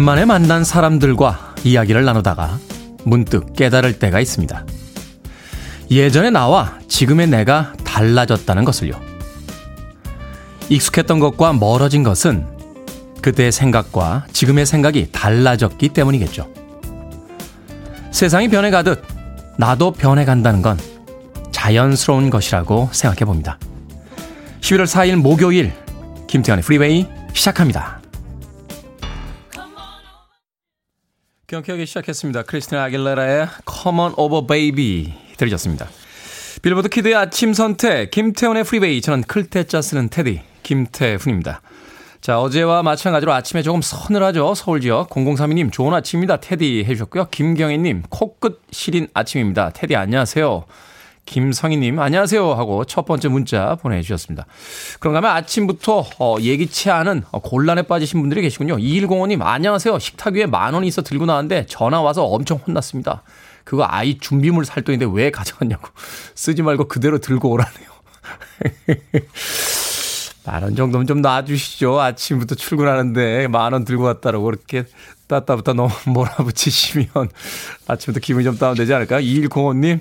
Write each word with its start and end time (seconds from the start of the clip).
오랜만에 0.00 0.24
만난 0.24 0.64
사람들과 0.64 1.56
이야기를 1.62 2.06
나누다가 2.06 2.58
문득 3.04 3.52
깨달을 3.54 3.98
때가 3.98 4.18
있습니다. 4.18 4.64
예전의 5.90 6.30
나와 6.30 6.78
지금의 6.88 7.26
내가 7.26 7.74
달라졌다는 7.84 8.64
것을요. 8.64 8.94
익숙했던 10.70 11.18
것과 11.20 11.52
멀어진 11.52 12.02
것은 12.02 12.46
그때의 13.20 13.52
생각과 13.52 14.24
지금의 14.32 14.64
생각이 14.64 15.12
달라졌기 15.12 15.90
때문이겠죠. 15.90 16.48
세상이 18.10 18.48
변해가듯 18.48 19.04
나도 19.58 19.92
변해간다는 19.92 20.62
건 20.62 20.78
자연스러운 21.50 22.30
것이라고 22.30 22.88
생각해 22.92 23.26
봅니다. 23.26 23.58
11월 24.62 24.84
4일 24.84 25.16
목요일 25.16 25.74
김태훈의 26.26 26.62
프리웨이 26.62 27.06
시작합니다. 27.34 27.99
경쾌하게 31.50 31.84
시작했습니다. 31.84 32.42
크리스티나 32.42 32.84
아길레라의 32.84 33.48
Come 33.68 34.00
on 34.00 34.12
over 34.16 34.46
baby 34.46 35.12
들으셨습니다. 35.36 35.88
빌보드 36.62 36.88
키드의 36.88 37.16
아침 37.16 37.54
선택 37.54 38.12
김태훈의 38.12 38.62
프리웨이 38.62 39.00
저는 39.00 39.22
클 39.22 39.49
테짜 39.49 39.82
쓰는 39.82 40.08
테디 40.08 40.42
김태훈입니다. 40.62 41.60
자, 42.20 42.40
어제와 42.40 42.84
마찬가지로 42.84 43.32
아침에 43.32 43.62
조금 43.62 43.82
서늘하죠. 43.82 44.54
서울 44.54 44.80
지역 44.80 45.08
0032님 45.08 45.72
좋은 45.72 45.92
아침입니다. 45.92 46.36
테디 46.36 46.84
해주셨고요. 46.84 47.28
김경희님 47.32 48.04
코끝 48.10 48.60
시린 48.70 49.08
아침입니다. 49.12 49.70
테디 49.70 49.96
안녕하세요. 49.96 50.64
김성희님 51.30 52.00
안녕하세요 52.00 52.54
하고 52.54 52.84
첫 52.84 53.04
번째 53.04 53.28
문자 53.28 53.76
보내주셨습니다. 53.76 54.46
그런가 54.98 55.18
하면 55.18 55.30
아침부터 55.30 56.04
어, 56.18 56.36
예기치 56.40 56.90
않은 56.90 57.22
어, 57.30 57.38
곤란에 57.38 57.82
빠지신 57.82 58.18
분들이 58.20 58.42
계시군요. 58.42 58.76
2105님 58.78 59.40
안녕하세요. 59.40 60.00
식탁 60.00 60.34
위에 60.34 60.46
만 60.46 60.74
원이 60.74 60.88
있어 60.88 61.02
들고 61.02 61.26
나왔는데 61.26 61.66
전화 61.66 62.00
와서 62.00 62.24
엄청 62.24 62.58
혼났습니다. 62.58 63.22
그거 63.62 63.86
아이 63.88 64.18
준비물 64.18 64.64
살 64.64 64.82
돈인데 64.82 65.06
왜 65.12 65.30
가져갔냐고 65.30 65.86
쓰지 66.34 66.62
말고 66.62 66.88
그대로 66.88 67.18
들고 67.18 67.48
오라네요. 67.48 67.90
만원 70.44 70.74
정도면 70.74 71.06
좀 71.06 71.22
놔주시죠. 71.22 72.00
아침부터 72.00 72.56
출근하는데 72.56 73.46
만 73.46 73.72
원 73.72 73.84
들고 73.84 74.02
왔다라고 74.02 74.46
그렇게 74.46 74.84
따따부터 75.28 75.74
너무 75.74 75.90
몰아붙이시면 76.06 77.06
아침부터 77.86 78.20
기분이 78.20 78.44
좀 78.44 78.58
다운되지 78.58 78.92
않을까요? 78.94 79.20
2105님, 79.20 80.00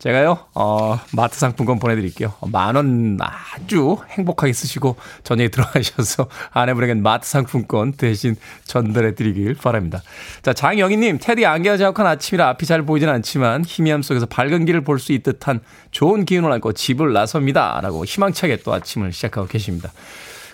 제가요, 0.00 0.38
어, 0.54 0.98
마트 1.12 1.38
상품권 1.38 1.78
보내드릴게요. 1.78 2.32
만 2.50 2.74
원 2.74 3.18
아주 3.20 3.98
행복하게 4.08 4.54
쓰시고 4.54 4.96
저녁에 5.24 5.48
들어가셔서 5.50 6.26
아내분에겐 6.52 7.02
마트 7.02 7.28
상품권 7.28 7.92
대신 7.92 8.34
전달해드리길 8.64 9.56
바랍니다. 9.56 10.02
자, 10.42 10.54
장영희님, 10.54 11.18
테디 11.20 11.44
안개가 11.44 11.76
자욱한 11.76 12.06
아침이라 12.06 12.48
앞이 12.48 12.64
잘 12.64 12.82
보이진 12.82 13.10
않지만 13.10 13.62
희미함 13.66 14.00
속에서 14.00 14.24
밝은 14.24 14.64
길을 14.64 14.80
볼 14.84 14.98
수 15.00 15.12
있듯 15.12 15.46
한 15.48 15.60
좋은 15.90 16.24
기운을 16.24 16.50
안고 16.52 16.72
집을 16.72 17.12
나섭니다. 17.12 17.78
라고 17.82 18.04
희망차게 18.04 18.58
또 18.64 18.72
아침을 18.72 19.12
시작하고 19.12 19.48
계십니다. 19.48 19.92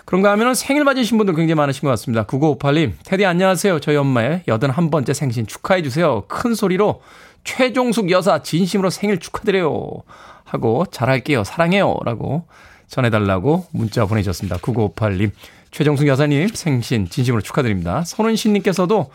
그런가 0.05 0.31
하면 0.31 0.55
생일 0.55 0.83
맞으신 0.85 1.17
분들 1.17 1.35
굉장히 1.35 1.55
많으신 1.55 1.81
것 1.81 1.89
같습니다. 1.89 2.23
9958님, 2.25 2.93
테디 3.05 3.25
안녕하세요. 3.25 3.79
저희 3.79 3.95
엄마의 3.97 4.43
81번째 4.47 5.13
생신 5.13 5.47
축하해주세요. 5.47 6.25
큰 6.27 6.53
소리로 6.55 7.01
최종숙 7.47 8.11
여사 8.11 8.43
진심으로 8.43 8.89
생일 8.89 9.19
축하드려요. 9.19 10.03
하고 10.43 10.85
잘할게요. 10.91 11.45
사랑해요. 11.45 11.95
라고 12.03 12.45
전해달라고 12.87 13.67
문자 13.71 14.05
보내주셨습니다. 14.05 14.57
9958님. 14.57 15.31
최종숙 15.71 16.07
여사님 16.07 16.49
생신 16.49 17.09
진심으로 17.09 17.41
축하드립니다. 17.41 18.03
손은신님께서도 18.03 19.11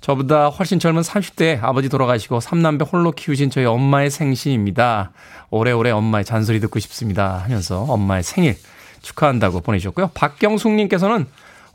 저보다 0.00 0.48
훨씬 0.48 0.80
젊은 0.80 1.02
30대 1.02 1.62
아버지 1.62 1.88
돌아가시고 1.88 2.40
3남배 2.40 2.92
홀로 2.92 3.12
키우신 3.12 3.50
저희 3.50 3.66
엄마의 3.66 4.10
생신입니다. 4.10 5.12
오래오래 5.50 5.90
엄마의 5.90 6.24
잔소리 6.24 6.58
듣고 6.58 6.80
싶습니다. 6.80 7.38
하면서 7.38 7.82
엄마의 7.82 8.24
생일 8.24 8.56
축하한다고 9.02 9.60
보내주셨고요. 9.60 10.10
박경숙님께서는 10.14 11.26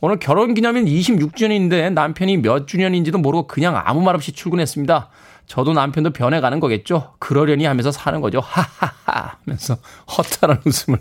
오늘 0.01 0.19
결혼 0.19 0.53
기념일 0.53 0.85
26주년인데 0.85 1.93
남편이 1.93 2.37
몇 2.37 2.67
주년인지도 2.67 3.17
모르고 3.17 3.47
그냥 3.47 3.81
아무 3.85 4.01
말 4.01 4.15
없이 4.15 4.33
출근했습니다. 4.33 5.09
저도 5.47 5.73
남편도 5.73 6.11
변해가는 6.11 6.59
거겠죠? 6.59 7.13
그러려니 7.19 7.65
하면서 7.65 7.91
사는 7.91 8.19
거죠. 8.21 8.39
하하하 8.39 9.37
하면서 9.45 9.77
허탈한 10.17 10.61
웃음을 10.65 10.99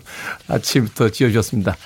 아침부터 0.49 1.09
지어주셨습니다. 1.11 1.77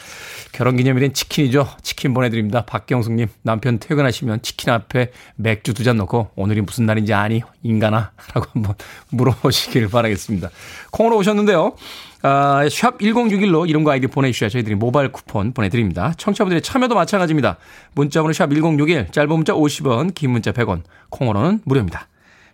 결혼 0.51 0.77
기념일엔 0.77 1.13
치킨이죠. 1.13 1.69
치킨 1.83 2.15
보내드립니다. 2.15 2.65
박경숙님, 2.65 3.29
남편 3.43 3.79
퇴근하시면 3.79 4.43
치킨 4.43 4.71
앞에 4.71 5.13
맥주 5.37 5.75
두 5.75 5.85
잔 5.85 5.99
넣고 5.99 6.31
오늘이 6.37 6.63
무슨 6.63 6.87
날인지 6.87 7.13
아니? 7.15 7.43
인간아? 7.63 8.13
라고 8.35 8.47
한번 8.55 8.75
물어보시길 9.11 9.89
바라겠습니다. 9.89 10.51
콩으로 10.91 11.19
오셨는데요. 11.19 11.77
아, 12.23 12.67
샵 12.71 12.99
1061로 12.99 13.69
이름과 13.69 13.93
아이디 13.93 14.07
보내주셔야 14.09 14.49
저희들이 14.49 14.75
모바일 14.75 15.13
쿠폰 15.13 15.53
보내드립니다. 15.53 16.15
청취자분들의 16.17 16.63
참여도 16.63 16.95
마찬가지입니다. 16.95 17.59
문자번호 17.95 18.33
샵 18.33 18.49
1061, 18.51 19.13
짧은 19.13 19.29
문자 19.29 19.53
50원, 19.53 20.15
긴 20.15 20.31
문자 20.31 20.51
100원, 20.51 20.83
콩으로는 21.11 21.61
무료입니다. 21.65 22.09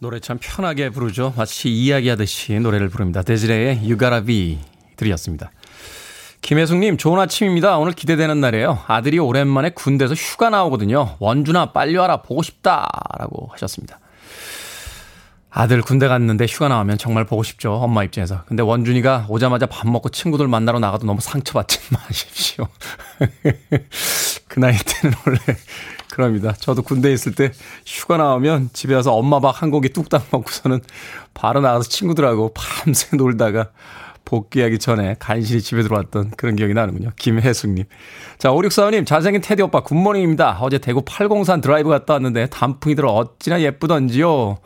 노래 0.00 0.20
참 0.20 0.38
편하게 0.40 0.90
부르죠. 0.90 1.34
마치 1.36 1.68
이야기하듯이 1.70 2.60
노래를 2.60 2.88
부릅니다. 2.88 3.22
데즈레의 3.22 3.80
Be 4.24 4.58
들이었습니다. 4.96 5.50
김혜숙님, 6.40 6.98
좋은 6.98 7.18
아침입니다. 7.18 7.78
오늘 7.78 7.92
기대되는 7.94 8.40
날이에요. 8.40 8.78
아들이 8.86 9.18
오랜만에 9.18 9.70
군대에서 9.70 10.14
휴가 10.14 10.50
나오거든요. 10.50 11.16
원준아, 11.18 11.72
빨리 11.72 11.96
와라. 11.96 12.22
보고 12.22 12.42
싶다. 12.42 12.88
라고 13.18 13.48
하셨습니다. 13.52 13.98
아들 15.60 15.82
군대 15.82 16.06
갔는데 16.06 16.46
휴가 16.48 16.68
나오면 16.68 16.98
정말 16.98 17.24
보고 17.24 17.42
싶죠. 17.42 17.72
엄마 17.72 18.04
입장에서. 18.04 18.44
근데 18.46 18.62
원준이가 18.62 19.26
오자마자 19.28 19.66
밥 19.66 19.88
먹고 19.88 20.08
친구들 20.08 20.46
만나러 20.46 20.78
나가도 20.78 21.04
너무 21.04 21.20
상처받지 21.20 21.80
마십시오. 21.92 22.68
그 24.46 24.60
나이 24.60 24.76
때는 24.76 25.16
원래 25.26 25.38
그럽니다. 26.12 26.52
저도 26.52 26.82
군대에 26.82 27.12
있을 27.12 27.34
때 27.34 27.50
휴가 27.84 28.16
나오면 28.18 28.70
집에 28.72 28.94
와서 28.94 29.12
엄마 29.14 29.40
밥 29.40 29.60
한 29.60 29.72
공기 29.72 29.88
뚝딱 29.88 30.28
먹고서는 30.30 30.80
바로 31.34 31.60
나가서 31.60 31.88
친구들하고 31.88 32.54
밤새 32.54 33.16
놀다가 33.16 33.70
복귀하기 34.26 34.78
전에 34.78 35.16
간신히 35.18 35.60
집에 35.60 35.82
들어왔던 35.82 36.34
그런 36.36 36.54
기억이 36.54 36.72
나는군요. 36.72 37.10
김혜숙님. 37.16 37.84
자, 38.38 38.50
5645님, 38.50 39.04
잘생긴 39.04 39.42
테디 39.42 39.62
오빠 39.62 39.80
굿모닝입니다. 39.82 40.58
어제 40.60 40.78
대구 40.78 41.02
팔공산 41.04 41.60
드라이브 41.60 41.88
갔다 41.88 42.12
왔는데 42.12 42.46
단풍이들 42.46 43.06
어찌나 43.06 43.60
예쁘던지요. 43.60 44.58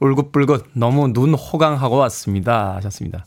울긋불긋 0.00 0.70
너무 0.72 1.12
눈 1.12 1.34
호강하고 1.34 1.96
왔습니다. 1.96 2.74
하셨습니다. 2.76 3.24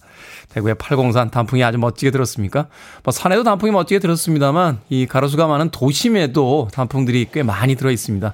대구의 0.50 0.75
팔공산 0.75 1.30
단풍이 1.30 1.64
아주 1.64 1.78
멋지게 1.78 2.12
들었습니까? 2.12 2.68
뭐 3.04 3.12
산에도 3.12 3.44
단풍이 3.44 3.72
멋지게 3.72 4.00
들었습니다만 4.00 4.81
이 4.90 5.06
가로수가 5.06 5.48
많은 5.48 5.70
도심에도 5.70 6.70
단풍들이 6.74 7.30
꽤 7.31 7.44
많이 7.44 7.75
들어 7.75 7.92
있습니다. 7.92 8.34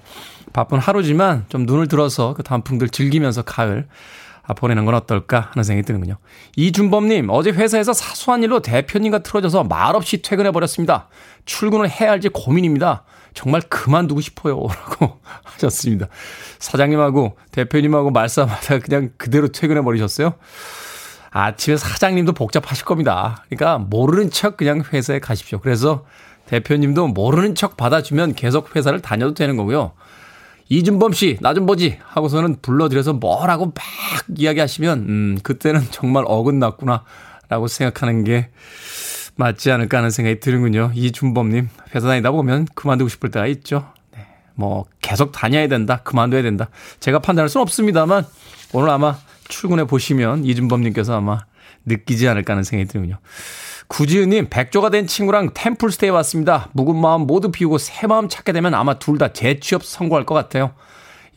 바쁜 0.53 0.79
하루지만 0.79 1.45
좀 1.49 1.65
눈을 1.65 1.87
들어서 1.87 2.33
그 2.33 2.43
단풍들 2.43 2.89
즐기면서 2.89 3.43
가을 3.43 3.79
아, 3.79 3.83
보내는 4.53 4.85
건 4.85 4.95
어떨까 4.95 5.49
하는 5.51 5.63
생각이 5.63 5.85
드는군요. 5.85 6.17
이준범님, 6.55 7.27
어제 7.29 7.51
회사에서 7.51 7.93
사소한 7.93 8.43
일로 8.43 8.61
대표님과 8.61 9.19
틀어져서 9.19 9.65
말없이 9.65 10.21
퇴근해버렸습니다. 10.21 11.07
출근을 11.45 11.89
해야 11.89 12.11
할지 12.11 12.29
고민입니다. 12.29 13.03
정말 13.33 13.61
그만두고 13.61 14.21
싶어요. 14.21 14.55
라고 14.67 15.19
하셨습니다. 15.43 16.07
사장님하고 16.59 17.37
대표님하고 17.51 18.11
말싸움하다가 18.11 18.79
그냥 18.79 19.11
그대로 19.17 19.49
퇴근해버리셨어요? 19.49 20.33
아침에 21.31 21.77
사장님도 21.77 22.33
복잡하실 22.33 22.85
겁니다. 22.85 23.45
그러니까 23.49 23.77
모르는 23.77 24.31
척 24.31 24.57
그냥 24.57 24.83
회사에 24.91 25.19
가십시오. 25.19 25.59
그래서 25.59 26.05
대표님도 26.47 27.09
모르는 27.09 27.53
척 27.53 27.77
받아주면 27.77 28.33
계속 28.33 28.75
회사를 28.75 29.01
다녀도 29.01 29.35
되는 29.35 29.55
거고요. 29.55 29.91
이준범 30.69 31.13
씨, 31.13 31.37
나 31.41 31.53
좀 31.53 31.65
보지 31.65 31.97
하고서는 32.03 32.57
불러드려서 32.61 33.13
뭐라고 33.13 33.65
막 33.65 33.75
이야기하시면 34.37 34.99
음, 34.99 35.37
그때는 35.43 35.81
정말 35.91 36.23
어긋났구나 36.27 37.03
라고 37.49 37.67
생각하는 37.67 38.23
게 38.23 38.49
맞지 39.35 39.71
않을까 39.71 39.97
하는 39.97 40.11
생각이 40.11 40.39
드는군요. 40.39 40.91
이준범님, 40.93 41.69
회사 41.95 42.07
다니다 42.07 42.29
보면 42.31 42.67
그만두고 42.75 43.09
싶을 43.09 43.31
때가 43.31 43.47
있죠. 43.47 43.91
네, 44.15 44.27
뭐 44.53 44.85
계속 45.01 45.31
다녀야 45.31 45.67
된다, 45.67 46.01
그만둬야 46.03 46.43
된다. 46.43 46.69
제가 46.99 47.19
판단할 47.19 47.49
수는 47.49 47.63
없습니다만 47.63 48.25
오늘 48.73 48.89
아마 48.89 49.17
출근해 49.49 49.85
보시면 49.85 50.45
이준범님께서 50.45 51.17
아마 51.17 51.39
느끼지 51.85 52.27
않을까 52.29 52.53
하는 52.53 52.63
생각이 52.63 52.89
드는군요. 52.89 53.19
구지은님, 53.87 54.47
백조가 54.49 54.91
된 54.91 55.07
친구랑 55.07 55.51
템플스테이 55.53 56.11
왔습니다. 56.11 56.69
묵은 56.73 56.95
마음 56.95 57.21
모두 57.21 57.51
비우고 57.51 57.77
새 57.79 58.07
마음 58.07 58.29
찾게 58.29 58.53
되면 58.53 58.73
아마 58.75 58.99
둘 58.99 59.17
다 59.17 59.33
재취업 59.33 59.83
성공할 59.83 60.25
것 60.25 60.35
같아요. 60.35 60.73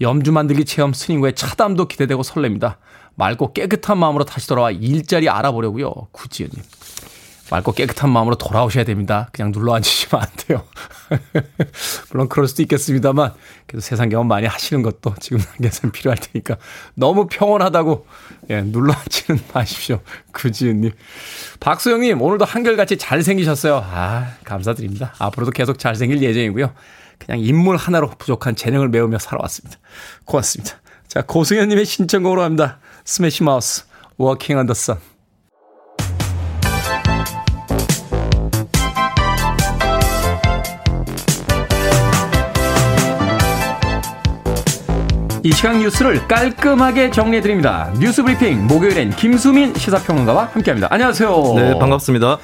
염주 0.00 0.32
만들기 0.32 0.64
체험 0.64 0.92
스님과의 0.92 1.34
차담도 1.34 1.88
기대되고 1.88 2.22
설렙니다. 2.22 2.76
맑고 3.14 3.52
깨끗한 3.54 3.98
마음으로 3.98 4.24
다시 4.24 4.46
돌아와 4.48 4.70
일자리 4.70 5.28
알아보려고요. 5.28 5.92
구지은님. 6.12 6.62
맑고 7.52 7.72
깨끗한 7.72 8.08
마음으로 8.08 8.36
돌아오셔야 8.36 8.84
됩니다. 8.84 9.28
그냥 9.32 9.52
눌러 9.52 9.74
앉으시면 9.74 10.22
안 10.22 10.28
돼요. 10.38 10.64
물론 12.10 12.28
그럴 12.28 12.48
수도 12.48 12.62
있겠습니다만, 12.62 13.34
그래도 13.66 13.82
세상 13.82 14.08
경험 14.08 14.26
많이 14.26 14.46
하시는 14.46 14.82
것도 14.82 15.14
지금 15.20 15.38
단계에서는 15.38 15.92
필요할 15.92 16.16
테니까 16.18 16.56
너무 16.94 17.26
평온하다고 17.26 18.06
예, 18.50 18.62
눌러 18.62 18.94
앉지는 18.94 19.42
마십시오. 19.52 20.00
구지은님. 20.32 20.92
박수영님, 21.60 22.22
오늘도 22.22 22.46
한결같이 22.46 22.96
잘생기셨어요. 22.96 23.84
아, 23.84 24.34
감사드립니다. 24.44 25.12
앞으로도 25.18 25.52
계속 25.52 25.78
잘생길 25.78 26.22
예정이고요. 26.22 26.72
그냥 27.18 27.40
인물 27.40 27.76
하나로 27.76 28.10
부족한 28.16 28.56
재능을 28.56 28.88
메우며 28.88 29.18
살아왔습니다. 29.18 29.78
고맙습니다. 30.24 30.80
자, 31.06 31.20
고승현님의 31.20 31.84
신청곡으로 31.84 32.42
합니다. 32.42 32.78
스매시 33.04 33.42
마우스, 33.42 33.84
Walking 34.16 34.56
on 34.56 34.62
the 34.62 34.72
Sun. 34.72 35.11
이 45.44 45.50
시간 45.50 45.80
뉴스를 45.80 46.28
깔끔하게 46.28 47.10
정리해드립니다. 47.10 47.92
뉴스 47.98 48.22
브리핑 48.22 48.64
목요일엔 48.68 49.10
김수민 49.10 49.74
시사평론가와 49.74 50.50
함께합니다. 50.52 50.86
안녕하세요. 50.88 51.54
네, 51.56 51.78
반갑습니다. 51.80 52.38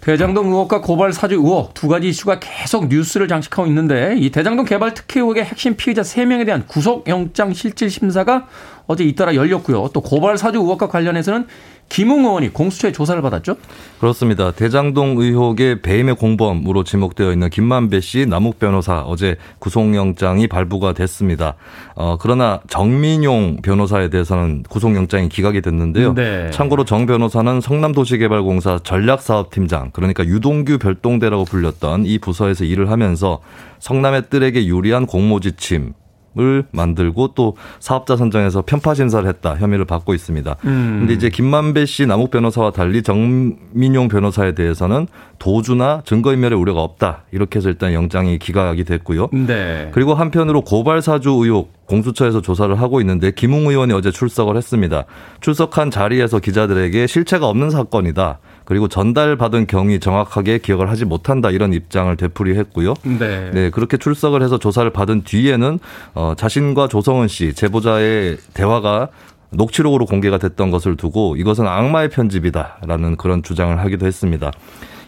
대장동 0.00 0.46
의혹과 0.46 0.80
고발 0.80 1.12
사주 1.12 1.34
의혹 1.34 1.74
두 1.74 1.88
가지 1.88 2.08
이슈가 2.08 2.38
계속 2.38 2.86
뉴스를 2.86 3.26
장식하고 3.26 3.66
있는데 3.66 4.14
이 4.18 4.30
대장동 4.30 4.66
개발 4.66 4.94
특혜 4.94 5.18
의혹의 5.18 5.44
핵심 5.44 5.74
피의자 5.74 6.02
3명에 6.02 6.46
대한 6.46 6.64
구속영장 6.68 7.54
실질 7.54 7.90
심사가 7.90 8.46
어제 8.86 9.02
잇따라 9.02 9.34
열렸고요. 9.34 9.90
또 9.92 10.00
고발 10.00 10.38
사주 10.38 10.58
의혹과 10.58 10.86
관련해서는 10.86 11.48
김웅 11.88 12.24
의원이 12.24 12.52
공수처에 12.52 12.92
조사를 12.92 13.20
받았죠? 13.22 13.56
그렇습니다. 14.00 14.50
대장동 14.50 15.16
의혹의 15.18 15.82
배임의 15.82 16.16
공범으로 16.16 16.82
지목되어 16.84 17.32
있는 17.32 17.50
김만배 17.50 18.00
씨 18.00 18.26
남욱 18.26 18.58
변호사 18.58 19.00
어제 19.00 19.36
구속영장이 19.60 20.48
발부가 20.48 20.92
됐습니다. 20.92 21.54
어, 21.94 22.16
그러나 22.20 22.60
정민용 22.68 23.58
변호사에 23.62 24.10
대해서는 24.10 24.64
구속영장이 24.68 25.28
기각이 25.28 25.60
됐는데요. 25.60 26.14
네. 26.14 26.50
참고로 26.50 26.84
정 26.84 27.06
변호사는 27.06 27.60
성남도시개발공사 27.60 28.80
전략사업팀장 28.82 29.90
그러니까 29.92 30.24
유동규 30.24 30.78
별동대라고 30.78 31.44
불렸던 31.44 32.06
이 32.06 32.18
부서에서 32.18 32.64
일을 32.64 32.90
하면서 32.90 33.40
성남의 33.78 34.30
뜰에게 34.30 34.66
유리한 34.66 35.06
공모지침 35.06 35.92
을 36.36 36.64
만들고 36.72 37.34
또 37.36 37.56
사업자 37.78 38.16
선정에서 38.16 38.62
편파 38.62 38.94
심사를 38.94 39.24
했다 39.28 39.54
혐의를 39.54 39.84
받고 39.84 40.14
있습니다. 40.14 40.56
음. 40.64 40.96
근데 41.00 41.14
이제 41.14 41.28
김만배 41.28 41.86
씨 41.86 42.06
남욱 42.06 42.32
변호사와 42.32 42.72
달리 42.72 43.04
정민용 43.04 44.08
변호사에 44.08 44.52
대해서는 44.56 45.06
도주나 45.38 46.02
증거인멸의 46.04 46.58
우려가 46.58 46.82
없다 46.82 47.22
이렇게 47.30 47.58
해서 47.58 47.68
일단 47.68 47.92
영장이 47.92 48.40
기각이 48.40 48.82
됐고요. 48.82 49.28
네. 49.32 49.90
그리고 49.92 50.14
한편으로 50.14 50.62
고발 50.62 51.02
사주 51.02 51.30
의혹 51.30 51.72
공수처에서 51.86 52.40
조사를 52.40 52.74
하고 52.80 53.00
있는데 53.00 53.30
김웅 53.30 53.68
의원이 53.68 53.92
어제 53.92 54.10
출석을 54.10 54.56
했습니다. 54.56 55.04
출석한 55.40 55.90
자리에서 55.90 56.40
기자들에게 56.40 57.06
실체가 57.06 57.46
없는 57.46 57.70
사건이다. 57.70 58.38
그리고 58.64 58.88
전달받은 58.88 59.66
경위 59.66 60.00
정확하게 60.00 60.58
기억을 60.58 60.90
하지 60.90 61.04
못한다 61.04 61.50
이런 61.50 61.72
입장을 61.72 62.14
되풀이했고요. 62.16 62.94
네. 63.18 63.50
네 63.52 63.70
그렇게 63.70 63.96
출석을 63.96 64.42
해서 64.42 64.58
조사를 64.58 64.88
받은 64.90 65.22
뒤에는 65.24 65.78
어, 66.14 66.34
자신과 66.36 66.88
조성은 66.88 67.28
씨 67.28 67.54
제보자의 67.54 68.38
대화가 68.54 69.08
녹취록으로 69.50 70.06
공개가 70.06 70.38
됐던 70.38 70.70
것을 70.70 70.96
두고 70.96 71.36
이것은 71.36 71.66
악마의 71.66 72.10
편집이다라는 72.10 73.16
그런 73.16 73.42
주장을 73.42 73.78
하기도 73.78 74.06
했습니다. 74.06 74.50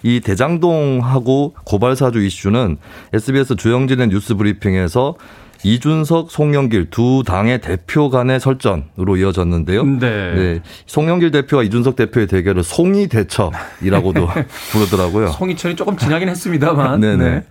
이 0.03 0.21
대장동하고 0.21 1.55
고발사주 1.65 2.23
이슈는 2.23 2.77
SBS 3.13 3.57
주영진의 3.57 4.09
뉴스 4.09 4.35
브리핑에서 4.37 5.17
이준석, 5.63 6.31
송영길 6.31 6.91
두 6.91 7.23
당의 7.27 7.61
대표 7.61 8.11
간의 8.11 8.39
설전으로 8.41 9.17
이어졌는데요. 9.17 9.85
네. 9.85 9.99
네. 10.35 10.61
송영길 10.87 11.31
대표와 11.31 11.63
이준석 11.65 11.97
대표의 11.97 12.27
대결을 12.27 12.63
송이 12.63 13.09
대첩이라고도 13.09 14.29
부르더라고요. 14.73 15.29
송이철이 15.29 15.77
조금 15.77 15.97
지나긴 15.97 16.29
했습니다만. 16.29 17.01
네네. 17.01 17.25
네. 17.25 17.45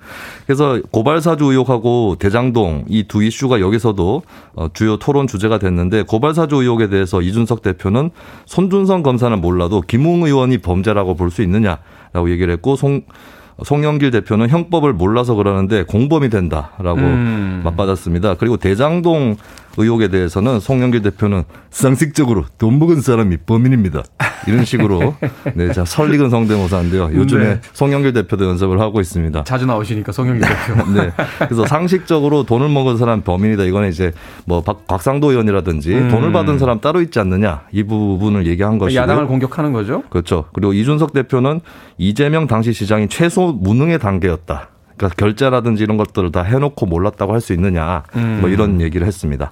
그래서 0.46 0.80
고발사주 0.92 1.46
의혹하고 1.46 2.16
대장동 2.20 2.86
이 2.90 3.04
두 3.08 3.24
이슈가 3.24 3.60
여기서도 3.60 4.24
어, 4.56 4.68
주요 4.74 4.98
토론 4.98 5.28
주제가 5.28 5.58
됐는데 5.60 6.04
고발사주 6.04 6.56
의혹에 6.56 6.90
대해서 6.90 7.22
이준석 7.22 7.62
대표는 7.62 8.10
손준성 8.46 9.04
검사는 9.04 9.40
몰라도 9.42 9.82
김웅 9.82 10.24
의원이 10.24 10.60
범죄라고 10.60 11.16
볼 11.16 11.30
수 11.32 11.42
있느냐라고 11.42 12.30
얘기를 12.30 12.54
했고 12.54 12.76
송 12.76 13.02
송영길 13.64 14.12
대표는 14.12 14.50
형법을 14.50 14.94
몰라서 14.94 15.36
그러는데 15.36 15.84
공범이 15.84 16.30
된다라고 16.30 17.00
음. 17.00 17.62
맞받았습니다. 17.64 18.36
그리고 18.36 18.58
대장동 18.58 19.38
의혹에 19.78 20.08
대해서는 20.08 20.60
송영길 20.60 21.02
대표는 21.02 21.44
상식적으로 21.70 22.46
돈 22.58 22.80
먹은 22.80 23.02
사람이 23.02 23.38
범인입니다. 23.46 24.04
이런 24.48 24.64
식으로 24.64 25.16
네, 25.56 25.72
자 25.74 25.84
설익은 25.86 26.30
성대모사인데요. 26.30 27.12
요즘에 27.14 27.44
네. 27.46 27.62
송영길 27.74 28.14
대표도 28.14 28.46
연습을 28.46 28.80
하고 28.80 29.02
있습니다. 29.02 29.44
자주 29.44 29.66
나오시니까 29.66 30.12
송영길 30.12 30.48
대표. 30.48 30.92
네. 30.94 31.12
그래서 31.40 31.66
상식적으로 31.66 32.44
돈을 32.44 32.70
먹은 32.70 32.98
사람 32.98 33.22
범인이다. 33.22 33.64
이거는 33.64 33.90
이제 33.90 34.12
뭐 34.46 34.62
박, 34.62 34.88
곽상도 34.88 35.32
의원이라든지 35.32 35.94
음. 35.94 36.10
돈을 36.10 36.32
받은 36.32 36.60
사람 36.60 36.80
따로 36.80 37.02
있지 37.02 37.20
않느냐 37.20 37.64
이 37.72 37.84
부분을 37.84 38.48
얘기한 38.48 38.78
것이고 38.78 39.02
야당을 39.02 39.28
공격하는 39.28 39.74
거죠. 39.74 40.04
그렇죠. 40.10 40.46
그리고 40.54 40.74
이준석 40.74 41.14
대표는 41.14 41.60
이재명 41.98 42.48
당시 42.48 42.72
시장이 42.74 43.08
최소 43.10 43.52
무능의 43.52 44.00
단계였다. 44.00 44.70
그러니까 44.98 45.16
결제라든지 45.18 45.84
이런 45.84 45.98
것들을 45.98 46.32
다 46.32 46.42
해놓고 46.44 46.86
몰랐다고 46.86 47.34
할 47.34 47.42
수 47.42 47.52
있느냐 47.54 48.04
음. 48.16 48.38
뭐 48.42 48.50
이런 48.50 48.80
얘기를 48.82 49.06
했습니다. 49.06 49.52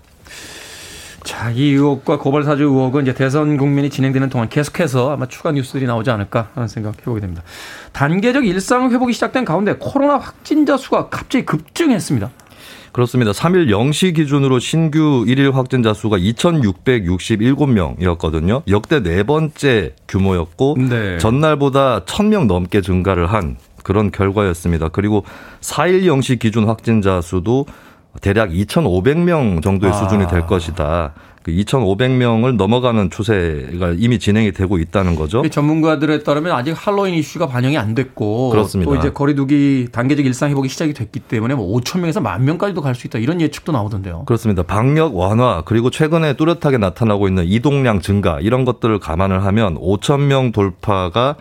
자, 1.24 1.52
이 1.52 1.72
의혹과 1.72 2.20
고발 2.20 2.44
사주 2.44 2.64
의혹은 2.64 3.04
이제 3.04 3.14
대선 3.14 3.56
국면이 3.58 3.90
진행되는 3.90 4.30
동안 4.30 4.50
계속해서 4.50 5.12
아마 5.12 5.26
추가 5.28 5.52
뉴스들이 5.52 5.86
나오지 5.86 6.10
않을까 6.12 6.50
하는 6.54 6.68
생각 6.68 6.98
해보게 7.00 7.22
됩니다. 7.22 7.42
단계적 7.94 8.46
일상 8.46 8.92
회복이 8.92 9.14
시작된 9.14 9.46
가운데 9.46 9.78
코로나 9.80 10.18
확진자 10.18 10.76
수가 10.78 11.08
갑자기 11.10 11.46
급증했습니다. 11.46 12.30
그렇습니다. 12.92 13.32
3일 13.32 13.70
0시 13.70 14.16
기준으로 14.16 14.60
신규 14.60 15.24
1일 15.26 15.54
확진자 15.54 15.94
수가 15.96 16.20
2,667명이었거든요. 16.20 18.62
역대 18.68 19.02
네 19.02 19.24
번째 19.24 19.96
규모였고 20.08 20.76
네. 20.78 21.18
전날보다 21.18 22.02
1,000명 22.02 22.46
넘게 22.46 22.82
증가를 22.82 23.26
한 23.28 23.58
그런 23.84 24.12
결과였습니다. 24.12 24.90
그리고 24.90 25.24
4일 25.62 26.04
0시 26.04 26.40
기준 26.40 26.66
확진자 26.66 27.22
수도 27.22 27.66
대략 28.22 28.52
2,500명 28.52 29.62
정도의 29.62 29.92
아. 29.94 29.96
수준이 29.96 30.28
될 30.28 30.46
것이다. 30.46 31.14
그 31.42 31.52
2,500명을 31.52 32.56
넘어가는 32.56 33.10
추세가 33.10 33.94
이미 33.98 34.18
진행이 34.18 34.54
되고 34.54 34.78
있다는 34.78 35.16
거죠. 35.18 35.44
전문가들에 35.50 36.24
따르면 36.24 36.54
아직 36.54 36.72
할로윈 36.72 37.16
이슈가 37.16 37.48
반영이 37.48 37.78
안 37.78 37.94
됐고 37.96 38.52
그렇습니다. 38.52 38.90
또 38.90 38.96
이제 38.98 39.10
거리두기 39.12 39.90
단계적 39.92 40.26
일상 40.26 40.50
회복이 40.52 40.70
시작이 40.70 40.94
됐기 40.94 41.20
때문에 41.20 41.56
뭐 41.56 41.68
5천 41.78 42.00
명에서 42.00 42.22
만 42.22 42.46
명까지도 42.46 42.82
갈 42.82 42.96
수 42.96 43.08
있다 43.08 43.20
이런 43.20 43.42
예측도 43.42 43.74
나오던데요. 43.74 44.24
그렇습니다. 44.26 44.64
방역 44.64 45.18
완화 45.18 45.64
그리고 45.66 45.90
최근에 45.90 46.36
뚜렷하게 46.38 46.78
나타나고 46.78 47.28
있는 47.28 47.44
이동량 47.46 48.00
증가 48.00 48.40
이런 48.40 48.64
것들을 48.64 49.00
감안을 49.00 49.44
하면 49.44 49.76
5천 49.80 50.22
명 50.22 50.54
돌파가 50.54 51.36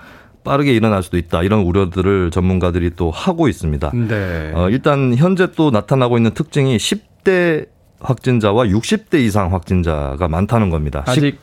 빠르게 0.45 0.73
일어날 0.73 1.03
수도 1.03 1.17
있다 1.17 1.43
이런 1.43 1.61
우려들을 1.61 2.31
전문가들이 2.31 2.91
또 2.97 3.11
하고 3.11 3.49
있습니다. 3.49 3.91
네. 4.09 4.53
어, 4.55 4.69
일단 4.71 5.15
현재 5.17 5.49
또 5.57 5.71
나타나고 5.71 6.17
있는 6.17 6.33
특징이 6.33 6.77
10대 6.77 7.67
확진자와 8.01 8.65
60대 8.67 9.15
이상 9.21 9.53
확진자가 9.53 10.27
많다는 10.29 10.71
겁니다. 10.71 11.05
아직 11.07 11.39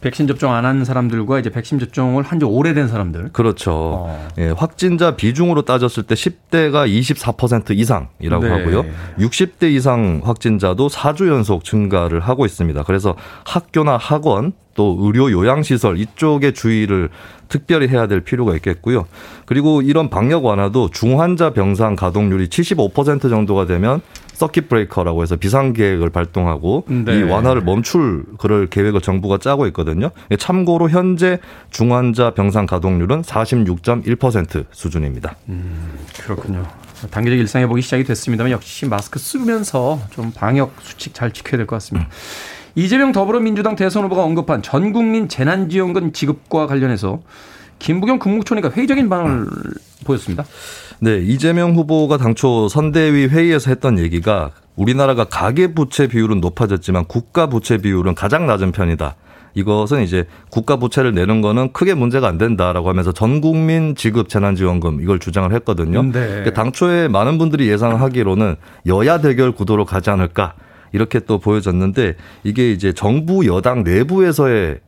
백신 0.00 0.28
접종 0.28 0.52
안 0.54 0.64
한 0.64 0.84
사람들과 0.84 1.40
이제 1.40 1.50
백신 1.50 1.80
접종을 1.80 2.22
한 2.22 2.38
지 2.38 2.44
오래된 2.44 2.86
사람들. 2.86 3.30
그렇죠. 3.32 3.72
어. 4.06 4.28
예, 4.38 4.50
확진자 4.56 5.16
비중으로 5.16 5.62
따졌을 5.62 6.04
때 6.04 6.14
10대가 6.14 6.88
24% 6.88 7.76
이상이라고 7.76 8.44
네. 8.44 8.50
하고요. 8.50 8.84
60대 9.18 9.64
이상 9.72 10.20
확진자도 10.22 10.86
4주 10.86 11.26
연속 11.28 11.64
증가를 11.64 12.20
하고 12.20 12.46
있습니다. 12.46 12.84
그래서 12.84 13.16
학교나 13.44 13.96
학원 13.96 14.52
또 14.74 14.96
의료 15.00 15.32
요양시설 15.32 15.98
이쪽에 15.98 16.52
주의를 16.52 17.08
특별히 17.48 17.88
해야 17.88 18.06
될 18.06 18.20
필요가 18.20 18.54
있겠고요. 18.56 19.06
그리고 19.46 19.82
이런 19.82 20.10
방역 20.10 20.44
완화도 20.44 20.90
중환자 20.90 21.50
병상 21.52 21.96
가동률이 21.96 22.48
75% 22.48 23.22
정도가 23.30 23.66
되면 23.66 24.00
서킷 24.34 24.68
브레이커라고 24.68 25.22
해서 25.22 25.34
비상 25.34 25.72
계획을 25.72 26.10
발동하고 26.10 26.84
네. 26.86 27.18
이 27.18 27.22
완화를 27.24 27.62
멈출 27.62 28.24
그럴 28.38 28.68
계획을 28.68 29.00
정부가 29.00 29.38
짜고 29.38 29.66
있거든요. 29.68 30.10
참고로 30.38 30.90
현재 30.90 31.40
중환자 31.70 32.34
병상 32.34 32.66
가동률은 32.66 33.22
46.1% 33.22 34.66
수준입니다. 34.70 35.34
음, 35.48 35.98
그렇군요. 36.22 36.64
단계적 37.10 37.38
일상 37.38 37.62
회복이 37.62 37.80
시작이 37.82 38.04
됐습니다만 38.04 38.52
역시 38.52 38.86
마스크 38.86 39.18
쓰면서 39.18 40.00
좀 40.10 40.32
방역 40.32 40.72
수칙 40.82 41.14
잘 41.14 41.32
지켜야 41.32 41.56
될 41.56 41.66
것 41.66 41.76
같습니다. 41.76 42.08
음. 42.08 42.10
이재명 42.78 43.10
더불어민주당 43.10 43.74
대선 43.74 44.04
후보가 44.04 44.22
언급한 44.22 44.62
전국민 44.62 45.28
재난지원금 45.28 46.12
지급과 46.12 46.68
관련해서 46.68 47.18
김부겸 47.80 48.20
국무총리가 48.20 48.70
회의적인 48.70 49.08
반응을 49.08 49.46
보였습니다. 50.04 50.44
네, 51.00 51.18
이재명 51.18 51.74
후보가 51.74 52.18
당초 52.18 52.68
선대위 52.68 53.26
회의에서 53.26 53.72
했던 53.72 53.98
얘기가 53.98 54.52
우리나라가 54.76 55.24
가계 55.24 55.74
부채 55.74 56.06
비율은 56.06 56.40
높아졌지만 56.40 57.06
국가 57.06 57.48
부채 57.48 57.78
비율은 57.78 58.14
가장 58.14 58.46
낮은 58.46 58.70
편이다. 58.70 59.16
이것은 59.54 60.04
이제 60.04 60.26
국가 60.48 60.76
부채를 60.76 61.14
내는 61.14 61.40
거는 61.40 61.72
크게 61.72 61.94
문제가 61.94 62.28
안 62.28 62.38
된다라고 62.38 62.88
하면서 62.88 63.10
전 63.10 63.40
국민 63.40 63.96
지급 63.96 64.28
재난지원금 64.28 65.00
이걸 65.00 65.18
주장을 65.18 65.52
했거든요. 65.52 66.04
네. 66.04 66.12
그러니까 66.12 66.52
당초에 66.52 67.08
많은 67.08 67.38
분들이 67.38 67.68
예상하기로는 67.70 68.54
여야 68.86 69.20
대결 69.20 69.50
구도로 69.50 69.84
가지 69.84 70.10
않을까 70.10 70.54
이렇게 70.92 71.20
또 71.20 71.38
보여졌는데 71.38 72.16
이게 72.44 72.72
이제 72.72 72.92
정부 72.92 73.46
여당 73.46 73.82
내부에서의 73.84 74.80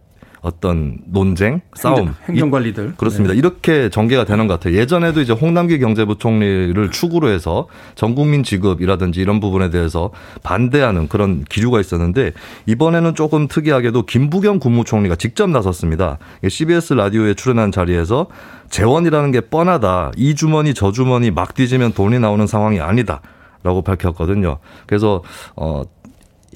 어떤 0.43 0.97
논쟁, 1.07 1.61
싸움, 1.75 2.15
행정, 2.25 2.51
관리들 2.51 2.95
그렇습니다. 2.97 3.35
네. 3.35 3.39
이렇게 3.39 3.91
전개가 3.91 4.25
되는 4.25 4.47
것 4.47 4.55
같아요. 4.55 4.75
예전에도 4.75 5.21
이제 5.21 5.33
홍남기 5.33 5.79
경제부총리를 5.79 6.91
축으로 6.91 7.29
해서 7.29 7.67
전국민 7.95 8.43
지급이라든지 8.43 9.21
이런 9.21 9.41
부분에 9.41 9.71
대해서 9.71 10.11
반대하는 10.43 11.09
그런 11.09 11.45
기류가 11.45 11.81
있었는데 11.81 12.33
이번에는 12.67 13.15
조금 13.15 13.49
특이하게도 13.49 14.07
김부겸 14.07 14.61
국무총리가 14.61 15.17
직접 15.17 15.51
나섰습니다. 15.51 16.19
CBS 16.49 16.95
라디오에 16.95 17.35
출연한 17.35 17.71
자리에서 17.71 18.29
재원이라는 18.71 19.33
게 19.33 19.41
뻔하다. 19.41 20.13
이 20.17 20.35
주머니 20.35 20.73
저 20.73 20.91
주머니 20.93 21.31
막 21.31 21.55
뒤지면 21.55 21.93
돈이 21.93 22.19
나오는 22.19 22.47
상황이 22.47 22.81
아니다. 22.81 23.21
라고 23.63 23.83
밝혔거든요. 23.83 24.59
그래서 24.87 25.23
어 25.57 25.83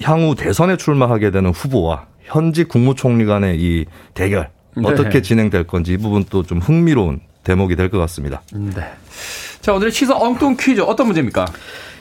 향후 0.01 0.35
대선에 0.35 0.77
출마하게 0.77 1.31
되는 1.31 1.51
후보와 1.51 2.05
현직 2.23 2.67
국무총리 2.67 3.25
간의 3.25 3.59
이 3.61 3.85
대결 4.13 4.49
네. 4.75 4.83
어떻게 4.85 5.21
진행될 5.21 5.65
건지 5.67 5.93
이 5.93 5.97
부분도 5.97 6.43
좀 6.43 6.59
흥미로운 6.59 7.21
대목이 7.43 7.75
될 7.75 7.89
것 7.89 7.97
같습니다. 7.99 8.41
네. 8.53 8.83
자, 9.61 9.73
오늘의 9.73 9.91
시사 9.91 10.15
엉뚱 10.17 10.57
퀴즈 10.59 10.81
어떤 10.81 11.07
문제입니까? 11.07 11.45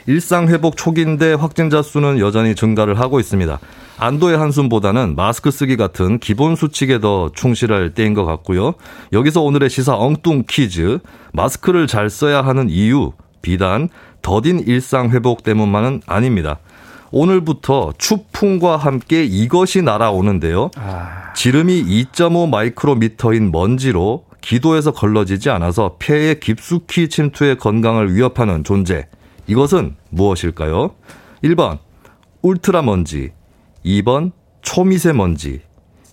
일상 0.07 0.49
회복 0.49 0.77
초기인데 0.77 1.35
확진자 1.35 1.81
수는 1.83 2.19
여전히 2.19 2.55
증가를 2.55 2.99
하고 3.01 3.21
있습니다. 3.21 3.59
안도의 3.97 4.37
한숨보다는 4.37 5.15
마스크 5.17 5.51
쓰기 5.51 5.77
같은 5.77 6.19
기본 6.19 6.57
수칙에 6.57 6.99
더 7.01 7.31
충실할 7.35 7.95
때인 7.95 8.13
것 8.13 8.25
같고요. 8.25 8.75
여기서 9.13 9.41
오늘의 9.43 9.71
시사 9.71 9.97
엉뚱 9.97 10.45
퀴즈. 10.49 10.99
마스크를 11.33 11.87
잘 11.87 12.11
써야 12.11 12.43
하는 12.43 12.69
이유, 12.69 13.13
비단 13.41 13.89
더딘 14.25 14.65
일상 14.67 15.11
회복 15.11 15.45
때문만은 15.45 16.01
아닙니다. 16.07 16.59
오늘부터 17.13 17.93
추풍과 17.99 18.77
함께 18.77 19.23
이것이 19.25 19.83
날아오는데요. 19.83 20.71
아... 20.77 21.33
지름이 21.35 21.85
2.5 21.85 22.49
마이크로미터인 22.49 23.53
먼지로 23.53 24.25
기도에서 24.41 24.93
걸러지지 24.93 25.51
않아서 25.51 25.97
폐에 26.01 26.35
깊숙이 26.35 27.09
침투해 27.09 27.55
건강을 27.55 28.15
위협하는 28.15 28.65
존재. 28.65 29.07
이것은 29.47 29.95
무엇일까요? 30.11 30.95
1번 31.45 31.79
울트라 32.43 32.83
먼지, 32.83 33.31
2번 33.85 34.33
초미세먼지, 34.63 35.61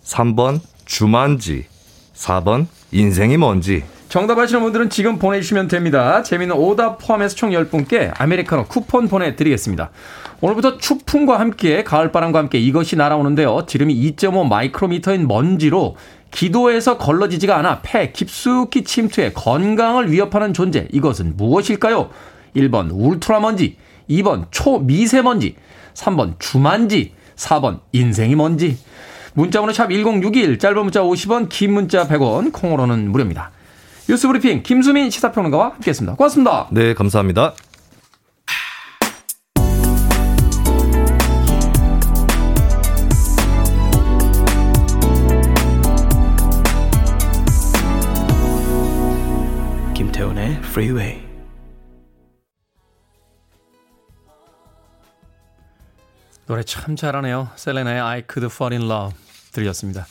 3번 0.04 0.60
주만지, 0.86 1.66
4번 2.14 2.68
인생이 2.92 3.38
먼지. 3.38 3.84
정답 4.12 4.38
아시는 4.40 4.62
분들은 4.62 4.90
지금 4.90 5.18
보내주시면 5.20 5.70
됩니다. 5.70 6.22
재미있는 6.22 6.58
오답 6.58 6.98
포함해서 6.98 7.34
총 7.34 7.52
10분께 7.52 8.12
아메리카노 8.18 8.66
쿠폰 8.66 9.08
보내드리겠습니다. 9.08 9.90
오늘부터 10.42 10.80
추풍과 10.80 11.40
함께 11.40 11.86
가을바람과 11.86 12.38
함께 12.40 12.60
이것이 12.60 12.98
날아오는데요. 12.98 13.66
지름이 13.68 13.96
2.5 14.12 14.50
마이크로미터인 14.50 15.30
먼지로 15.30 15.96
기도에서 16.30 16.98
걸러지지가 16.98 17.56
않아 17.60 17.80
폐 17.84 18.12
깊숙이 18.12 18.84
침투해 18.84 19.32
건강을 19.32 20.12
위협하는 20.12 20.54
존재. 20.54 20.90
이것은 20.92 21.38
무엇일까요? 21.38 22.10
1번 22.54 22.90
울트라먼지, 22.92 23.78
2번 24.10 24.48
초미세먼지, 24.52 25.56
3번 25.94 26.34
주만지, 26.38 27.14
4번 27.38 27.80
인생이 27.94 28.36
먼지. 28.36 28.78
문자번호 29.36 29.72
샵 29.72 29.90
1061, 29.90 30.60
짧은 30.60 30.84
문자 30.84 31.00
50원, 31.02 31.48
긴 31.48 31.72
문자 31.72 32.10
100원, 32.10 32.52
콩으로는 32.52 33.10
무료입니다. 33.10 33.52
뉴스 34.12 34.28
브리핑 34.28 34.62
김수민 34.62 35.10
시사평론가와 35.10 35.68
함께했습니다. 35.76 36.18
고맙습니다. 36.18 36.68
네, 36.70 36.94
감사합니다. 36.94 37.54
김태훈의 49.96 50.58
Freeway. 50.58 51.22
노래 56.48 56.64
참 56.64 56.98
잘하네요. 56.98 57.50
셀레나의 57.56 58.02
I 58.02 58.24
Could 58.30 58.54
Fall 58.54 58.74
in 58.74 58.92
Love 58.92 59.18
들렸습니다. 59.54 60.06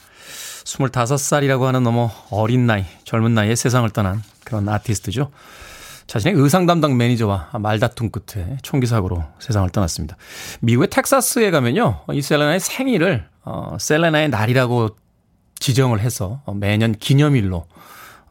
25살이라고 0.64 1.62
하는 1.62 1.82
너무 1.82 2.10
어린 2.30 2.66
나이, 2.66 2.84
젊은 3.04 3.34
나이에 3.34 3.54
세상을 3.54 3.88
떠난 3.90 4.22
그런 4.44 4.68
아티스트죠. 4.68 5.30
자신의 6.06 6.34
의상 6.40 6.66
담당 6.66 6.96
매니저와 6.96 7.50
말다툼 7.60 8.10
끝에 8.10 8.58
총기 8.62 8.86
사고로 8.86 9.22
세상을 9.38 9.68
떠났습니다. 9.70 10.16
미국의 10.60 10.88
텍사스에 10.90 11.50
가면요, 11.50 12.00
이 12.12 12.20
셀레나의 12.20 12.58
생일을 12.60 13.28
어, 13.44 13.76
셀레나의 13.78 14.28
날이라고 14.28 14.96
지정을 15.60 16.00
해서 16.00 16.42
매년 16.54 16.92
기념일로 16.92 17.66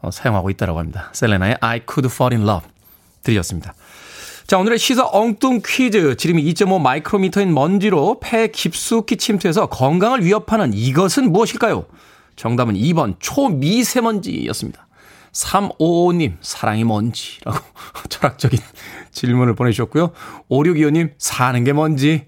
어, 0.02 0.12
사용하고 0.12 0.50
있다고 0.50 0.78
합니다. 0.78 1.10
셀레나의 1.14 1.58
I 1.62 1.82
Could 1.90 2.14
Fall 2.14 2.36
in 2.36 2.48
Love 2.48 2.70
들렸습니다. 3.24 3.74
자, 4.46 4.58
오늘의 4.58 4.80
시사 4.80 5.08
엉뚱 5.12 5.62
퀴즈. 5.64 6.18
지름이 6.18 6.44
2.5 6.54 6.82
마이크로미터인 6.82 7.54
먼지로 7.54 8.20
폐 8.20 8.48
깊숙이 8.48 9.18
침투해서 9.18 9.68
건강을 9.68 10.26
위협하는 10.26 10.74
이것은 10.74 11.32
무엇일까요? 11.32 11.86
정답은 12.40 12.76
2번 12.76 13.16
초미세먼지였습니다. 13.20 14.88
355님, 15.34 16.38
사랑이 16.40 16.86
뭔지 16.86 17.42
라고 17.44 17.60
철학적인 18.08 18.58
질문을 19.12 19.56
보내주셨고요. 19.56 20.12
5625님, 20.50 21.12
사는 21.18 21.62
게 21.66 21.74
뭔지. 21.74 22.28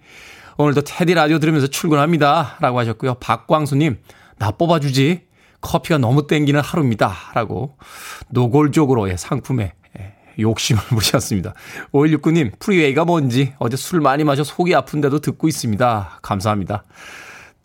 오늘도 0.57 0.81
테디 0.81 1.13
라디오 1.13 1.39
들으면서 1.39 1.67
출근합니다. 1.67 2.57
라고 2.59 2.77
하셨고요. 2.79 3.15
박광수님, 3.15 3.99
나 4.37 4.51
뽑아주지. 4.51 5.21
커피가 5.61 5.97
너무 5.97 6.27
땡기는 6.27 6.59
하루입니다. 6.59 7.15
라고 7.33 7.77
노골적으로의 8.31 9.17
상품에 9.17 9.73
예, 9.97 10.13
욕심을 10.39 10.81
부리셨습니다. 10.91 11.53
5169님, 11.93 12.59
프리웨이가 12.59 13.05
뭔지 13.05 13.53
어제 13.59 13.77
술 13.77 14.01
많이 14.01 14.25
마셔 14.25 14.43
속이 14.43 14.75
아픈데도 14.75 15.19
듣고 15.19 15.47
있습니다. 15.47 16.19
감사합니다. 16.21 16.83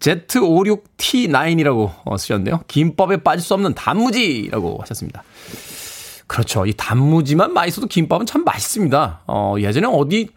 Z56T9이라고 0.00 1.92
어, 2.04 2.16
쓰셨는데요. 2.16 2.60
김밥에 2.68 3.18
빠질 3.18 3.44
수 3.44 3.54
없는 3.54 3.74
단무지라고 3.74 4.78
하셨습니다. 4.82 5.22
그렇죠. 6.26 6.66
이 6.66 6.72
단무지만 6.76 7.52
맛있어도 7.52 7.86
김밥은 7.86 8.26
참 8.26 8.44
맛있습니다. 8.44 9.22
어, 9.26 9.54
예전에 9.58 9.86
어디 9.90 10.28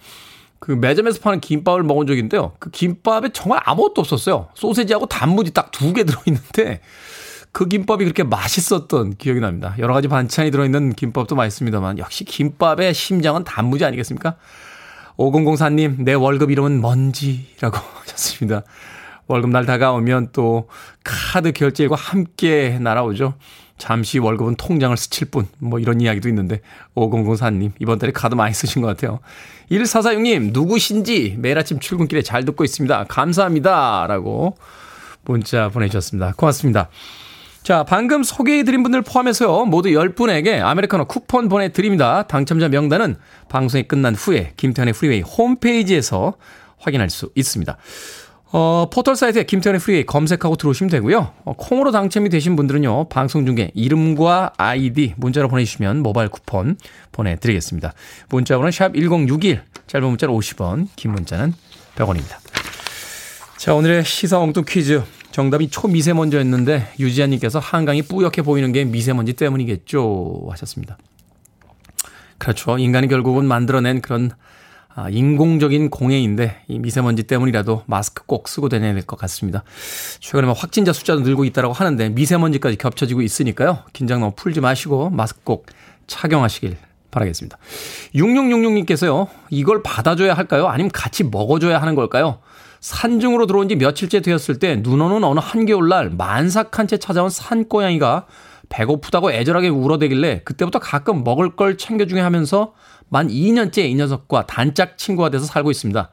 그 0.59 0.71
매점에서 0.73 1.19
파는 1.21 1.39
김밥을 1.39 1.83
먹은 1.83 2.05
적이 2.07 2.19
있는데요. 2.19 2.51
그 2.59 2.69
김밥에 2.69 3.29
정말 3.33 3.61
아무것도 3.63 4.01
없었어요. 4.01 4.49
소세지하고 4.53 5.05
단무지 5.07 5.51
딱 5.51 5.71
두 5.71 5.93
개 5.93 6.03
들어있는데 6.03 6.81
그 7.51 7.67
김밥이 7.67 8.03
그렇게 8.03 8.23
맛있었던 8.23 9.15
기억이 9.15 9.39
납니다. 9.39 9.73
여러 9.79 9.93
가지 9.93 10.07
반찬이 10.07 10.51
들어있는 10.51 10.93
김밥도 10.93 11.35
맛있습니다만 11.35 11.97
역시 11.97 12.23
김밥의 12.25 12.93
심장은 12.93 13.43
단무지 13.43 13.85
아니겠습니까? 13.85 14.35
5004님, 15.17 16.01
내 16.03 16.13
월급 16.13 16.51
이름은 16.51 16.79
먼지라고 16.81 17.77
하셨습니다. 18.01 18.61
월급날 19.29 19.65
다가오면 19.65 20.29
또 20.33 20.67
카드 21.03 21.51
결제일과 21.51 21.95
함께 21.95 22.77
날아오죠. 22.81 23.35
잠시 23.77 24.17
월급은 24.19 24.55
통장을 24.55 24.95
스칠 24.97 25.29
뿐. 25.29 25.47
뭐 25.59 25.79
이런 25.79 26.01
이야기도 26.01 26.27
있는데 26.29 26.61
5004님 26.95 27.71
이번 27.79 27.99
달에 27.99 28.11
카드 28.11 28.35
많이 28.35 28.53
쓰신 28.53 28.81
것 28.81 28.87
같아요. 28.89 29.19
1446님 29.71 30.51
누구신지 30.51 31.37
매일 31.37 31.57
아침 31.59 31.79
출근길에 31.79 32.23
잘 32.23 32.43
듣고 32.43 32.63
있습니다. 32.63 33.05
감사합니다. 33.05 34.07
라고 34.07 34.57
문자 35.23 35.69
보내주셨습니다. 35.69 36.33
고맙습니다. 36.35 36.89
자, 37.61 37.83
방금 37.83 38.23
소개해드린 38.23 38.81
분들 38.81 39.03
포함해서요, 39.03 39.65
모두 39.65 39.89
10분에게 39.89 40.59
아메리카노 40.59 41.05
쿠폰 41.05 41.49
보내드립니다. 41.49 42.23
당첨자 42.23 42.67
명단은 42.67 43.17
방송이 43.47 43.83
끝난 43.83 44.15
후에 44.15 44.53
김태훈의 44.57 44.93
프리웨이 44.93 45.21
홈페이지에서 45.21 46.33
확인할 46.79 47.09
수 47.11 47.29
있습니다. 47.35 47.77
어, 48.51 48.89
포털 48.91 49.15
사이트에 49.15 49.43
김태훈의 49.43 49.79
프리웨이 49.79 50.05
검색하고 50.05 50.55
들어오시면 50.55 50.89
되고요. 50.89 51.33
어, 51.45 51.53
콩으로 51.53 51.91
당첨이 51.91 52.29
되신 52.29 52.55
분들은요, 52.55 53.09
방송 53.09 53.45
중에 53.45 53.71
이름과 53.75 54.53
아이디 54.57 55.13
문자로 55.17 55.49
보내주시면 55.49 56.01
모바일 56.01 56.29
쿠폰 56.29 56.77
보내드리겠습니다. 57.11 57.93
문자 58.29 58.57
번호 58.57 58.69
샵1061, 58.69 59.61
짧은 59.85 60.07
문자는 60.07 60.33
50원, 60.33 60.87
긴 60.95 61.11
문자는 61.11 61.53
100원입니다. 61.95 62.37
자, 63.57 63.75
오늘의 63.75 64.03
시사 64.05 64.39
엉뚱 64.39 64.63
퀴즈. 64.67 65.03
정답이 65.31 65.69
초미세먼지였는데 65.69 66.93
유지아님께서 66.99 67.59
한강이 67.59 68.01
뿌옇게 68.01 68.41
보이는 68.41 68.71
게 68.71 68.83
미세먼지 68.83 69.33
때문이겠죠 69.33 70.47
하셨습니다. 70.49 70.97
그렇죠. 72.39 72.77
인간이 72.79 73.07
결국은 73.07 73.45
만들어낸 73.45 74.01
그런 74.01 74.31
아, 75.01 75.07
인공적인 75.09 75.89
공해인데 75.89 76.57
이 76.67 76.77
미세먼지 76.77 77.23
때문이라도 77.23 77.83
마스크 77.85 78.23
꼭 78.25 78.49
쓰고 78.49 78.67
다녀야 78.67 78.91
될 78.93 79.03
것 79.03 79.17
같습니다. 79.17 79.63
최근에 80.19 80.45
뭐 80.45 80.53
확진자 80.53 80.91
숫자도 80.91 81.21
늘고 81.21 81.45
있다고 81.45 81.71
하는데 81.71 82.09
미세먼지까지 82.09 82.75
겹쳐지고 82.75 83.21
있으니까요. 83.21 83.79
긴장 83.93 84.19
너무 84.19 84.33
풀지 84.35 84.59
마시고 84.59 85.09
마스크 85.09 85.39
꼭 85.45 85.67
착용하시길 86.07 86.75
바라겠습니다. 87.11 87.57
6666님께서요. 88.13 89.27
이걸 89.49 89.81
받아줘야 89.83 90.33
할까요? 90.33 90.67
아니면 90.67 90.91
같이 90.91 91.23
먹어줘야 91.23 91.81
하는 91.81 91.95
걸까요? 91.95 92.39
산중으로 92.81 93.47
들어온 93.47 93.69
지 93.69 93.75
며칠째 93.77 94.21
되었을 94.21 94.59
때 94.59 94.75
눈 94.83 94.99
오는 95.01 95.23
어느 95.23 95.39
한겨울날 95.41 96.09
만삭한 96.11 96.87
채 96.87 96.97
찾아온 96.97 97.29
산고양이가 97.29 98.25
배고프다고 98.67 99.31
애절하게 99.31 99.69
울어대길래 99.69 100.41
그때부터 100.43 100.79
가끔 100.79 101.23
먹을 101.23 101.55
걸 101.55 101.77
챙겨주게 101.77 102.19
하면서 102.21 102.73
만 103.09 103.27
2년째 103.27 103.89
이 103.89 103.95
녀석과 103.95 104.45
단짝 104.45 104.97
친구가 104.97 105.29
돼서 105.29 105.45
살고 105.45 105.71
있습니다. 105.71 106.09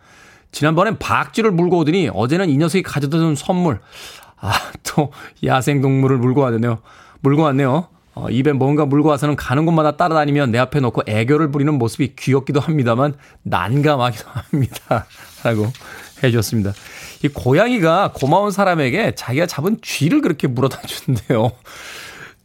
지난번엔 0.53 0.99
박쥐를 0.99 1.51
물고 1.51 1.79
오더니 1.79 2.11
어제는 2.13 2.49
이 2.49 2.57
녀석이 2.57 2.83
가져다 2.83 3.19
준 3.19 3.35
선물. 3.35 3.81
아, 4.39 4.53
또 4.83 5.13
야생동물을 5.45 6.19
물고 6.19 6.43
왔네요. 6.43 6.79
물고 7.21 7.43
왔네요. 7.43 7.89
어, 8.15 8.31
입에 8.31 8.53
뭔가 8.53 8.87
물고 8.87 9.11
와서는 9.11 9.37
가는 9.37 9.67
곳마다 9.67 9.99
따라다니면 9.99 10.51
내 10.51 10.59
앞에 10.59 10.81
놓고 10.81 11.03
애교를 11.07 11.51
부리는 11.51 11.75
모습이 11.75 12.17
귀엽기도 12.17 12.61
합니다만 12.61 13.15
난감하기도 13.43 14.25
합니다. 14.31 15.07
라고 15.45 15.71
해주셨습니다. 16.25 16.73
이 17.23 17.29
고양이가 17.29 18.13
고마운 18.15 18.51
사람에게 18.51 19.15
자기가 19.15 19.45
잡은 19.45 19.77
쥐를 19.83 20.23
그렇게 20.23 20.49
물어다 20.49 20.81
준대요. 20.87 21.53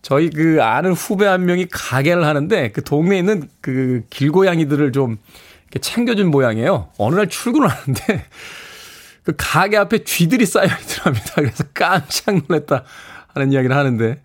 저희 0.02 0.30
그 0.30 0.64
아는 0.64 0.94
후배 0.94 1.26
한 1.26 1.46
명이 1.46 1.68
가게를 1.72 2.26
하는데 2.26 2.72
그 2.72 2.84
동네에 2.84 3.20
있는 3.20 3.48
그 3.62 4.04
길고양이들을 4.10 4.92
좀 4.92 5.18
챙겨준 5.80 6.30
모양이에요. 6.30 6.90
어느 6.98 7.16
날 7.16 7.28
출근을 7.28 7.68
하는데 7.68 8.26
그 9.24 9.34
가게 9.38 9.78
앞에 9.78 10.04
쥐들이 10.04 10.46
쌓여 10.46 10.66
있더랍니다. 10.66 11.34
그래서 11.36 11.64
깜짝 11.74 12.42
놀랐다 12.48 12.84
하는 13.28 13.52
이야기를 13.52 13.76
하는데 13.76 14.22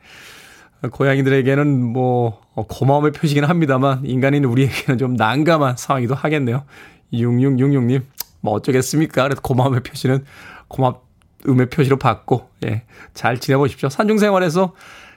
고양이들에게는 0.91 1.85
뭐 1.85 2.41
고마움의 2.55 3.13
표시긴 3.13 3.45
합니다만 3.45 4.05
인간인 4.05 4.45
우리에게는 4.45 4.99
좀 4.99 5.15
난감한 5.15 5.77
상황이기도 5.77 6.15
하겠네요. 6.15 6.65
6666님 7.13 8.03
뭐 8.41 8.55
어쩌겠습니까? 8.55 9.25
그래도 9.25 9.41
고마움의 9.43 9.83
표시는 9.83 10.25
고맙 10.69 11.05
음의 11.49 11.71
표시로 11.71 11.97
받고 11.97 12.49
예, 12.65 12.83
잘 13.15 13.39
지내보십시오. 13.39 13.89
산중 13.89 14.19
생활에서 14.19 14.75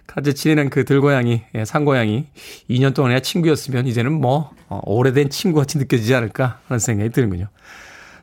같이 0.10 0.34
지내는 0.34 0.70
그 0.70 0.86
들고양이, 0.86 1.44
예, 1.54 1.66
산고양이 1.66 2.26
2년 2.70 2.96
동안의 2.96 3.22
친구였으면 3.22 3.86
이제는 3.86 4.12
뭐 4.12 4.52
어, 4.68 4.82
오래된 4.84 5.30
친구 5.30 5.60
같이 5.60 5.78
느껴지지 5.78 6.16
않을까 6.16 6.60
하는 6.68 6.80
생각이 6.80 7.12
드는군요. 7.12 7.48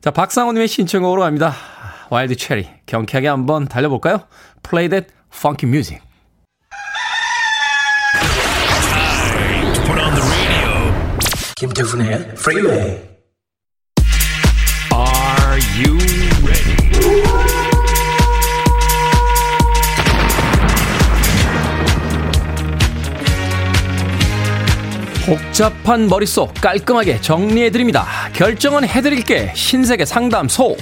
자, 0.00 0.10
박상호님의 0.10 0.66
신청곡으로 0.68 1.22
갑니다. 1.22 1.54
와일드 2.10 2.36
체리 2.36 2.68
경쾌하게 2.86 3.28
한번 3.28 3.66
달려볼까요? 3.66 4.20
Play 4.62 4.88
that 4.88 5.12
funky 5.32 5.68
music. 5.68 6.02
김태훈의 11.56 12.34
Freeway. 12.36 13.00
Are 14.92 15.58
you 15.78 16.05
복잡한 25.26 26.06
머릿속 26.06 26.54
깔끔하게 26.54 27.20
정리해드립니다. 27.20 28.06
결정은 28.32 28.86
해드릴게 28.86 29.52
신세계 29.56 30.04
상담소. 30.04 30.76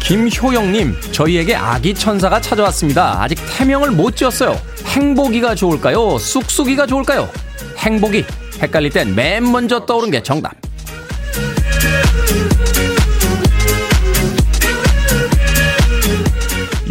김효영님, 0.00 0.94
저희에게 1.12 1.54
아기 1.54 1.94
천사가 1.94 2.40
찾아왔습니다. 2.40 3.22
아직 3.22 3.38
태명을 3.58 3.90
못 3.90 4.16
지었어요. 4.16 4.58
행복이가 4.86 5.54
좋을까요? 5.54 6.16
쑥쑥이가 6.16 6.86
좋을까요? 6.86 7.28
행복이 7.76 8.24
헷갈릴 8.62 8.90
땐 8.90 9.14
맨 9.14 9.50
먼저 9.52 9.84
떠오른 9.84 10.10
게 10.10 10.22
정답. 10.22 10.63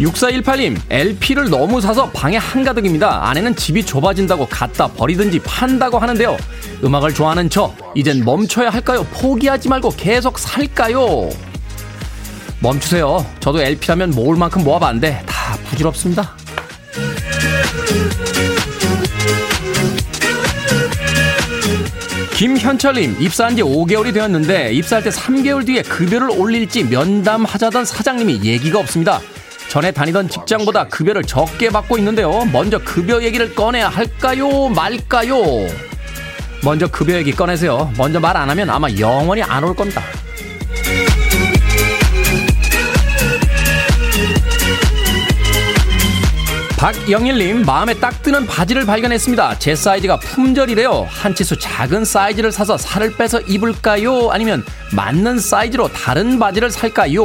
6418님, 0.04 0.78
LP를 0.90 1.48
너무 1.48 1.80
사서 1.80 2.10
방에 2.10 2.36
한가득입니다. 2.36 3.28
아내는 3.28 3.56
집이 3.56 3.84
좁아진다고 3.84 4.46
갖다 4.46 4.86
버리든지 4.88 5.40
판다고 5.40 5.98
하는데요. 5.98 6.36
음악을 6.82 7.14
좋아하는 7.14 7.48
저, 7.48 7.74
이젠 7.94 8.24
멈춰야 8.24 8.70
할까요? 8.70 9.06
포기하지 9.12 9.68
말고 9.68 9.90
계속 9.96 10.38
살까요? 10.38 11.30
멈추세요. 12.60 13.24
저도 13.40 13.62
LP라면 13.62 14.10
모을 14.10 14.36
만큼 14.36 14.64
모아봤는데 14.64 15.22
다 15.26 15.56
부질없습니다. 15.70 16.36
김현철님, 22.36 23.16
입사한 23.20 23.54
지 23.56 23.62
5개월이 23.62 24.12
되었는데 24.12 24.72
입사할 24.72 25.04
때 25.04 25.10
3개월 25.10 25.64
뒤에 25.64 25.82
급여를 25.82 26.30
올릴지 26.30 26.84
면담하자던 26.84 27.84
사장님이 27.84 28.40
얘기가 28.42 28.80
없습니다. 28.80 29.20
전에 29.74 29.90
다니던 29.90 30.28
직장보다 30.28 30.86
급여를 30.86 31.24
적게 31.24 31.68
받고 31.68 31.98
있는데요. 31.98 32.44
먼저 32.52 32.78
급여 32.78 33.20
얘기를 33.24 33.52
꺼내야 33.56 33.88
할까요? 33.88 34.68
말까요? 34.68 35.34
먼저 36.62 36.86
급여 36.86 37.14
얘기 37.16 37.32
꺼내세요. 37.32 37.92
먼저 37.98 38.20
말 38.20 38.36
안 38.36 38.48
하면 38.50 38.70
아마 38.70 38.86
영원히 39.00 39.42
안 39.42 39.64
올 39.64 39.74
겁니다. 39.74 40.00
박영일님 46.76 47.62
마음에 47.62 47.94
딱 47.94 48.22
드는 48.22 48.46
바지를 48.46 48.84
발견했습니다. 48.84 49.58
제 49.58 49.74
사이즈가 49.74 50.18
품절이래요. 50.18 51.06
한 51.08 51.34
치수 51.34 51.58
작은 51.58 52.04
사이즈를 52.04 52.52
사서 52.52 52.76
살을 52.76 53.16
빼서 53.16 53.40
입을까요? 53.40 54.30
아니면 54.30 54.62
맞는 54.92 55.38
사이즈로 55.38 55.88
다른 55.88 56.38
바지를 56.38 56.70
살까요? 56.70 57.24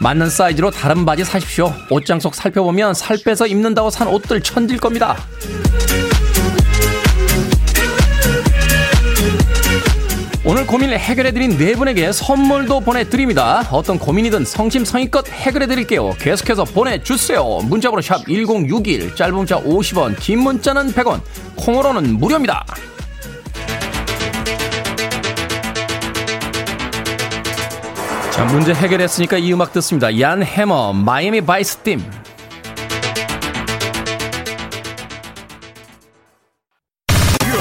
맞는 0.00 0.30
사이즈로 0.30 0.70
다른 0.70 1.04
바지 1.04 1.24
사십시오. 1.24 1.72
옷장 1.90 2.20
속 2.20 2.34
살펴보면 2.34 2.94
살 2.94 3.18
빼서 3.24 3.46
입는다고 3.46 3.90
산 3.90 4.08
옷들 4.08 4.42
천질 4.42 4.78
겁니다. 4.78 5.16
오늘 10.46 10.66
고민을 10.66 10.98
해결해드린 10.98 11.56
네 11.56 11.74
분에게 11.74 12.12
선물도 12.12 12.80
보내드립니다. 12.80 13.66
어떤 13.70 13.98
고민이든 13.98 14.44
성심성의껏 14.44 15.26
해결해드릴게요. 15.26 16.10
계속해서 16.18 16.64
보내주세요. 16.64 17.60
문자번호 17.64 18.02
샵 18.02 18.26
1061, 18.26 19.14
짧은 19.14 19.34
문자 19.34 19.58
50원, 19.58 20.18
긴 20.20 20.40
문자는 20.40 20.92
100원, 20.92 21.22
콩으로는 21.56 22.18
무료입니다. 22.18 22.66
자, 28.34 28.44
문제 28.46 28.74
해결했으니까 28.74 29.38
이 29.38 29.52
음악 29.52 29.72
듣습니다. 29.74 30.18
얀 30.18 30.42
해머, 30.42 30.92
마이애미 30.92 31.40
바이스 31.42 31.76
팀. 31.84 32.02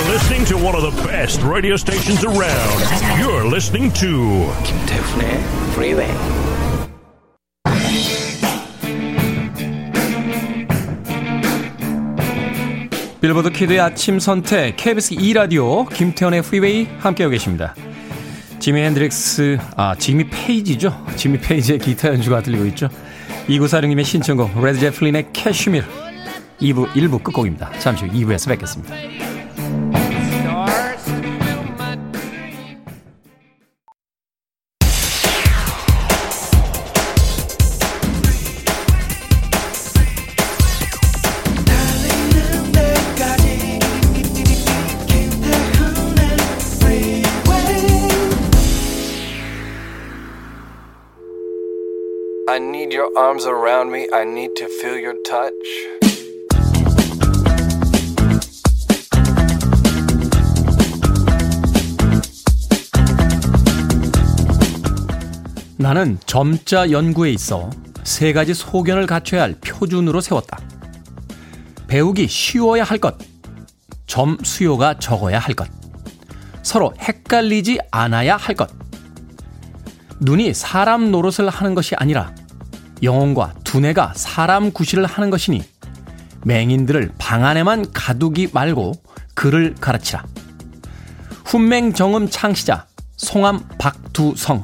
listening 0.09 0.45
to 0.47 0.57
one 0.57 0.73
of 0.75 0.81
the 0.81 1.07
best 1.07 1.43
radio 1.43 1.75
stations 1.75 2.25
around. 2.25 2.81
You're 3.21 3.45
listening 3.45 3.93
to 3.99 4.51
김태훈의 4.63 5.43
Freeway. 5.73 6.12
빌보드 13.21 13.51
키드의 13.51 13.79
아침 13.79 14.17
선택 14.17 14.75
KBS 14.75 15.13
2 15.19 15.33
라디오 15.33 15.86
김태훈의 15.86 16.41
프리웨이 16.41 16.88
함께하고 16.97 17.29
계십니다. 17.29 17.75
지미 18.63 18.80
핸드릭스 18.80 19.58
아 19.76 19.93
지미 19.93 20.23
페이지죠. 20.30 21.06
지미 21.17 21.38
페이지의 21.38 21.80
기타 21.80 22.08
연주가 22.08 22.41
들리고 22.41 22.65
있죠. 22.67 22.88
2946님의 23.49 24.06
신청곡 24.06 24.58
레드 24.63 24.80
제플린의 24.80 25.34
Kashmir 25.34 25.84
2부 26.62 26.93
1부 26.93 27.21
끝곡입니다. 27.21 27.78
잠시 27.80 28.06
후 28.06 28.13
2부에서 28.13 28.47
뵙겠습니다. 28.47 28.95
I 52.45 52.60
need 52.60 52.93
your 52.93 53.10
arms 53.17 53.45
around 53.45 53.89
me. 53.89 54.06
I 54.12 54.23
need 54.23 54.53
to 54.58 54.67
feel 54.67 54.99
your 54.99 55.15
touch. 55.23 55.53
나는 65.77 66.17
점자 66.25 66.91
연구에 66.91 67.32
있어 67.32 67.69
세 68.03 68.34
가지 68.34 68.53
소견을 68.53 69.06
갖춰야 69.06 69.43
할 69.43 69.56
표준으로 69.62 70.19
세웠다. 70.19 70.60
배우기 71.88 72.27
쉬워야 72.27 72.84
할 72.84 72.97
것, 72.97 73.15
점 74.06 74.38
수요가 74.43 74.99
적어야 74.99 75.39
할 75.39 75.56
것, 75.56 75.69
서로 76.62 76.93
헷갈리지 76.99 77.79
않아야 77.91 78.36
할 78.36 78.56
것. 78.56 78.83
눈이 80.23 80.53
사람 80.53 81.12
노릇을 81.12 81.49
하는 81.49 81.75
것이 81.75 81.95
아니라 81.95 82.33
영혼과 83.03 83.53
두뇌가 83.65 84.13
사람 84.15 84.71
구실을 84.71 85.05
하는 85.05 85.29
것이니 85.29 85.62
맹인들을 86.45 87.12
방 87.17 87.45
안에만 87.45 87.91
가두기 87.91 88.49
말고 88.53 88.93
글을 89.33 89.75
가르치라. 89.79 90.23
훈맹정음 91.45 92.29
창시자 92.29 92.86
송암 93.17 93.67
박두성 93.77 94.63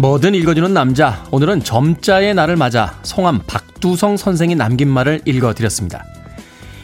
뭐든 0.00 0.34
읽어주는 0.34 0.72
남자. 0.72 1.26
오늘은 1.30 1.62
점자의 1.62 2.32
날을 2.32 2.56
맞아 2.56 2.98
송암 3.02 3.42
박두성 3.46 4.16
선생이 4.16 4.54
남긴 4.54 4.88
말을 4.88 5.20
읽어드렸습니다. 5.26 6.06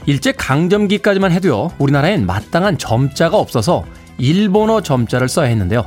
일제 0.05 0.33
강점기까지만 0.33 1.33
해도요, 1.33 1.71
우리나라엔 1.79 2.27
마땅한 2.27 2.77
점자가 2.77 3.39
없어서 3.39 3.87
일본어 4.19 4.83
점자를 4.83 5.31
써야 5.31 5.49
했는데요. 5.49 5.87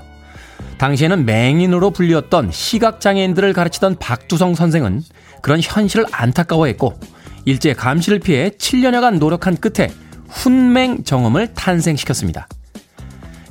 당시에는 0.79 1.25
맹인으로 1.25 1.91
불리웠던 1.91 2.49
시각장애인들을 2.51 3.53
가르치던 3.53 3.97
박두성 3.99 4.55
선생은 4.55 5.03
그런 5.43 5.59
현실을 5.61 6.07
안타까워했고, 6.11 6.99
일제 7.45 7.73
감시를 7.75 8.17
피해 8.17 8.49
7년여간 8.49 9.19
노력한 9.19 9.57
끝에 9.57 9.91
훈맹 10.29 11.03
정음을 11.03 11.53
탄생시켰습니다. 11.53 12.47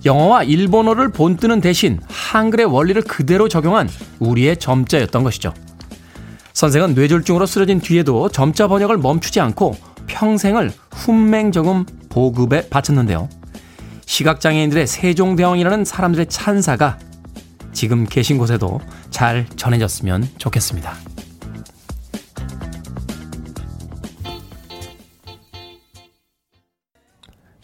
영어와 0.04 0.44
일본어를 0.44 1.10
본뜨는 1.10 1.60
대신 1.60 1.98
한글의 2.08 2.66
원리를 2.66 3.02
그대로 3.02 3.48
적용한 3.48 3.88
우리의 4.18 4.56
점자였던 4.58 5.22
것이죠. 5.24 5.52
선생은 6.52 6.94
뇌졸중으로 6.94 7.46
쓰러진 7.46 7.80
뒤에도 7.80 8.28
점자 8.28 8.68
번역을 8.68 8.98
멈추지 8.98 9.40
않고 9.40 9.76
평생을 10.06 10.72
훈맹정음 10.92 11.84
보급에 12.08 12.68
바쳤는데요. 12.68 13.28
시각장애인들의 14.06 14.86
세종대왕이라는 14.86 15.84
사람들의 15.84 16.26
찬사가 16.28 16.98
지금 17.72 18.06
계신 18.06 18.38
곳에도 18.38 18.80
잘 19.10 19.46
전해졌으면 19.56 20.28
좋겠습니다. 20.38 21.07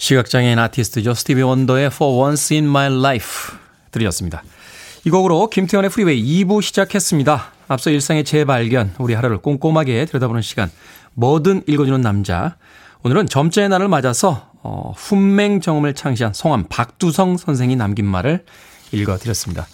시각장애인 0.04 0.58
아티스트죠. 0.58 1.14
스티비 1.14 1.40
원더의 1.40 1.86
For 1.86 2.26
Once 2.26 2.54
in 2.54 2.68
My 2.68 2.92
Life 2.92 3.56
들으셨습니다. 3.90 4.42
이 5.06 5.10
곡으로 5.10 5.48
김태훈의 5.48 5.88
프리웨이 5.88 6.44
2부 6.44 6.60
시작했습니다. 6.60 7.52
앞서 7.68 7.88
일상의 7.88 8.24
재발견, 8.24 8.94
우리 8.98 9.14
하루를 9.14 9.38
꼼꼼하게 9.38 10.04
들여다보는 10.04 10.42
시간, 10.42 10.70
뭐든 11.14 11.62
읽어주는 11.66 12.02
남자. 12.02 12.56
오늘은 13.02 13.28
점자의 13.28 13.70
날을 13.70 13.88
맞아서 13.88 14.50
어, 14.62 14.92
훈맹정음을 14.94 15.94
창시한 15.94 16.34
송암 16.34 16.64
박두성 16.68 17.38
선생이 17.38 17.74
남긴 17.76 18.04
말을 18.04 18.44
읽어드렸습니다. 18.92 19.66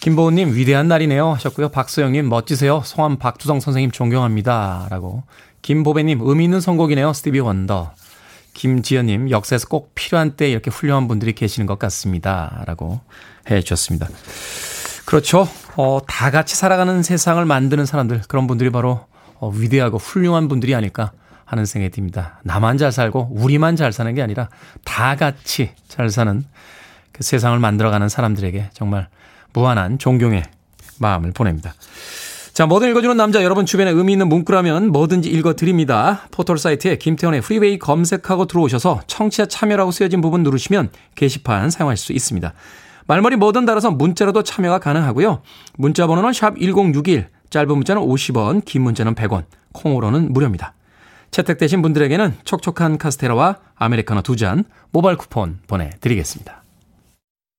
김보은님 0.00 0.56
위대한 0.56 0.88
날이네요 0.88 1.34
하셨고요. 1.34 1.68
박소영님 1.68 2.28
멋지세요. 2.28 2.82
송암 2.84 3.16
박두성 3.16 3.60
선생님 3.60 3.92
존경합니다. 3.92 4.88
라고 4.90 5.22
김보배님 5.62 6.18
의미 6.22 6.44
있는 6.44 6.60
선곡이네요. 6.60 7.12
스티비 7.12 7.38
원더. 7.38 7.92
김지연님, 8.54 9.30
역사에서 9.30 9.68
꼭 9.68 9.94
필요한 9.94 10.36
때 10.36 10.50
이렇게 10.50 10.70
훌륭한 10.70 11.08
분들이 11.08 11.32
계시는 11.32 11.66
것 11.66 11.78
같습니다. 11.78 12.62
라고 12.66 13.00
해 13.50 13.60
주셨습니다. 13.60 14.08
그렇죠. 15.04 15.48
어, 15.76 16.00
다 16.06 16.30
같이 16.30 16.54
살아가는 16.54 17.02
세상을 17.02 17.44
만드는 17.44 17.86
사람들, 17.86 18.22
그런 18.28 18.46
분들이 18.46 18.70
바로 18.70 19.06
어, 19.34 19.48
위대하고 19.48 19.98
훌륭한 19.98 20.48
분들이 20.48 20.74
아닐까 20.74 21.12
하는 21.44 21.66
생각이 21.66 21.92
듭니다. 21.92 22.40
나만 22.44 22.78
잘 22.78 22.92
살고, 22.92 23.30
우리만 23.32 23.76
잘 23.76 23.92
사는 23.92 24.14
게 24.14 24.22
아니라 24.22 24.48
다 24.84 25.16
같이 25.16 25.72
잘 25.88 26.08
사는 26.10 26.44
그 27.12 27.22
세상을 27.22 27.58
만들어가는 27.58 28.08
사람들에게 28.08 28.70
정말 28.72 29.08
무한한 29.52 29.98
존경의 29.98 30.44
마음을 30.98 31.32
보냅니다. 31.32 31.74
자, 32.52 32.66
뭐든 32.66 32.90
읽어주는 32.90 33.16
남자 33.16 33.42
여러분 33.42 33.64
주변에 33.64 33.90
의미 33.90 34.12
있는 34.12 34.28
문구라면 34.28 34.92
뭐든지 34.92 35.30
읽어드립니다. 35.30 36.20
포털 36.30 36.58
사이트에 36.58 36.96
김태훈의 36.96 37.40
프리웨이 37.40 37.78
검색하고 37.78 38.44
들어오셔서 38.44 39.00
청취자 39.06 39.46
참여라고 39.46 39.90
쓰여진 39.90 40.20
부분 40.20 40.42
누르시면 40.42 40.90
게시판 41.14 41.70
사용하실 41.70 42.04
수 42.04 42.12
있습니다. 42.12 42.52
말머리 43.06 43.36
뭐든 43.36 43.64
달아서 43.64 43.92
문자로도 43.92 44.42
참여가 44.42 44.78
가능하고요. 44.80 45.40
문자 45.78 46.06
번호는 46.06 46.34
샵 46.34 46.58
1061, 46.58 47.28
짧은 47.48 47.68
문자는 47.68 48.02
50원, 48.02 48.64
긴 48.66 48.82
문자는 48.82 49.14
100원, 49.14 49.44
콩으로는 49.72 50.32
무료입니다. 50.34 50.74
채택되신 51.30 51.80
분들에게는 51.80 52.34
촉촉한 52.44 52.98
카스테라와 52.98 53.56
아메리카노 53.76 54.20
두 54.20 54.36
잔 54.36 54.64
모바일 54.90 55.16
쿠폰 55.16 55.58
보내드리겠습니다. 55.66 56.62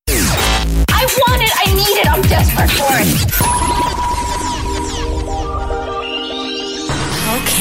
I 0.07 1.05
want 1.17 1.41
it. 1.41 1.51
I 1.57 1.73
need 1.73 1.97
it. 1.97 2.07
I'm 2.07 2.21
desperate 2.29 2.71
for 2.75 2.93
it. 2.95 3.92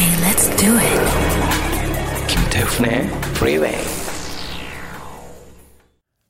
Okay, 0.03 0.17
let's 0.25 0.51
do 0.57 0.77
it. 0.77 1.01
김태훈의 2.27 3.07
Freeway. 3.37 3.79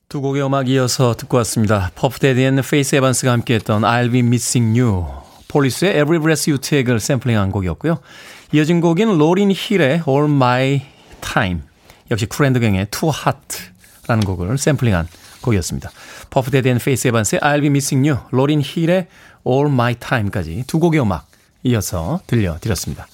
두 0.07 0.21
곡의 0.21 0.45
음악 0.45 0.69
이어서 0.69 1.15
듣고 1.15 1.37
왔습니다. 1.37 1.89
퍼프데디 1.95 2.43
앤 2.43 2.61
페이스 2.61 2.95
에반스가 2.95 3.31
함께했던 3.31 3.81
I'll 3.81 4.11
Be 4.11 4.19
Missing 4.19 4.79
You, 4.79 5.07
폴리스의 5.47 5.93
Every 5.93 6.19
Breath 6.19 6.51
You 6.51 6.61
Take를 6.61 6.99
샘플링한 6.99 7.49
곡이었고요. 7.49 7.97
이어진 8.51 8.79
곡인 8.79 9.17
로린 9.17 9.51
힐의 9.51 10.03
All 10.07 10.25
My 10.25 10.83
Time, 11.21 11.61
역시 12.11 12.27
쿨 12.27 12.37
앤드 12.37 12.56
더 12.56 12.66
갱의 12.66 12.89
Too 12.91 13.11
Hot라는 13.11 14.23
곡을 14.23 14.55
샘플링한 14.55 15.07
곡이었습니다. 15.41 15.89
퍼프 16.29 16.51
대디 16.51 16.69
and 16.69 16.77
페이스 16.77 17.07
에반스의 17.07 17.39
I'll 17.41 17.61
Be 17.61 17.69
Missing 17.69 18.07
You, 18.07 18.23
로린 18.29 18.61
힐의 18.63 19.07
All 19.47 19.65
My 19.71 19.95
Time까지 19.95 20.63
두 20.67 20.77
곡의 20.77 21.01
음악 21.01 21.25
이어서 21.63 22.19
들려드렸습니다. 22.27 23.07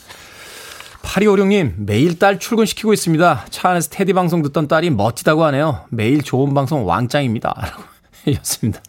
8256님, 1.02 1.74
매일 1.78 2.20
딸 2.20 2.40
출근시키고 2.40 2.94
있습니다. 2.94 3.46
차 3.50 3.70
안에서 3.70 3.90
테디 3.90 4.14
방송 4.14 4.42
듣던 4.44 4.68
딸이 4.68 4.90
멋지다고 4.92 5.44
하네요. 5.46 5.86
매일 5.90 6.22
좋은 6.22 6.54
방송 6.54 6.88
왕짱입니다. 6.88 7.54
라고 7.58 7.84
하셨습니다. 8.26 8.82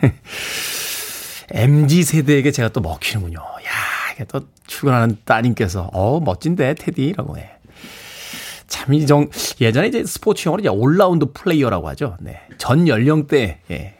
MZ 1.52 2.02
세대에게 2.02 2.50
제가 2.50 2.68
또 2.70 2.80
먹히는군요. 2.80 3.38
야, 3.38 4.12
이게 4.14 4.24
또 4.24 4.40
출근하는 4.66 5.18
따님께서, 5.24 5.90
어, 5.92 6.20
멋진데, 6.20 6.74
테디? 6.74 7.14
라고 7.16 7.38
해. 7.38 7.50
참, 8.66 8.92
이 8.92 9.06
정, 9.06 9.30
예전에 9.60 9.88
이제 9.88 10.04
스포츠 10.04 10.46
용어로 10.46 10.60
이제 10.60 10.68
올라운드 10.68 11.32
플레이어라고 11.32 11.88
하죠. 11.90 12.16
네. 12.20 12.40
전 12.58 12.86
연령대, 12.86 13.60
예. 13.70 13.94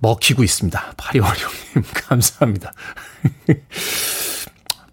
먹히고 0.00 0.42
있습니다. 0.42 0.94
파리월룡님, 0.96 1.84
감사합니다. 2.08 2.72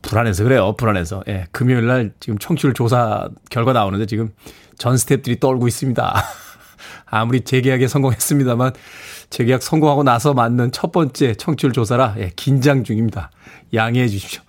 불안해서 0.08 0.44
그래요. 0.44 0.76
불안해서. 0.78 1.24
예. 1.28 1.46
금요일 1.52 1.88
날 1.88 2.12
지금 2.20 2.38
청취율 2.38 2.74
조사 2.74 3.28
결과 3.50 3.74
나오는데 3.74 4.06
지금 4.06 4.32
전 4.78 4.96
스탭들이 4.96 5.40
떨고 5.40 5.68
있습니다. 5.68 6.24
아무리 7.06 7.42
재계약에 7.42 7.88
성공했습니다만 7.88 8.74
재계약 9.30 9.62
성공하고 9.62 10.04
나서 10.04 10.34
맞는 10.34 10.72
첫 10.72 10.92
번째 10.92 11.36
청취율 11.36 11.74
조사라 11.74 12.16
예, 12.20 12.32
긴장 12.36 12.84
중입니다. 12.84 13.32
양해해 13.74 14.08
주십시오. 14.08 14.42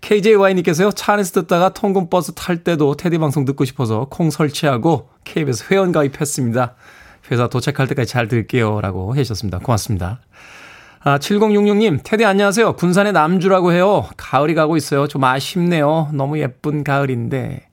KJY님께서요, 0.00 0.92
차 0.92 1.14
안에서 1.14 1.42
듣다가 1.42 1.70
통근 1.70 2.08
버스 2.08 2.32
탈 2.34 2.64
때도 2.64 2.96
테디 2.96 3.18
방송 3.18 3.44
듣고 3.44 3.64
싶어서 3.64 4.06
콩 4.10 4.30
설치하고 4.30 5.10
KBS 5.24 5.66
회원 5.70 5.92
가입했습니다. 5.92 6.74
회사 7.30 7.48
도착할 7.48 7.86
때까지 7.88 8.10
잘 8.10 8.28
들을게요. 8.28 8.80
라고 8.80 9.14
해주셨습니다. 9.14 9.58
고맙습니다. 9.58 10.20
아, 11.02 11.18
7066님, 11.18 12.00
테디 12.04 12.24
안녕하세요. 12.26 12.74
군산의 12.74 13.12
남주라고 13.14 13.72
해요. 13.72 14.06
가을이 14.18 14.54
가고 14.54 14.76
있어요. 14.76 15.08
좀 15.08 15.24
아쉽네요. 15.24 16.10
너무 16.12 16.38
예쁜 16.38 16.84
가을인데. 16.84 17.66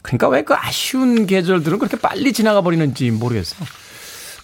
그러니까 0.00 0.28
왜 0.28 0.42
그 0.42 0.54
아쉬운 0.54 1.26
계절들은 1.26 1.78
그렇게 1.78 1.98
빨리 1.98 2.32
지나가 2.32 2.62
버리는지 2.62 3.10
모르겠어요. 3.10 3.60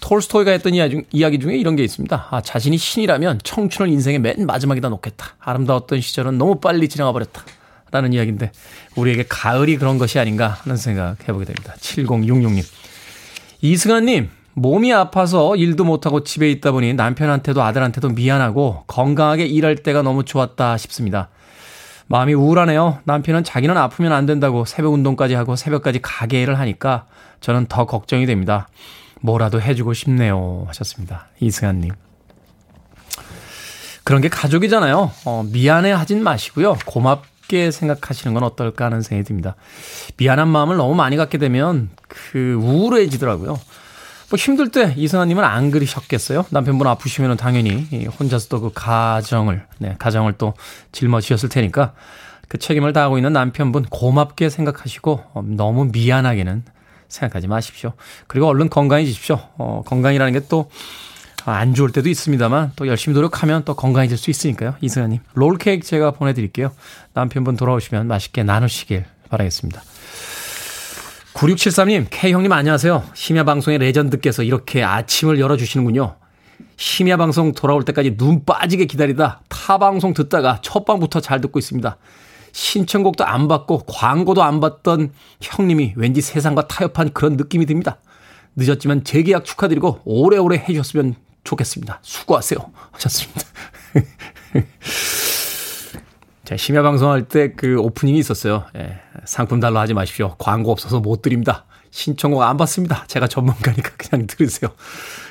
톨스토이가 0.01 0.51
했던 0.51 0.75
이야기 0.75 1.39
중에 1.39 1.57
이런 1.57 1.77
게 1.77 1.85
있습니다. 1.85 2.29
아, 2.31 2.41
자신이 2.43 2.77
신이라면 2.77 3.41
청춘을 3.43 3.91
인생의 3.91 4.19
맨 4.19 4.45
마지막에다 4.45 4.91
놓겠다. 4.91 5.37
아름다웠던 5.41 6.03
시절은 6.03 6.37
너무 6.37 6.61
빨리 6.61 6.91
지나가 6.91 7.11
버렸다. 7.13 7.43
라는 7.91 8.13
이야기인데, 8.13 8.51
우리에게 8.97 9.25
가을이 9.29 9.79
그런 9.79 9.97
것이 9.97 10.19
아닌가 10.19 10.49
하는 10.49 10.77
생각 10.77 11.17
해보게 11.27 11.47
됩니다. 11.47 11.75
7066님. 11.79 12.63
이승환님, 13.63 14.29
몸이 14.55 14.93
아파서 14.93 15.57
일도 15.57 15.85
못하고 15.85 16.23
집에 16.23 16.51
있다 16.51 16.73
보니 16.73 16.95
남편한테도 16.95 17.63
아들한테도 17.63 18.11
미안하고 18.11 18.85
건강하게 18.87 19.47
일할 19.47 19.77
때가 19.77 20.03
너무 20.03 20.25
좋았다 20.25 20.77
싶습니다. 20.79 21.29
마음이 22.07 22.35
우울하네요. 22.35 22.99
남편은 23.05 23.45
자기는 23.45 23.77
아프면 23.77 24.13
안 24.13 24.27
된다고 24.27 24.65
새벽 24.65 24.93
운동까지 24.93 25.35
하고 25.35 25.57
새벽까지 25.57 26.01
가게 26.03 26.43
일을 26.43 26.59
하니까 26.59 27.07
저는 27.41 27.67
더 27.67 27.87
걱정이 27.87 28.27
됩니다. 28.27 28.69
뭐라도 29.21 29.61
해주고 29.61 29.95
싶네요. 29.95 30.65
하셨습니다. 30.69 31.27
이승환님. 31.41 31.93
그런 34.05 34.21
게 34.21 34.29
가족이잖아요. 34.29 35.11
어, 35.25 35.45
미안해 35.51 35.91
하진 35.91 36.23
마시고요. 36.23 36.77
고맙게 36.85 37.71
생각하시는 37.71 38.35
건 38.35 38.43
어떨까 38.43 38.85
하는 38.85 39.01
생각이 39.01 39.27
듭니다. 39.27 39.57
미안한 40.19 40.49
마음을 40.49 40.77
너무 40.77 40.95
많이 40.95 41.17
갖게 41.17 41.39
되면 41.39 41.89
그 42.07 42.55
우울해지더라고요. 42.63 43.59
뭐 44.35 44.37
힘들 44.37 44.69
때 44.73 44.93
이승환님은 44.97 45.45
안 45.45 45.71
그러셨겠어요? 45.71 46.47
남편분 46.51 46.89
아프시면 46.89 47.37
당연히 47.37 47.87
혼자서 48.19 48.49
또 48.49 48.61
그 48.61 48.73
가정을, 48.75 49.65
네, 49.79 49.95
가정을 50.01 50.33
또 50.39 50.55
짊어지셨을 50.91 51.49
테니까 51.51 51.93
그 52.49 52.59
책임을 52.59 52.93
다하고 52.93 53.17
있는 53.17 53.33
남편분 53.33 53.85
고맙게 53.85 54.51
생각하시고 54.51 55.23
어, 55.35 55.43
너무 55.47 55.85
미안하게는 55.93 56.65
생각하지 57.07 57.47
마십시오. 57.47 57.93
그리고 58.27 58.49
얼른 58.49 58.71
건강해지십시오. 58.71 59.39
어, 59.57 59.83
건강이라는 59.87 60.33
게 60.33 60.41
또 60.49 60.69
안 61.47 61.75
좋을 61.75 61.93
때도 61.93 62.09
있습니다만 62.09 62.73
또 62.75 62.87
열심히 62.87 63.15
노력하면 63.15 63.65
또 63.65 63.75
건강해질 63.75 64.17
수 64.17 64.31
있으니까요. 64.31 64.77
이승환님 64.81 65.21
롤케이크 65.35 65.87
제가 65.87 66.13
보내드릴게요. 66.13 66.73
남편분 67.13 67.57
돌아오시면 67.57 68.07
맛있게 68.07 68.43
나누시길 68.43 69.05
바라겠습니다. 69.29 69.83
9673님, 71.35 72.07
K형님 72.11 72.53
안녕하세요. 72.53 73.11
심야 73.13 73.43
방송의 73.43 73.79
레전드께서 73.81 74.45
이렇게 74.45 74.85
아침을 74.85 75.41
열어주시는군요. 75.41 76.17
심야 76.77 77.17
방송 77.17 77.53
돌아올 77.53 77.85
때까지 77.85 78.17
눈 78.17 78.45
빠지게 78.45 78.85
기다리다 78.85 79.43
타 79.49 79.79
방송 79.79 80.15
듣다가 80.15 80.61
첫 80.63 80.85
방부터 80.85 81.21
잘 81.21 81.41
듣고 81.41 81.59
있습니다. 81.59 81.97
신청곡도 82.53 83.25
안 83.25 83.49
받고 83.49 83.81
광고도 83.81 84.45
안 84.45 84.61
받던 84.61 85.13
형님이 85.41 85.95
왠지 85.97 86.21
세상과 86.21 86.69
타협한 86.69 87.13
그런 87.13 87.37
느낌이 87.37 87.67
듭니다. 87.67 87.99
늦었지만 88.55 89.03
재계약 89.03 89.45
축하드리고 89.45 90.03
오래오래 90.05 90.59
해주셨으면 90.59 91.17
좋겠습니다. 91.43 91.99
수고하세요. 92.03 92.59
하셨습니다. 92.93 93.43
자, 96.45 96.57
심야 96.59 96.83
방송할 96.83 97.23
때 97.23 97.55
그 97.57 97.79
오프닝이 97.79 98.19
있었어요. 98.19 98.65
예, 98.77 99.01
상품 99.25 99.61
달러 99.61 99.81
하지 99.81 99.95
마십시오. 99.95 100.35
광고 100.39 100.71
없어서 100.73 101.01
못 101.01 101.23
드립니다. 101.23 101.65
신청곡 101.91 102.43
안 102.43 102.57
받습니다. 102.57 103.05
제가 103.07 103.29
전문가니까 103.29 103.91
그냥 103.97 104.27
들으세요. 104.27 104.71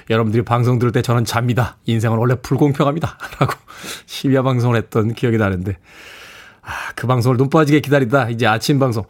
여러분들이 0.10 0.44
방송 0.44 0.80
들을 0.80 0.92
때 0.92 1.02
저는 1.02 1.26
잡니다. 1.26 1.78
인생은 1.86 2.18
원래 2.18 2.36
불공평합니다. 2.36 3.18
라고 3.40 3.54
심야 4.06 4.42
방송을 4.42 4.78
했던 4.78 5.14
기억이 5.14 5.38
나는데 5.38 5.78
아, 6.62 6.72
그 6.96 7.06
방송을 7.08 7.38
눈 7.38 7.50
빠지게 7.50 7.82
기다리다 7.82 8.30
이제 8.30 8.48
아침 8.48 8.80
방송 8.80 9.04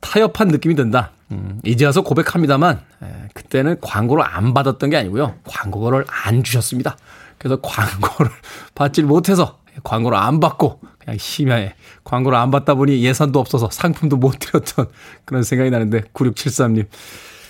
타협한 0.00 0.48
느낌이 0.48 0.74
든다. 0.74 1.12
음, 1.32 1.60
이제 1.64 1.84
와서 1.84 2.02
고백합니다만 2.02 2.80
에, 3.02 3.28
그때는 3.34 3.76
광고를 3.80 4.24
안 4.24 4.54
받았던 4.54 4.90
게 4.90 4.96
아니고요. 4.96 5.34
광고를 5.44 6.06
안 6.08 6.42
주셨습니다. 6.42 6.96
그래서 7.38 7.60
광고를 7.62 8.32
받질 8.74 9.04
못해서 9.04 9.58
광고를 9.82 10.16
안 10.18 10.40
받고 10.40 10.80
그냥 10.98 11.18
심야에 11.18 11.74
광고를 12.04 12.38
안 12.38 12.50
받다 12.50 12.74
보니 12.74 13.02
예산도 13.04 13.38
없어서 13.38 13.68
상품도 13.70 14.16
못 14.16 14.38
드렸던 14.38 14.86
그런 15.24 15.42
생각이 15.42 15.70
나는데 15.70 16.02
9673님 16.14 16.86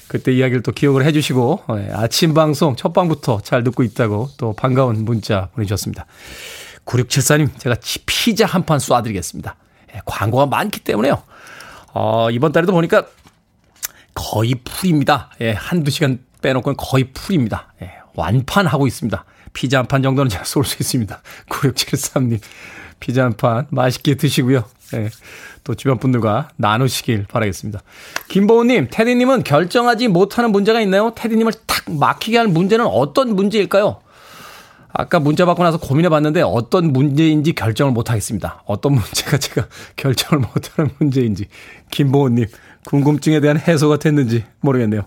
그때 0.08 0.32
이야기를 0.32 0.62
또 0.62 0.72
기억을 0.72 1.04
해주시고 1.04 1.64
예, 1.78 1.90
아침 1.92 2.32
방송 2.34 2.76
첫 2.76 2.92
방부터 2.92 3.40
잘 3.42 3.64
듣고 3.64 3.82
있다고 3.82 4.28
또 4.38 4.52
반가운 4.52 5.04
문자 5.04 5.48
보내주셨습니다. 5.54 6.06
9674님, 6.84 7.58
제가 7.58 7.76
피자 8.06 8.46
한 8.46 8.64
판 8.64 8.78
쏴드리겠습니다. 8.78 9.54
예, 9.94 10.00
광고가 10.04 10.46
많기 10.46 10.80
때문에요. 10.80 11.22
어, 11.92 12.30
이번 12.30 12.52
달에도 12.52 12.72
보니까 12.72 13.06
거의 14.14 14.54
풀입니다. 14.64 15.30
예, 15.40 15.52
한두 15.52 15.90
시간 15.90 16.20
빼놓고는 16.42 16.76
거의 16.76 17.10
풀입니다. 17.12 17.72
예, 17.82 17.92
완판하고 18.14 18.86
있습니다. 18.86 19.24
피자 19.56 19.78
한 19.78 19.86
판 19.88 20.02
정도는 20.02 20.28
제가 20.28 20.44
쏠 20.44 20.64
수 20.64 20.76
있습니다. 20.80 21.20
9673님, 21.48 22.38
피자 23.00 23.24
한 23.24 23.32
판 23.32 23.66
맛있게 23.70 24.14
드시고요. 24.16 24.64
예, 24.94 25.08
또 25.64 25.74
주변 25.74 25.98
분들과 25.98 26.50
나누시길 26.56 27.24
바라겠습니다. 27.28 27.80
김보우님, 28.28 28.88
테디님은 28.90 29.42
결정하지 29.44 30.08
못하는 30.08 30.52
문제가 30.52 30.80
있나요? 30.82 31.12
테디님을 31.16 31.52
탁 31.66 31.84
막히게 31.90 32.36
할 32.38 32.48
문제는 32.48 32.84
어떤 32.86 33.34
문제일까요? 33.34 34.00
아까 34.98 35.18
문자 35.20 35.44
받고 35.44 35.62
나서 35.62 35.78
고민해 35.78 36.08
봤는데 36.08 36.42
어떤 36.42 36.92
문제인지 36.92 37.52
결정을 37.54 37.92
못 37.92 38.10
하겠습니다. 38.10 38.62
어떤 38.66 38.92
문제가 38.94 39.36
제가 39.38 39.66
결정을 39.96 40.46
못하는 40.46 40.90
문제인지. 40.98 41.46
김보은님, 41.90 42.46
궁금증에 42.86 43.40
대한 43.40 43.58
해소가 43.58 43.96
됐는지 43.98 44.44
모르겠네요. 44.60 45.02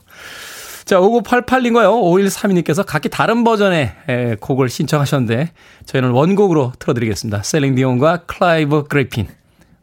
자, 0.89 0.97
5988님과요, 0.97 2.01
5132님께서 2.01 2.83
각기 2.83 3.09
다른 3.09 3.43
버전의 3.43 4.37
곡을 4.39 4.69
신청하셨는데, 4.69 5.51
저희는 5.85 6.09
원곡으로 6.09 6.73
틀어드리겠습니다. 6.79 7.43
셀린 7.43 7.75
디온과 7.75 8.23
클라이브 8.25 8.85
그리핀, 8.85 9.27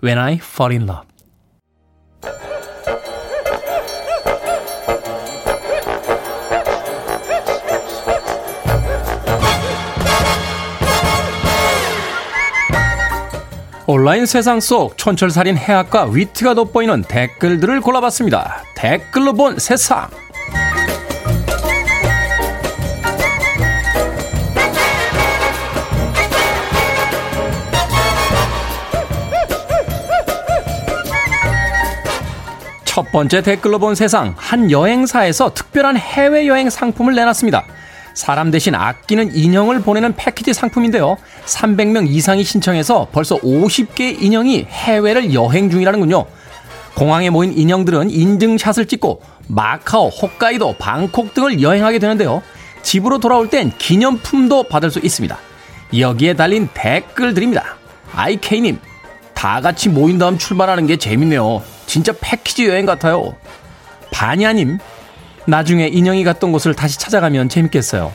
When 0.03 0.19
I 0.19 0.33
Fall 0.43 0.73
in 0.77 0.89
Love. 0.89 1.07
온라인 13.87 14.27
세상 14.27 14.59
속 14.59 14.99
촌철살인 14.99 15.57
해학과 15.57 16.07
위트가 16.07 16.55
돋보이는 16.55 17.03
댓글들을 17.03 17.81
골라봤습니다. 17.81 18.65
댓글로 18.75 19.35
본 19.35 19.61
세상. 19.61 20.09
첫 32.97 33.13
번째 33.13 33.43
댓글로 33.43 33.79
본 33.79 33.95
세상. 33.95 34.33
한 34.39 34.71
여행사에서 34.71 35.53
특별한 35.53 35.99
해외여행 35.99 36.71
상품을 36.71 37.15
내놨습니다. 37.15 37.63
사람 38.15 38.51
대신 38.51 38.75
아끼는 38.75 39.37
인형을 39.37 39.83
보내는 39.83 40.15
패키지 40.17 40.55
상품인데요. 40.55 41.19
300명 41.45 42.09
이상이 42.09 42.43
신청해서 42.43 43.09
벌써 43.13 43.37
50개 43.37 44.23
인형이 44.23 44.69
해외를 44.71 45.35
여행 45.35 45.69
중이라는군요. 45.69 46.25
공항에 46.95 47.29
모인 47.29 47.53
인형들은 47.53 48.09
인증샷을 48.09 48.87
찍고 48.87 49.21
마카오, 49.47 50.09
홋카이도, 50.09 50.77
방콕 50.79 51.35
등을 51.35 51.61
여행하게 51.61 51.99
되는데요. 51.99 52.43
집으로 52.81 53.19
돌아올 53.19 53.51
땐 53.51 53.73
기념품도 53.77 54.63
받을 54.71 54.91
수 54.91 55.01
있습니다. 55.01 55.37
여기에 55.99 56.33
달린 56.33 56.67
댓글들입니다. 56.73 57.63
IK님, 58.15 58.79
다 59.35 59.61
같이 59.61 59.91
모인 59.91 60.17
다음 60.17 60.39
출발하는 60.39 60.87
게 60.87 60.97
재밌네요. 60.97 61.76
진짜 61.87 62.13
패키지 62.21 62.67
여행 62.69 62.87
같아요. 62.87 63.35
바냐님, 64.13 64.79
나중에 65.47 65.87
인형이 65.89 66.25
갔던 66.25 66.53
곳을 66.53 66.75
다시 66.75 66.99
찾아가면 66.99 67.49
재밌겠어요. 67.49 68.13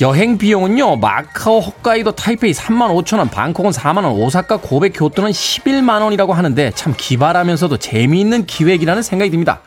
여행 0.00 0.38
비용은요, 0.38 0.96
마카오, 0.96 1.58
홋카이도, 1.58 2.12
타이페이 2.12 2.52
3만 2.52 2.90
5천 3.04 3.18
원, 3.18 3.28
방콕은 3.30 3.72
4만 3.72 4.04
원, 4.04 4.12
오사카, 4.12 4.58
고백, 4.58 4.90
교토는 4.94 5.32
11만 5.32 6.02
원이라고 6.02 6.34
하는데 6.34 6.70
참 6.76 6.94
기발하면서도 6.96 7.78
재미있는 7.78 8.46
기획이라는 8.46 9.02
생각이 9.02 9.30
듭니다. 9.32 9.60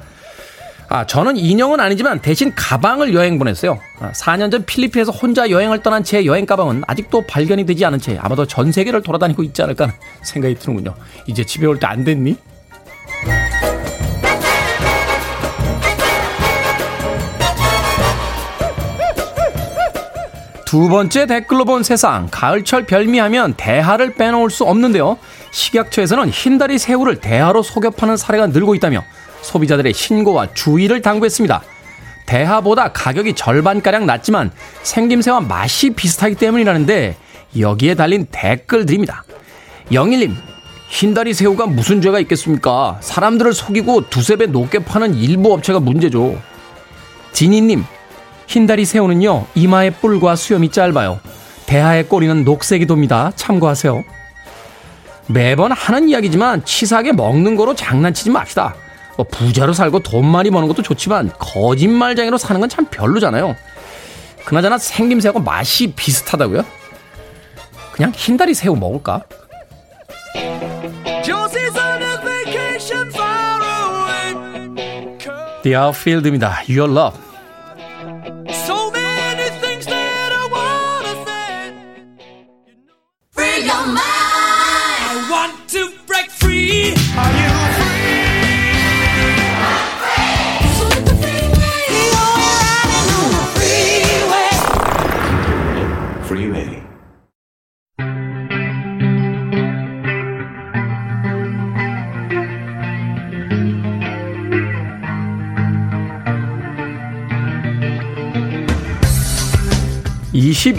아, 0.87 1.05
저는 1.05 1.35
인형은 1.37 1.79
아니지만 1.81 2.19
대신 2.21 2.53
가방을 2.55 3.13
여행 3.13 3.39
보냈어요. 3.39 3.79
아, 3.99 4.11
4년 4.13 4.51
전 4.51 4.65
필리핀에서 4.65 5.11
혼자 5.11 5.49
여행을 5.49 5.83
떠난 5.83 6.03
제 6.03 6.25
여행 6.25 6.45
가방은 6.45 6.83
아직도 6.87 7.25
발견이 7.27 7.65
되지 7.65 7.83
않은 7.85 7.99
채 7.99 8.17
아마도 8.21 8.45
전 8.45 8.71
세계를 8.71 9.01
돌아다니고 9.01 9.43
있지 9.43 9.61
않을까 9.63 9.85
하는 9.85 9.95
생각이 10.23 10.55
드는군요. 10.55 10.93
이제 11.27 11.43
집에 11.45 11.65
올 11.65 11.77
때 11.79 11.87
안 11.87 12.03
됐니? 12.05 12.37
두 20.71 20.87
번째 20.87 21.25
댓글로 21.25 21.65
본 21.65 21.83
세상 21.83 22.29
가을철 22.31 22.85
별미하면 22.85 23.55
대하를 23.55 24.13
빼놓을 24.13 24.49
수 24.49 24.63
없는데요. 24.63 25.17
식약처에서는 25.51 26.29
흰다리 26.29 26.77
새우를 26.77 27.17
대하로 27.17 27.61
속여 27.61 27.89
파는 27.89 28.15
사례가 28.15 28.47
늘고 28.47 28.73
있다며 28.75 29.03
소비자들의 29.41 29.93
신고와 29.93 30.53
주의를 30.53 31.01
당부했습니다. 31.01 31.61
대하보다 32.25 32.93
가격이 32.93 33.33
절반가량 33.33 34.05
낮지만 34.05 34.49
생김새와 34.83 35.41
맛이 35.41 35.89
비슷하기 35.89 36.35
때문이라는데 36.35 37.17
여기에 37.59 37.95
달린 37.95 38.25
댓글들입니다. 38.31 39.25
영일님, 39.91 40.37
흰다리 40.91 41.33
새우가 41.33 41.67
무슨 41.67 42.01
죄가 42.01 42.19
있겠습니까? 42.19 42.97
사람들을 42.99 43.53
속이고 43.53 44.09
두세 44.09 44.35
배 44.35 44.45
높게 44.45 44.79
파는 44.79 45.15
일부 45.15 45.53
업체가 45.53 45.79
문제죠. 45.79 46.37
지니님, 47.31 47.85
흰다리 48.45 48.83
새우는요, 48.83 49.45
이마의 49.55 49.91
뿔과 49.91 50.35
수염이 50.35 50.69
짧아요. 50.69 51.21
대하의 51.65 52.09
꼬리는 52.09 52.43
녹색이 52.43 52.87
돕니다. 52.87 53.31
참고하세요. 53.37 54.03
매번 55.27 55.71
하는 55.71 56.09
이야기지만 56.09 56.65
치사하게 56.65 57.13
먹는 57.13 57.55
거로 57.55 57.73
장난치지 57.73 58.29
맙시다. 58.29 58.75
뭐 59.15 59.25
부자로 59.31 59.71
살고 59.71 59.99
돈 59.99 60.25
많이 60.29 60.49
버는 60.51 60.67
것도 60.67 60.81
좋지만 60.81 61.31
거짓말쟁이로 61.39 62.37
사는 62.37 62.59
건 62.59 62.69
참 62.69 62.85
별로잖아요. 62.91 63.55
그나저나 64.43 64.77
생김새하고 64.77 65.39
맛이 65.39 65.93
비슷하다고요? 65.93 66.65
그냥 67.93 68.11
흰다리 68.13 68.53
새우 68.53 68.75
먹을까? 68.75 69.23
The 75.62 75.74
Outfield입니다. 75.74 76.62
Your 76.68 76.88
Love. 76.88 77.29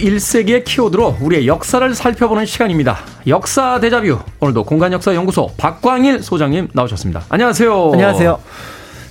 (21세기의) 0.03 0.65
키워드로 0.65 1.19
우리의 1.21 1.47
역사를 1.47 1.95
살펴보는 1.95 2.45
시간입니다. 2.45 2.99
역사 3.29 3.79
대자뷰. 3.79 4.19
오늘도 4.41 4.65
공간역사연구소 4.65 5.53
박광일 5.57 6.23
소장님 6.25 6.69
나오셨습니다. 6.73 7.25
안녕하세요. 7.29 7.91
안녕하세요. 7.93 8.41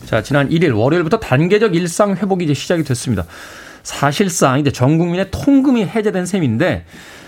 자 0.05 0.21
지난 0.21 0.49
1일 0.49 0.77
월요일부터 0.77 1.19
단계적 1.19 1.75
일상 1.75 2.15
회복이 2.15 2.43
이제 2.43 2.53
시작이 2.53 2.83
됐습니다. 2.83 3.23
사실상 3.83 4.59
이제 4.59 4.69
전 4.71 4.97
국민의 4.97 5.31
통금이 5.31 5.85
해제된 5.85 6.25
셈인데 6.25 6.85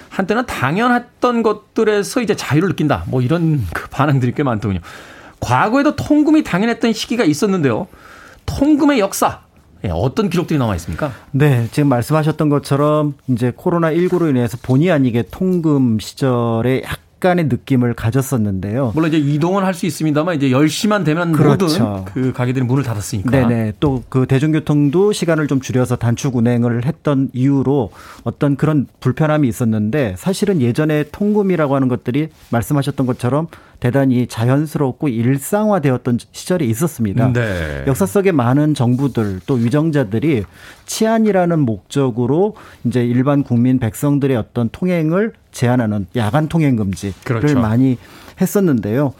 한때는 0.10 0.46
당연했던 0.46 1.42
것들에서 1.42 2.22
이제 2.22 2.36
자유를 2.36 2.68
느낀다. 2.70 3.06
뭐 3.08 3.22
이런 3.22 3.66
그 3.74 3.88
반응들이 3.88 4.34
꽤 4.36 4.44
많더군요. 4.44 4.82
과거에도 5.40 5.96
통금이 5.96 6.44
당연했던 6.44 6.92
시기가 6.92 7.24
있었는데요. 7.24 7.88
통금의 8.46 9.00
역사. 9.00 9.40
예, 9.40 9.53
어떤 9.92 10.30
기록들이 10.30 10.58
남아 10.60 10.76
있습니까? 10.76 11.12
네, 11.32 11.68
지금 11.72 11.90
말씀하셨던 11.90 12.50
것처럼 12.50 13.16
이제 13.28 13.52
코로나 13.56 13.92
19로 13.92 14.30
인해서 14.30 14.58
본의 14.62 14.92
아니게 14.92 15.24
통금 15.32 16.00
시절에 16.00 16.84
약간의 16.84 17.46
느낌을 17.46 17.94
가졌었는데요. 17.94 18.92
물론 18.96 19.10
이제 19.14 19.18
이동은 19.18 19.64
할 19.64 19.74
수 19.74 19.86
있습니다만 19.86 20.36
이제 20.36 20.50
10시만 20.50 21.04
되면 21.06 21.32
그렇죠. 21.32 21.84
모든 21.84 22.06
그 22.06 22.34
가게들이 22.34 22.66
문을 22.66 22.84
닫았으니까. 22.84 23.30
네네. 23.32 23.74
또 23.80 24.04
그 24.10 24.26
대중교통도 24.28 25.14
시간을 25.14 25.48
좀 25.48 25.60
줄여서 25.62 25.96
단축 25.96 26.36
운행을 26.36 26.86
했던 26.86 27.30
이유로 27.34 27.92
어떤 28.24 28.56
그런 28.58 28.88
불편함이 29.00 29.48
있었는데 29.48 30.16
사실은 30.18 30.62
예전에 30.62 31.06
통금이라고 31.12 31.76
하는 31.76 31.88
것들이 31.88 32.28
말씀하셨던 32.50 33.06
것처럼 33.08 33.48
대단히 33.84 34.28
자연스럽고 34.28 35.10
일상화되었던 35.10 36.18
시절이 36.32 36.70
있었습니다. 36.70 37.34
네. 37.34 37.84
역사 37.86 38.06
속에 38.06 38.32
많은 38.32 38.76
정부들 38.76 39.42
또 39.46 39.56
위정자들이 39.56 40.46
치안이라는 40.86 41.60
목적으로 41.60 42.56
이제 42.86 43.06
일반 43.06 43.44
국민 43.44 43.80
백성들의 43.80 44.38
어떤 44.38 44.70
통행을 44.70 45.34
제한하는 45.52 46.08
야간 46.16 46.48
통행 46.48 46.78
금지를 46.78 47.14
그렇죠. 47.26 47.60
많이 47.60 47.98
했었는데요. 48.40 49.14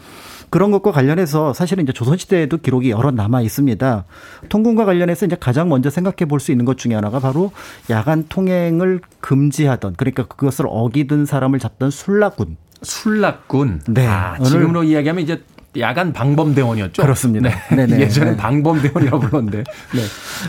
그런 0.48 0.70
것과 0.70 0.92
관련해서 0.92 1.52
사실은 1.52 1.84
이제 1.84 1.92
조선시대에도 1.92 2.56
기록이 2.58 2.88
여러 2.88 3.10
남아 3.10 3.42
있습니다. 3.42 4.04
통금과 4.48 4.86
관련해서 4.86 5.26
이제 5.26 5.36
가장 5.38 5.68
먼저 5.68 5.90
생각해 5.90 6.24
볼 6.26 6.40
수 6.40 6.52
있는 6.52 6.64
것 6.64 6.78
중에 6.78 6.94
하나가 6.94 7.18
바로 7.18 7.52
야간 7.90 8.24
통행을 8.30 9.02
금지하던 9.20 9.96
그러니까 9.98 10.26
그것을 10.26 10.64
어기던 10.70 11.26
사람을 11.26 11.58
잡던 11.58 11.90
술락군. 11.90 12.56
술락군. 12.84 13.82
네. 13.88 14.06
아, 14.06 14.38
지금으로 14.38 14.84
이야기하면 14.84 15.24
이제 15.24 15.42
야간 15.78 16.12
방범대원이었죠. 16.12 17.02
그렇습니다. 17.02 17.48
네. 17.48 17.76
네네. 17.76 18.00
예전엔 18.00 18.32
네. 18.32 18.36
방범대원이라고 18.36 19.18
불렀는데. 19.20 19.58
네. 19.94 20.02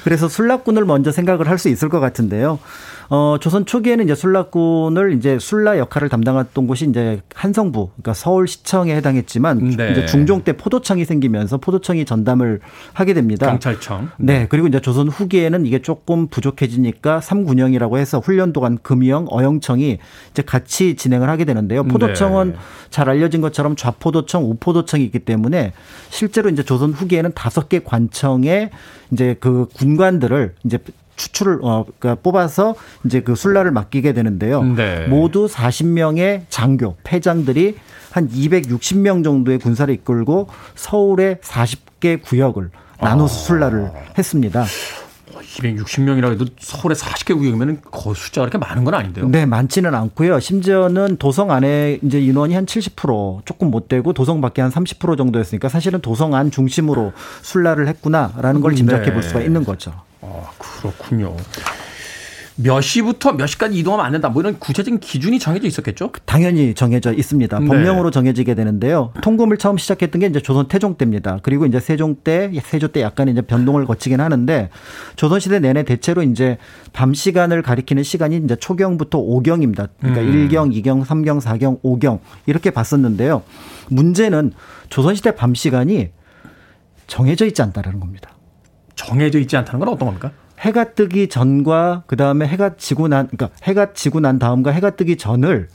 그래서 0.03 0.29
술락군을 0.29 0.85
먼저 0.85 1.11
생각을 1.11 1.49
할 1.49 1.57
수 1.57 1.69
있을 1.69 1.89
것 1.89 1.99
같은데요. 1.99 2.59
어, 3.09 3.37
조선 3.39 3.65
초기에는 3.65 4.05
이제 4.05 4.15
술락군을 4.15 5.13
이제 5.13 5.37
술라 5.39 5.77
역할을 5.77 6.09
담당했던 6.09 6.67
곳이 6.67 6.85
이제 6.89 7.21
한성부, 7.33 7.89
그러니까 7.95 8.13
서울시청에 8.13 8.95
해당했지만 8.95 9.75
네. 9.77 9.91
이제 9.91 10.05
중종 10.05 10.43
때 10.43 10.53
포도청이 10.53 11.05
생기면서 11.05 11.57
포도청이 11.57 12.05
전담을 12.05 12.59
하게 12.93 13.13
됩니다. 13.13 13.47
경찰청. 13.47 14.09
네. 14.17 14.47
그리고 14.49 14.67
이제 14.67 14.79
조선 14.79 15.07
후기에는 15.07 15.65
이게 15.65 15.81
조금 15.81 16.27
부족해지니까 16.27 17.21
삼군영이라고 17.21 17.97
해서 17.97 18.19
훈련도관 18.19 18.79
금영 18.81 19.27
어영청이 19.29 19.99
이제 20.31 20.41
같이 20.41 20.95
진행을 20.95 21.29
하게 21.29 21.45
되는데요. 21.45 21.83
포도청은 21.83 22.53
네. 22.53 22.55
잘 22.89 23.09
알려진 23.09 23.41
것처럼 23.41 23.75
좌포도청, 23.75 24.49
우포도청이 24.49 25.03
있기 25.05 25.19
때문에 25.19 25.73
실제로 26.09 26.49
이제 26.49 26.63
조선 26.63 26.91
후기에는 26.91 27.31
다섯 27.35 27.69
개 27.69 27.79
관청에 27.79 28.71
이제 29.11 29.35
그 29.39 29.67
군관들을 29.75 30.55
이제 30.63 30.79
추출을 31.15 31.59
어 31.63 31.85
그러니까 31.99 32.21
뽑아서 32.21 32.75
이제 33.05 33.21
그 33.21 33.35
술라를 33.35 33.71
맡기게 33.71 34.13
되는데요. 34.13 34.63
네. 34.63 35.07
모두 35.07 35.47
40명의 35.47 36.43
장교, 36.49 36.95
패장들이 37.03 37.77
한 38.11 38.29
260명 38.29 39.23
정도의 39.23 39.59
군사를 39.59 39.93
이끌고 39.93 40.47
서울의 40.75 41.37
40개 41.41 42.21
구역을 42.21 42.69
나눠서 43.01 43.33
술라를 43.33 43.91
했습니다. 44.17 44.65
260명이라고 45.55 46.33
해도 46.33 46.45
서울에 46.59 46.95
40개 46.95 47.37
구역이면 47.37 47.81
그 47.81 48.13
숫자가 48.13 48.47
그렇게 48.47 48.57
많은 48.57 48.83
건 48.83 48.93
아닌데요. 48.93 49.27
네, 49.27 49.45
많지는 49.45 49.93
않고요. 49.93 50.39
심지어는 50.39 51.17
도성 51.17 51.51
안에 51.51 51.99
이제 52.03 52.19
인원이 52.19 52.53
한 52.53 52.65
70% 52.65 53.45
조금 53.45 53.71
못 53.71 53.87
되고 53.87 54.13
도성 54.13 54.41
밖에 54.41 54.61
한 54.61 54.71
30% 54.71 55.17
정도였으니까 55.17 55.69
사실은 55.69 56.01
도성 56.01 56.35
안 56.35 56.51
중심으로 56.51 57.13
술라를 57.41 57.87
했구나라는 57.87 58.61
걸 58.61 58.75
짐작해 58.75 59.11
볼 59.13 59.21
네. 59.21 59.27
수가 59.27 59.41
있는 59.41 59.63
거죠. 59.63 59.93
아, 60.25 60.51
그렇군요. 60.57 61.35
몇 62.57 62.79
시부터 62.79 63.33
몇 63.33 63.47
시까지 63.47 63.77
이동하면 63.77 64.05
안 64.05 64.11
된다. 64.13 64.29
뭐 64.29 64.41
이런 64.41 64.57
구체적인 64.57 64.99
기준이 65.01 65.39
정해져 65.39 65.67
있었겠죠? 65.67 66.11
당연히 66.25 66.73
정해져 66.73 67.11
있습니다. 67.11 67.59
네. 67.59 67.67
법령으로 67.67 68.11
정해지게 68.11 68.55
되는데요. 68.55 69.11
통금을 69.21 69.57
처음 69.57 69.77
시작했던 69.77 70.21
게 70.21 70.27
이제 70.27 70.39
조선 70.39 70.69
태종 70.69 70.95
때입니다. 70.95 71.39
그리고 71.43 71.65
이제 71.65 71.81
세종 71.81 72.15
때, 72.15 72.49
세조 72.63 72.89
때 72.89 73.01
약간 73.01 73.27
이제 73.27 73.41
변동을 73.41 73.85
거치긴 73.85 74.21
하는데 74.21 74.69
조선 75.17 75.41
시대 75.41 75.59
내내 75.59 75.83
대체로 75.83 76.23
이제 76.23 76.57
밤 76.93 77.13
시간을 77.13 77.61
가리키는 77.61 78.03
시간이 78.03 78.37
이제 78.37 78.55
초경부터 78.55 79.17
오경입니다. 79.17 79.87
그러니까 79.99 80.21
음. 80.21 80.27
일 80.29 80.47
1경, 80.47 80.81
2경, 80.81 81.03
3경, 81.05 81.41
4경, 81.41 81.81
5경 81.81 82.19
이렇게 82.45 82.71
봤었는데요. 82.71 83.43
문제는 83.89 84.53
조선 84.89 85.13
시대 85.15 85.35
밤 85.35 85.53
시간이 85.55 86.09
정해져 87.07 87.45
있지 87.45 87.61
않다라는 87.61 87.99
겁니다. 87.99 88.34
정해져 88.95 89.39
있지 89.39 89.55
않다는 89.57 89.79
건 89.79 89.89
어떤 89.93 90.07
겁니까? 90.07 90.31
해가 90.59 90.93
뜨기 90.93 91.27
전과 91.27 92.03
그 92.07 92.15
다음에 92.15 92.47
해가 92.47 92.75
지고 92.77 93.07
난 93.07 93.27
그러니까 93.27 93.49
해가 93.63 93.93
지고 93.93 94.19
난 94.19 94.39
다음과 94.39 94.71
해가 94.71 94.91
뜨기 94.91 95.17
전을 95.17 95.67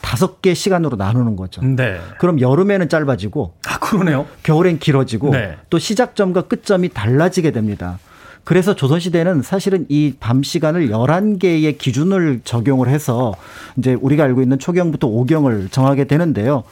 다섯 0.00 0.42
개 0.42 0.52
시간으로 0.54 0.96
나누는 0.96 1.36
거죠. 1.36 1.62
네. 1.64 1.98
그럼 2.18 2.40
여름에는 2.40 2.88
짧아지고 2.88 3.54
아, 3.66 3.78
그러네요. 3.78 4.26
겨울엔 4.42 4.78
길어지고 4.78 5.30
네. 5.30 5.56
또 5.70 5.78
시작점과 5.78 6.42
끝점이 6.42 6.90
달라지게 6.90 7.52
됩니다. 7.52 7.98
그래서 8.44 8.74
조선시대는 8.74 9.40
사실은 9.40 9.86
이 9.88 10.12
밤 10.20 10.42
시간을 10.42 10.88
11개의 10.90 11.78
기준을 11.78 12.42
적용을 12.44 12.88
해서 12.88 13.32
이제 13.78 13.94
우리가 13.94 14.24
알고 14.24 14.42
있는 14.42 14.58
초경부터 14.58 15.06
오경을 15.06 15.68
정하게 15.70 16.04
되는데요. 16.04 16.64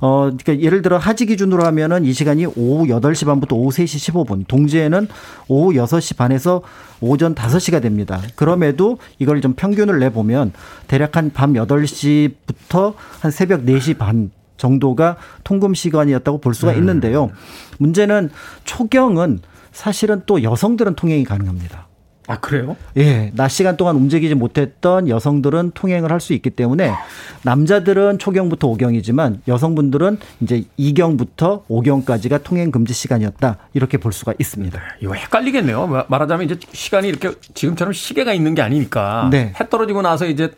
어, 0.00 0.30
그러니까 0.30 0.64
예를 0.64 0.82
들어 0.82 0.96
하지 0.98 1.26
기준으로 1.26 1.64
하면은 1.66 2.04
이 2.04 2.12
시간이 2.12 2.46
오후 2.46 2.86
8시 2.86 3.26
반부터 3.26 3.54
오후 3.54 3.70
3시 3.70 4.12
15분, 4.26 4.46
동지에는 4.48 5.08
오후 5.48 5.72
6시 5.74 6.16
반에서 6.16 6.62
오전 7.00 7.34
5시가 7.34 7.82
됩니다. 7.82 8.20
그럼에도 8.34 8.98
이걸 9.18 9.40
좀 9.42 9.52
평균을 9.54 9.98
내보면 10.00 10.52
대략 10.88 11.16
한 11.16 11.30
밤 11.30 11.52
8시부터 11.54 12.94
한 13.20 13.30
새벽 13.30 13.64
4시 13.64 13.98
반 13.98 14.30
정도가 14.56 15.16
통금 15.44 15.74
시간이었다고 15.74 16.38
볼 16.38 16.54
수가 16.54 16.72
있는데요. 16.78 17.30
문제는 17.78 18.30
초경은 18.64 19.40
사실은 19.72 20.22
또 20.26 20.42
여성들은 20.42 20.94
통행이 20.96 21.24
가능합니다. 21.24 21.86
아, 22.30 22.38
그래요? 22.38 22.76
예, 22.96 23.32
낮 23.34 23.48
시간 23.48 23.76
동안 23.76 23.96
움직이지 23.96 24.36
못했던 24.36 25.08
여성들은 25.08 25.72
통행을 25.74 26.12
할 26.12 26.20
수 26.20 26.32
있기 26.34 26.50
때문에 26.50 26.92
남자들은 27.42 28.18
초경부터 28.18 28.68
오경이지만 28.68 29.40
여성분들은 29.48 30.18
이제 30.42 30.64
이경부터 30.76 31.64
오경까지가 31.66 32.38
통행 32.44 32.70
금지 32.70 32.92
시간이었다 32.92 33.56
이렇게 33.72 33.96
볼 33.98 34.12
수가 34.12 34.34
있습니다. 34.38 34.78
이거 35.00 35.14
헷갈리겠네요. 35.14 35.86
마- 35.86 36.04
말하자면 36.08 36.44
이제 36.44 36.58
시간이 36.72 37.08
이렇게 37.08 37.32
지금처럼 37.54 37.92
시계가 37.94 38.32
있는 38.34 38.54
게 38.54 38.62
아니니까 38.62 39.28
네. 39.32 39.52
해 39.58 39.68
떨어지고 39.68 40.02
나서 40.02 40.26
이제 40.26 40.52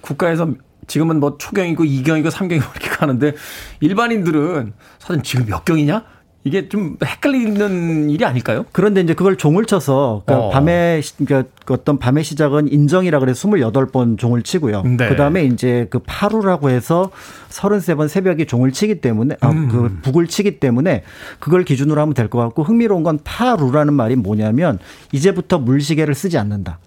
국가에서 0.00 0.48
지금은 0.86 1.20
뭐 1.20 1.36
초경이고 1.38 1.84
이경이고 1.84 2.30
삼경이고 2.30 2.64
이렇게 2.80 2.88
가는데 2.88 3.32
일반인들은 3.80 4.72
사실 5.00 5.22
지금 5.22 5.46
몇 5.46 5.64
경이냐? 5.64 6.02
이게 6.42 6.70
좀 6.70 6.96
헷갈리는 7.04 8.08
일이 8.08 8.24
아닐까요? 8.24 8.64
그런데 8.72 9.02
이제 9.02 9.12
그걸 9.12 9.36
종을 9.36 9.66
쳐서 9.66 10.22
그러니까 10.24 10.46
어. 10.46 10.50
밤에 10.50 11.02
시- 11.02 11.14
그러니까 11.18 11.50
그 11.66 11.74
어떤 11.74 11.98
밤의 11.98 12.24
시작은 12.24 12.72
인정이라 12.72 13.18
그래서 13.18 13.46
28번 13.46 14.16
종을 14.16 14.42
치고요. 14.42 14.82
네. 14.84 15.08
그다음에 15.08 15.44
이제 15.44 15.86
그 15.90 15.98
파루라고 15.98 16.70
해서 16.70 17.10
33번 17.50 18.08
새벽에 18.08 18.46
종을 18.46 18.72
치기 18.72 19.02
때문에 19.02 19.36
아, 19.40 19.50
음. 19.50 19.68
그 19.68 19.98
북을 20.02 20.28
치기 20.28 20.60
때문에 20.60 21.04
그걸 21.40 21.64
기준으로 21.64 22.00
하면 22.00 22.14
될 22.14 22.28
것 22.30 22.38
같고 22.38 22.62
흥미로운 22.62 23.02
건 23.02 23.18
파루라는 23.22 23.92
말이 23.92 24.16
뭐냐면 24.16 24.78
이제부터 25.12 25.58
물시계를 25.58 26.14
쓰지 26.14 26.38
않는다. 26.38 26.78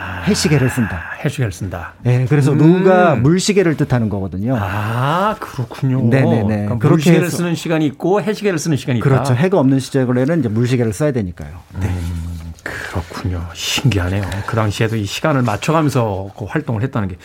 해시계를 0.00 0.70
쓴다. 0.70 0.96
아, 0.96 1.14
해시계를 1.24 1.52
쓴다. 1.52 1.92
예, 2.06 2.24
그래서 2.28 2.52
루가 2.54 3.16
물시계를 3.16 3.76
뜻하는 3.76 4.08
거거든요. 4.08 4.54
음. 4.54 4.58
아, 4.60 5.36
그렇군요. 5.38 6.02
네네네. 6.08 6.42
그러니까 6.46 6.78
그렇게 6.78 6.88
물시계를 6.88 7.26
해서- 7.26 7.36
쓰는 7.38 7.54
시간이 7.54 7.84
있고 7.86 8.22
해시계를 8.22 8.58
쓰는 8.58 8.76
시간이 8.76 9.00
있다. 9.00 9.08
그렇죠. 9.08 9.34
해가 9.34 9.58
없는 9.58 9.80
시절에는 9.80 10.40
이제 10.40 10.48
물시계를 10.48 10.92
써야 10.92 11.12
되니까요. 11.12 11.50
그렇군요. 12.62 13.46
신기하네요. 13.54 14.22
그 14.46 14.54
당시에도 14.56 14.96
이 14.96 15.04
시간을 15.04 15.42
맞춰가면서 15.42 16.30
그 16.38 16.44
활동을 16.46 16.82
했다는 16.82 17.08
게. 17.08 17.16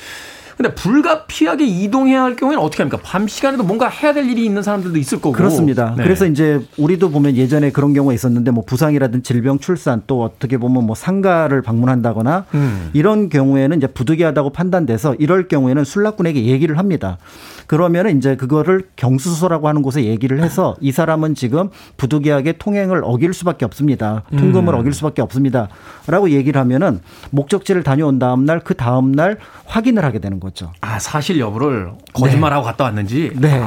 근데 0.58 0.74
불가피하게 0.74 1.66
이동해야 1.66 2.24
할 2.24 2.36
경우에는 2.36 2.62
어떻게 2.64 2.82
합니까? 2.82 3.00
밤 3.04 3.28
시간에도 3.28 3.64
뭔가 3.64 3.88
해야 3.90 4.12
될 4.12 4.28
일이 4.28 4.44
있는 4.44 4.64
사람들도 4.64 4.98
있을 4.98 5.22
거고. 5.22 5.34
그렇습니다. 5.34 5.94
네. 5.96 6.04
그래서 6.04 6.26
이제 6.26 6.60
우리도 6.78 7.12
보면 7.12 7.38
예전에 7.38 7.70
그런 7.72 7.94
경우가 7.94 8.14
있었는데 8.16 8.50
뭐 8.50 8.64
부상이라든 8.66 9.22
질병, 9.22 9.60
출산 9.60 10.02
또 10.08 10.24
어떻게 10.24 10.58
보면 10.58 10.86
뭐 10.86 10.96
상가를 10.96 11.62
방문한다거나 11.62 12.46
음. 12.56 12.90
이런 12.94 13.30
경우에는 13.30 13.78
이제 13.78 13.86
부득이하다고 13.86 14.50
판단돼서 14.50 15.14
이럴 15.20 15.48
경우에는 15.48 15.84
술락군에게 15.84 16.46
얘기를 16.46 16.80
합니다. 16.80 17.20
그러면은 17.68 18.18
이제 18.18 18.36
그거를 18.36 18.88
경수소라고 18.96 19.68
하는 19.68 19.82
곳에 19.82 20.04
얘기를 20.04 20.44
해서 20.44 20.76
이 20.82 20.92
사람은 20.92 21.36
지금 21.36 21.70
부득이하게 21.98 22.54
통행을 22.54 23.02
어길 23.04 23.34
수밖에 23.34 23.66
없습니다. 23.66 24.24
통금을 24.32 24.74
음. 24.74 24.80
어길 24.80 24.94
수밖에 24.94 25.22
없습니다. 25.22 25.68
라고 26.08 26.30
얘기를 26.30 26.60
하면은 26.60 27.00
목적지를 27.32 27.84
다녀온 27.84 28.20
다음 28.20 28.46
날 28.46 28.58
그 28.68 28.74
다음 28.74 29.12
날 29.12 29.38
확인을 29.66 30.04
하게 30.04 30.20
되는 30.20 30.40
거죠. 30.40 30.72
아, 30.82 31.00
사실 31.00 31.40
여부를 31.40 31.92
거짓말하고 32.14 32.66
갔다 32.66 32.86
왔는지. 32.86 33.32
네. 33.36 33.62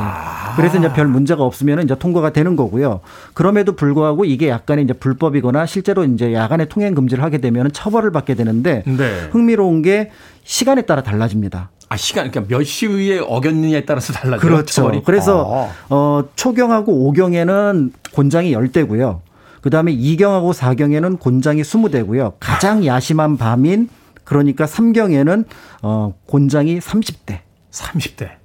그래서 0.57 0.79
이제 0.79 0.93
별 0.93 1.07
문제가 1.07 1.43
없으면 1.43 1.83
이제 1.83 1.95
통과가 1.95 2.33
되는 2.33 2.57
거고요. 2.57 3.01
그럼에도 3.35 3.77
불구하고 3.77 4.25
이게 4.25 4.49
약간의 4.49 4.85
이제 4.85 4.93
불법이거나 4.93 5.67
실제로 5.67 6.05
이제 6.05 6.35
야간에 6.35 6.67
통행 6.67 6.95
금지를 6.95 7.23
하게 7.25 7.39
되면 7.39 7.71
처벌을 7.73 8.11
받게 8.13 8.35
되는데 8.35 8.83
네. 8.87 9.29
흥미로운 9.31 9.83
게 9.83 10.11
시간에 10.45 10.83
따라 10.83 11.03
달라집니다. 11.03 11.71
아, 11.91 11.97
시간, 11.97 12.31
그러니까 12.31 12.57
몇 12.57 12.63
시에 12.63 13.19
어겼느냐에 13.19 13.85
따라서 13.85 14.13
달라져요. 14.13 14.41
그렇죠. 14.41 14.75
처벌이. 14.75 15.03
그래서 15.05 15.69
아. 15.69 15.95
어 15.95 16.25
초경하고 16.37 17.09
오경에는 17.09 17.93
곤장이 18.13 18.53
10대고요. 18.53 19.19
그다음에 19.61 19.91
이경하고 19.93 20.53
사경에는 20.53 21.17
곤장이 21.17 21.63
20대고요. 21.63 22.35
가장 22.39 22.87
야심한 22.87 23.37
밤인 23.37 23.89
그러니까 24.23 24.67
삼경에는 24.67 25.45
어 25.83 26.15
곤장이 26.27 26.79
30대. 26.79 27.41
30대. 27.73 28.40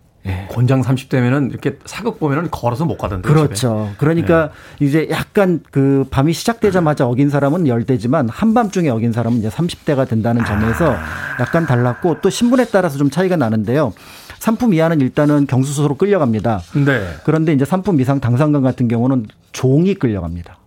곤장 0.50 0.82
30대면은 0.82 1.52
이렇게 1.52 1.78
사극 1.86 2.20
보면은 2.20 2.50
걸어서 2.50 2.86
못 2.86 2.98
가던데. 2.98 3.28
그렇죠. 3.28 3.92
그러니까 3.98 4.50
이제 4.80 5.08
약간 5.12 5.62
그 5.72 6.06
밤이 6.10 6.34
시작되자마자 6.34 7.08
어긴 7.08 7.30
사람은 7.30 7.68
열대지만 7.68 8.30
한밤중에 8.30 8.90
어긴 8.90 9.12
사람은 9.12 9.40
이제 9.40 9.50
30대가 9.50 10.08
된다는 10.08 10.44
점에서 10.46 10.96
약간 11.40 11.66
달랐고 11.66 12.22
또 12.22 12.30
신분에 12.30 12.66
따라서 12.66 12.98
좀 12.98 13.10
차이가 13.10 13.36
나는데요. 13.36 13.94
상품 14.40 14.74
이하는 14.74 15.02
일단은 15.02 15.48
경수소로 15.48 15.96
끌려갑니다. 15.96 16.62
네. 16.86 17.08
그런데 17.24 17.54
이제 17.54 17.66
상품 17.66 18.00
이상 18.00 18.20
당상관 18.20 18.62
같은 18.62 18.88
경우는 18.88 19.28
종이 19.52 19.94
끌려갑니다. 19.94 20.58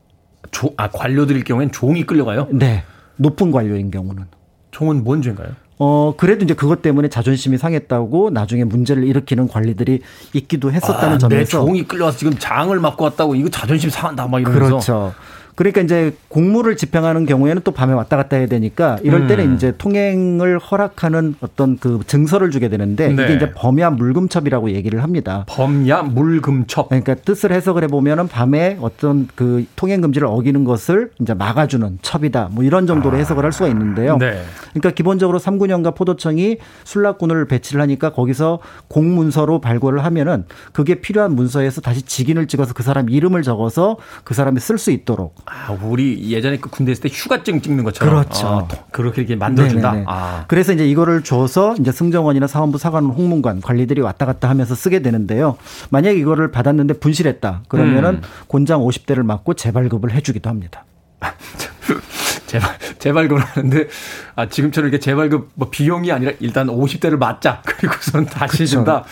조, 0.50 0.72
아, 0.76 0.88
관료들일 0.88 1.44
경우엔 1.44 1.72
종이 1.72 2.04
끌려가요? 2.04 2.48
네. 2.50 2.84
높은 3.16 3.50
관료인 3.50 3.90
경우는. 3.90 4.24
종은 4.70 5.04
뭔 5.04 5.22
죄인가요? 5.22 5.48
어, 5.78 6.14
그래도 6.16 6.44
이제 6.44 6.54
그것 6.54 6.82
때문에 6.82 7.08
자존심이 7.08 7.56
상했다고 7.56 8.30
나중에 8.30 8.64
문제를 8.64 9.04
일으키는 9.04 9.48
관리들이 9.48 10.00
있기도 10.32 10.72
했었다는 10.72 11.08
아, 11.08 11.12
내 11.12 11.18
점에서. 11.18 11.64
종이 11.64 11.86
끌려와서 11.86 12.18
지금 12.18 12.34
장을 12.38 12.78
맞고 12.78 13.04
왔다고 13.04 13.34
이거 13.36 13.48
자존심 13.48 13.90
상한다 13.90 14.26
막 14.26 14.40
이러면서. 14.40 14.68
그렇죠. 14.68 15.14
그러니까 15.58 15.80
이제 15.80 16.14
공무를 16.28 16.76
집행하는 16.76 17.26
경우에는 17.26 17.62
또 17.64 17.72
밤에 17.72 17.92
왔다 17.92 18.16
갔다 18.16 18.36
해야 18.36 18.46
되니까 18.46 18.96
이럴 19.02 19.26
때는 19.26 19.48
음. 19.48 19.54
이제 19.56 19.74
통행을 19.76 20.60
허락하는 20.60 21.34
어떤 21.40 21.76
그 21.78 21.98
증서를 22.06 22.52
주게 22.52 22.68
되는데 22.68 23.08
네. 23.08 23.24
이게 23.24 23.34
이제 23.34 23.50
범야 23.50 23.90
물금첩이라고 23.90 24.70
얘기를 24.70 25.02
합니다. 25.02 25.44
범야 25.48 26.02
물금첩. 26.02 26.90
그러니까 26.90 27.16
뜻을 27.16 27.50
해석을 27.50 27.82
해보면은 27.82 28.28
밤에 28.28 28.78
어떤 28.80 29.26
그 29.34 29.64
통행 29.74 30.00
금지를 30.00 30.28
어기는 30.28 30.62
것을 30.62 31.10
이제 31.20 31.34
막아주는 31.34 31.98
첩이다. 32.02 32.50
뭐 32.52 32.62
이런 32.62 32.86
정도로 32.86 33.16
해석을 33.16 33.44
할 33.44 33.50
수가 33.50 33.66
있는데요. 33.66 34.16
네. 34.16 34.40
그러니까 34.74 34.92
기본적으로 34.92 35.40
삼군영과 35.40 35.90
포도청이 35.90 36.58
술락군을 36.84 37.48
배치를 37.48 37.80
하니까 37.80 38.12
거기서 38.12 38.60
공문서로 38.86 39.60
발굴을 39.60 40.04
하면은 40.04 40.44
그게 40.72 41.00
필요한 41.00 41.32
문서에서 41.32 41.80
다시 41.80 42.02
직인을 42.02 42.46
찍어서 42.46 42.74
그 42.74 42.84
사람 42.84 43.10
이름을 43.10 43.42
적어서 43.42 43.96
그 44.22 44.34
사람이 44.34 44.60
쓸 44.60 44.78
수 44.78 44.92
있도록 44.92 45.34
아, 45.50 45.72
우리 45.82 46.30
예전에 46.30 46.58
그 46.58 46.68
군대 46.70 46.92
있을 46.92 47.02
때 47.02 47.08
휴가증 47.12 47.60
찍는 47.60 47.84
것처럼. 47.84 48.14
그렇죠. 48.14 48.46
아, 48.46 48.68
또 48.68 48.76
그렇게 48.92 49.22
이렇게 49.22 49.36
만들어준다. 49.36 50.04
아. 50.06 50.44
그래서 50.48 50.72
이제 50.72 50.88
이거를 50.88 51.22
줘서 51.24 51.74
이제 51.78 51.92
승정원이나 51.92 52.46
사원부 52.46 52.78
사관 52.78 53.04
홍문관 53.06 53.60
관리들이 53.60 54.00
왔다 54.00 54.26
갔다 54.26 54.48
하면서 54.48 54.74
쓰게 54.74 55.00
되는데요. 55.00 55.56
만약 55.90 56.16
이거를 56.16 56.50
받았는데 56.50 56.94
분실했다. 56.94 57.62
그러면은 57.68 58.16
음. 58.16 58.22
곤장 58.46 58.80
50대를 58.80 59.22
맞고 59.22 59.54
재발급을 59.54 60.12
해주기도 60.12 60.50
합니다. 60.50 60.84
재발, 62.46 62.78
재발급을 62.98 63.42
하는데, 63.42 63.88
아, 64.34 64.48
지금처럼 64.48 64.88
이렇게 64.88 65.00
재발급 65.00 65.50
뭐 65.54 65.68
비용이 65.68 66.10
아니라 66.10 66.32
일단 66.40 66.66
50대를 66.68 67.18
맞자. 67.18 67.60
그리고선 67.66 68.24
다시 68.26 68.58
그쵸. 68.58 68.66
준다. 68.66 69.04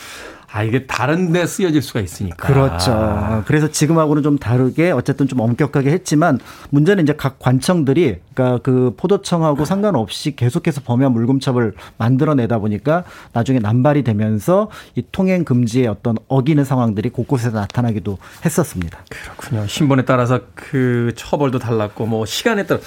아 0.50 0.62
이게 0.62 0.86
다른 0.86 1.32
데 1.32 1.46
쓰여질 1.46 1.82
수가 1.82 2.00
있으니까. 2.00 2.46
그렇죠. 2.46 3.42
그래서 3.46 3.70
지금하고는 3.70 4.22
좀 4.22 4.38
다르게 4.38 4.90
어쨌든 4.90 5.28
좀 5.28 5.40
엄격하게 5.40 5.90
했지만 5.90 6.38
문제는 6.70 7.04
이제 7.04 7.14
각 7.14 7.38
관청들이 7.38 8.20
그러니까 8.32 8.60
그 8.62 8.94
포도청하고 8.96 9.64
상관없이 9.64 10.36
계속해서 10.36 10.82
범위한 10.82 11.12
물금첩을 11.12 11.74
만들어내다 11.98 12.58
보니까 12.58 13.04
나중에 13.32 13.58
남발이 13.58 14.04
되면서 14.04 14.70
이 14.94 15.02
통행 15.12 15.44
금지의 15.44 15.88
어떤 15.88 16.16
어기는 16.28 16.64
상황들이 16.64 17.10
곳곳에서 17.10 17.58
나타나기도 17.58 18.18
했었습니다. 18.44 18.98
그렇군요. 19.08 19.66
신분에 19.66 20.04
따라서 20.04 20.40
그 20.54 21.12
처벌도 21.16 21.58
달랐고 21.58 22.06
뭐 22.06 22.24
시간에 22.26 22.66
따라 22.66 22.80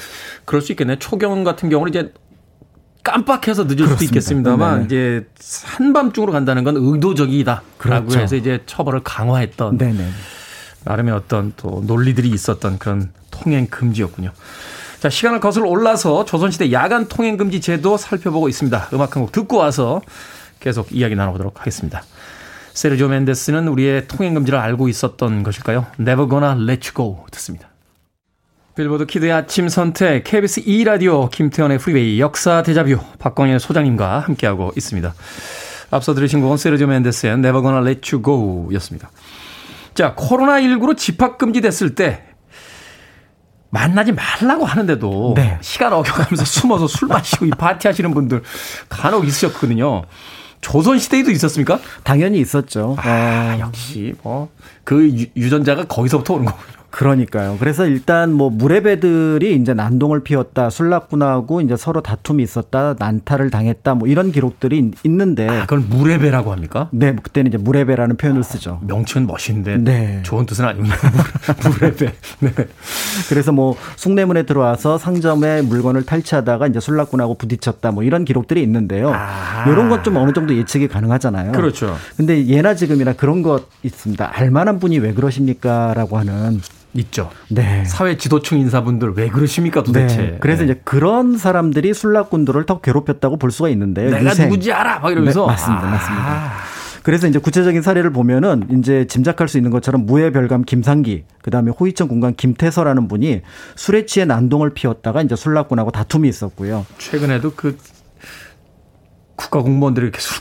그럴 0.46 0.62
수 0.62 0.72
있겠네 0.72 0.94
요. 0.94 0.96
초경 1.00 1.44
같은 1.44 1.70
경우는 1.70 1.90
이제 1.90 2.14
깜빡해서 3.04 3.64
늦을 3.64 3.78
수도 3.78 3.86
그렇습니다. 3.86 4.04
있겠습니다만 4.04 4.80
네. 4.80 4.86
이제 4.86 5.28
한밤중으로 5.66 6.32
간다는 6.32 6.64
건 6.64 6.76
의도적이다라고 6.78 7.64
그렇죠. 7.78 8.20
해서 8.20 8.36
이제 8.36 8.62
처벌을 8.66 9.02
강화했던 9.04 9.78
네네. 9.78 10.10
나름의 10.86 11.14
어떤 11.14 11.54
또 11.58 11.82
논리들이 11.86 12.30
있었던 12.30 12.78
그런 12.80 13.12
통행 13.32 13.68
금지였군요. 13.68 14.32
자, 15.00 15.10
시간을 15.10 15.40
거슬러 15.40 15.70
올라서 15.70 16.26
조선시대 16.26 16.72
야간 16.74 17.08
통행 17.08 17.38
금지 17.38 17.62
제도 17.62 17.96
살펴보고 17.98 18.50
있습니다. 18.50 18.90
음악 18.94 19.16
한 19.16 19.24
곡 19.24 19.32
듣고 19.32 19.58
와서 19.58 20.02
계속 20.60 20.92
이야기 20.92 21.16
나눠보도록 21.16 21.60
하겠습니다. 21.62 22.04
세르조 22.74 23.08
멘데스는 23.08 23.68
우리의 23.70 24.08
통행 24.10 24.34
금지를 24.34 24.60
알고 24.60 24.90
있었던 24.90 25.44
것일까요? 25.44 25.86
Never 26.00 26.30
gonna 26.30 26.62
let 26.70 26.90
you 26.90 26.94
go 26.94 27.26
듣습니다. 27.32 27.69
빌보드 28.80 29.08
키드의 29.08 29.34
아침 29.34 29.68
선택 29.68 30.24
KBS 30.24 30.64
2라디오 30.64 31.30
김태훈의 31.30 31.80
프리웨이 31.80 32.22
역사 32.22 32.64
데자뷰 32.64 32.98
박광일 33.20 33.60
소장님과 33.60 34.20
함께하고 34.20 34.72
있습니다. 34.78 35.14
앞서 35.92 36.14
들으신 36.14 36.40
곡은 36.40 36.56
세르조 36.56 36.88
멘데스의 36.88 37.34
Never 37.34 37.62
gonna 37.62 37.86
let 37.86 38.16
you 38.16 38.24
go 38.24 38.70
였습니다. 38.76 39.12
자, 39.94 40.16
코로나19로 40.16 40.96
집합금지 40.96 41.60
됐을 41.60 41.94
때 41.94 42.24
만나지 43.70 44.14
말라고 44.14 44.64
하는데도 44.64 45.34
네. 45.36 45.58
시간 45.60 45.92
어겨가면서 45.92 46.46
숨어서 46.48 46.88
술 46.88 47.10
마시고 47.10 47.48
이 47.48 47.50
파티 47.50 47.90
하시는 47.90 48.14
분들 48.14 48.44
간혹 48.88 49.28
있으셨거든요. 49.28 50.04
조선 50.62 51.00
시대에도 51.00 51.32
있었습니까? 51.32 51.82
당연히 52.04 52.40
있었죠. 52.40 52.96
아, 52.98 53.58
어, 53.58 53.60
역시 53.60 54.14
뭐 54.24 54.50
그 54.90 55.08
유전자가 55.36 55.84
거기서부터 55.84 56.34
오는 56.34 56.46
거군요. 56.46 56.79
그러니까요. 56.90 57.58
그래서 57.60 57.86
일단 57.86 58.34
뭐 58.34 58.50
무례배들이 58.50 59.56
이제 59.56 59.74
난동을 59.74 60.22
피웠다, 60.24 60.70
술락군하고 60.70 61.62
이제 61.62 61.76
서로 61.78 62.02
다툼이 62.02 62.42
있었다, 62.44 62.96
난타를 62.98 63.50
당했다, 63.52 63.94
뭐 63.96 64.08
이런 64.08 64.32
기록들이 64.32 64.78
있- 64.80 64.94
있는데, 65.06 65.48
아, 65.48 65.62
그걸 65.62 65.80
무례배라고 65.80 66.52
합니까? 66.52 66.90
네, 66.92 67.16
그때는 67.16 67.50
이제 67.50 67.58
무례배라는 67.58 68.18
표현을 68.18 68.44
쓰죠. 68.44 68.82
명칭은 68.88 69.28
멋있는데 69.28 69.78
네. 69.78 70.20
좋은 70.24 70.46
뜻은 70.46 70.66
아닙니다. 70.66 70.96
무례배. 71.70 72.14
네. 72.40 72.54
그래서 73.30 73.52
뭐 73.52 73.76
숭례문에 73.96 74.44
들어와서 74.44 74.98
상점에 74.98 75.62
물건을 75.62 76.04
탈취하다가 76.06 76.68
이제 76.68 76.80
술락군하고 76.80 77.36
부딪혔다, 77.36 77.92
뭐 77.92 78.04
이런 78.04 78.26
기록들이 78.26 78.62
있는데요. 78.64 79.12
아. 79.14 79.66
이런 79.68 79.90
것좀 79.90 80.18
어느 80.18 80.34
정도 80.34 80.56
예측이 80.56 80.88
가능하잖아요. 80.88 81.52
그렇죠. 81.52 81.96
근데 82.18 82.46
예나 82.48 82.74
지금이나 82.76 83.14
그런 83.14 83.44
것 83.44 83.68
있습니다. 83.84 84.32
알만한 84.34 84.80
분이 84.80 85.00
왜 85.00 85.14
그러십니까라고 85.14 86.18
하는. 86.18 86.60
있죠. 86.94 87.30
네. 87.50 87.86
사회 87.86 88.18
지도층 88.18 88.60
인사분들 88.60 89.14
왜 89.16 89.30
그러십니까 89.30 89.84
도대체. 89.84 90.18
네. 90.18 90.38
그래서 90.40 90.64
네. 90.64 90.72
이제 90.72 90.82
그런 90.84 91.38
사람들이 91.38 91.94
술락군들을 91.94 92.66
더 92.66 92.82
괴롭혔다고 92.82 93.38
볼 93.38 93.52
수가 93.52 93.70
있는데요. 93.70 94.10
내가 94.10 94.32
유생. 94.32 94.46
누군지 94.48 94.72
알아 94.72 95.00
막 95.00 95.12
이러면서 95.12 95.42
네, 95.42 95.48
맞습니다. 95.48 95.88
아. 95.88 95.90
맞습니다. 95.92 96.52
그래서 97.04 97.28
이제 97.28 97.40
구체적인 97.40 97.82
사례를 97.82 98.12
보면은 98.12 98.68
이제 98.80 99.08
짐작할 99.08 99.48
수 99.48 99.58
있는 99.58 99.72
것처럼 99.72 100.06
무해 100.06 100.32
별감 100.32 100.64
김상기, 100.64 101.24
그 101.42 101.50
다음에 101.50 101.72
호위청 101.72 102.08
군관 102.08 102.36
김태서라는 102.36 103.08
분이 103.08 103.42
술에 103.76 104.06
취해 104.06 104.26
난동을 104.26 104.74
피웠다가 104.74 105.22
이제 105.22 105.36
술락군하고 105.36 105.92
다툼이 105.92 106.28
있었고요. 106.28 106.86
최근에도 106.98 107.54
그 107.56 107.78
국가 109.36 109.62
공무원들이 109.62 110.08
이렇게 110.08 110.20
술 110.20 110.40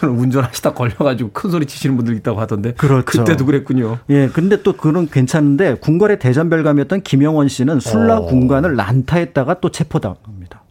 드시고서는 0.00 0.18
운전하시다 0.18 0.72
걸려가지고 0.72 1.30
큰 1.32 1.50
소리 1.50 1.66
치시는 1.66 1.96
분들 1.96 2.16
있다고 2.16 2.40
하던데. 2.40 2.72
그렇죠. 2.72 3.04
그때도 3.04 3.44
그랬군요. 3.46 3.98
예, 4.08 4.28
근데 4.28 4.62
또 4.62 4.72
그런 4.72 5.08
괜찮은데 5.08 5.74
궁궐의 5.74 6.18
대전별감이었던 6.18 7.02
김영원 7.02 7.48
씨는 7.48 7.80
술락 7.80 8.22
어. 8.22 8.26
군관을 8.26 8.74
난타했다가 8.76 9.60
또 9.60 9.70
체포당합니다. 9.70 10.62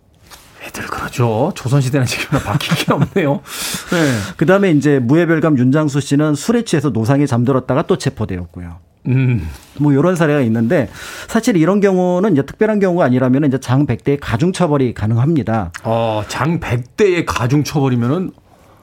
애들 0.65 0.87
그러죠. 0.87 1.53
조선시대는 1.55 2.05
지금 2.05 2.39
바뀐 2.39 2.75
게 2.75 2.91
없네요. 2.91 3.41
네. 3.91 4.33
그 4.35 4.45
다음에 4.45 4.71
이제 4.71 4.99
무해별감 4.99 5.57
윤장수 5.57 6.01
씨는 6.01 6.35
술에 6.35 6.63
취해서 6.63 6.89
노상에 6.89 7.25
잠들었다가 7.25 7.83
또 7.83 7.97
체포되었고요. 7.97 8.77
음. 9.07 9.47
뭐 9.79 9.93
이런 9.93 10.17
사례가 10.17 10.41
있는데 10.41 10.89
사실 11.27 11.55
이런 11.55 11.79
경우는 11.79 12.33
이제 12.33 12.41
특별한 12.41 12.79
경우가 12.79 13.05
아니라면 13.05 13.45
이제 13.45 13.57
장 13.57 13.87
100대의 13.87 14.17
가중 14.19 14.51
처벌이 14.51 14.93
가능합니다. 14.93 15.71
어, 15.83 16.23
장 16.27 16.59
100대의 16.59 17.23
가중 17.25 17.63
처벌이면은 17.63 18.31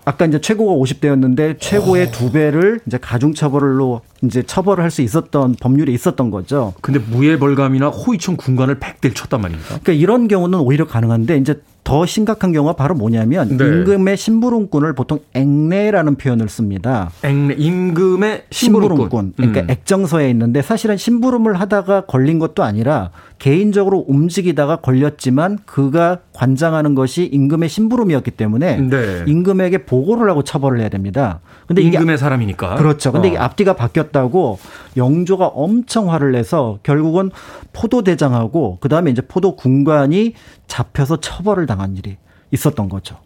아까 0.06 0.24
이제 0.24 0.40
최고가 0.40 0.72
50대였는데 0.74 1.58
최고의 1.58 2.12
두 2.12 2.30
배를 2.30 2.78
이제 2.86 2.96
가중 2.96 3.34
처벌로 3.34 4.02
이제 4.22 4.42
처벌을 4.42 4.82
할 4.82 4.90
수 4.90 5.02
있었던 5.02 5.56
법률이 5.60 5.92
있었던 5.92 6.30
거죠. 6.30 6.72
근데 6.80 6.98
무예 6.98 7.38
벌감이나 7.38 7.88
호위청 7.88 8.36
군관을 8.36 8.78
100대를 8.80 9.14
쳤단 9.14 9.40
말입니까? 9.42 9.66
그러니까 9.68 9.92
이런 9.92 10.26
경우는 10.28 10.58
오히려 10.60 10.86
가능한데 10.86 11.36
이제 11.36 11.60
더 11.84 12.04
심각한 12.04 12.50
경우가 12.50 12.72
바로 12.72 12.96
뭐냐면 12.96 13.56
네. 13.56 13.64
임금의 13.64 14.16
심부름꾼을 14.16 14.94
보통 14.94 15.20
앵내라는 15.34 16.16
표현을 16.16 16.48
씁니다. 16.48 17.10
앵내, 17.22 17.54
임금의 17.58 18.44
심부름꾼. 18.50 18.96
심부름꾼. 18.96 19.32
그러니까 19.36 19.60
음. 19.60 19.70
액정서에 19.70 20.28
있는데 20.30 20.62
사실은 20.62 20.96
심부름을 20.96 21.60
하다가 21.60 22.06
걸린 22.06 22.40
것도 22.40 22.64
아니라 22.64 23.10
개인적으로 23.38 24.04
움직이다가 24.08 24.76
걸렸지만 24.76 25.58
그가 25.64 26.18
관장하는 26.32 26.96
것이 26.96 27.24
임금의 27.26 27.68
심부름이었기 27.68 28.32
때문에 28.32 28.78
네. 28.80 29.24
임금에게 29.28 29.84
보고를 29.84 30.28
하고 30.28 30.42
처벌을 30.42 30.80
해야 30.80 30.88
됩니다. 30.88 31.38
근데 31.68 31.82
이게 31.82 31.98
임금의 31.98 32.18
사람이니까. 32.18 32.74
그렇죠. 32.76 33.12
근데 33.12 33.28
어. 33.28 33.30
이게 33.30 33.38
앞뒤가 33.38 33.74
바뀌었 33.74 34.05
다고 34.12 34.58
영조가 34.96 35.46
엄청 35.48 36.10
화를 36.12 36.32
내서 36.32 36.78
결국은 36.82 37.30
포도대장하고 37.72 38.78
그다음에 38.80 39.10
이제 39.10 39.22
포도군관이 39.22 40.34
잡혀서 40.66 41.20
처벌을 41.20 41.66
당한 41.66 41.96
일이 41.96 42.16
있었던 42.50 42.88
거죠. 42.88 43.16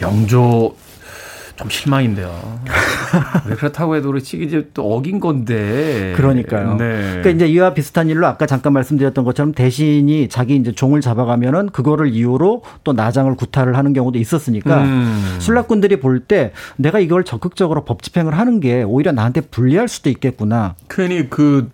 영조 0.00 0.74
좀 1.60 1.68
실망인데요. 1.68 2.60
왜 3.46 3.54
그렇다고 3.54 3.96
해도 3.96 4.08
그렇지 4.08 4.42
이제 4.42 4.68
또 4.72 4.94
어긴 4.96 5.20
건데. 5.20 6.14
그러니까요. 6.16 6.76
네. 6.76 7.02
그러니까 7.20 7.30
이제 7.30 7.46
이와 7.48 7.74
비슷한 7.74 8.08
일로 8.08 8.26
아까 8.26 8.46
잠깐 8.46 8.72
말씀드렸던 8.72 9.24
것처럼 9.24 9.52
대신이 9.52 10.28
자기 10.28 10.56
이제 10.56 10.72
종을 10.72 11.00
잡아가면은 11.00 11.68
그거를 11.70 12.08
이유로 12.08 12.62
또 12.84 12.92
나장을 12.92 13.34
구타를 13.34 13.76
하는 13.76 13.92
경우도 13.92 14.18
있었으니까 14.18 14.84
음. 14.84 15.36
술락꾼들이 15.40 16.00
볼 16.00 16.20
때 16.20 16.52
내가 16.76 16.98
이걸 17.00 17.24
적극적으로 17.24 17.84
법 17.84 18.02
집행을 18.02 18.36
하는 18.38 18.60
게 18.60 18.82
오히려 18.82 19.10
나한테 19.12 19.40
불리할 19.40 19.88
수도 19.88 20.10
있겠구나. 20.10 20.74
괜히 20.88 21.28
그, 21.30 21.70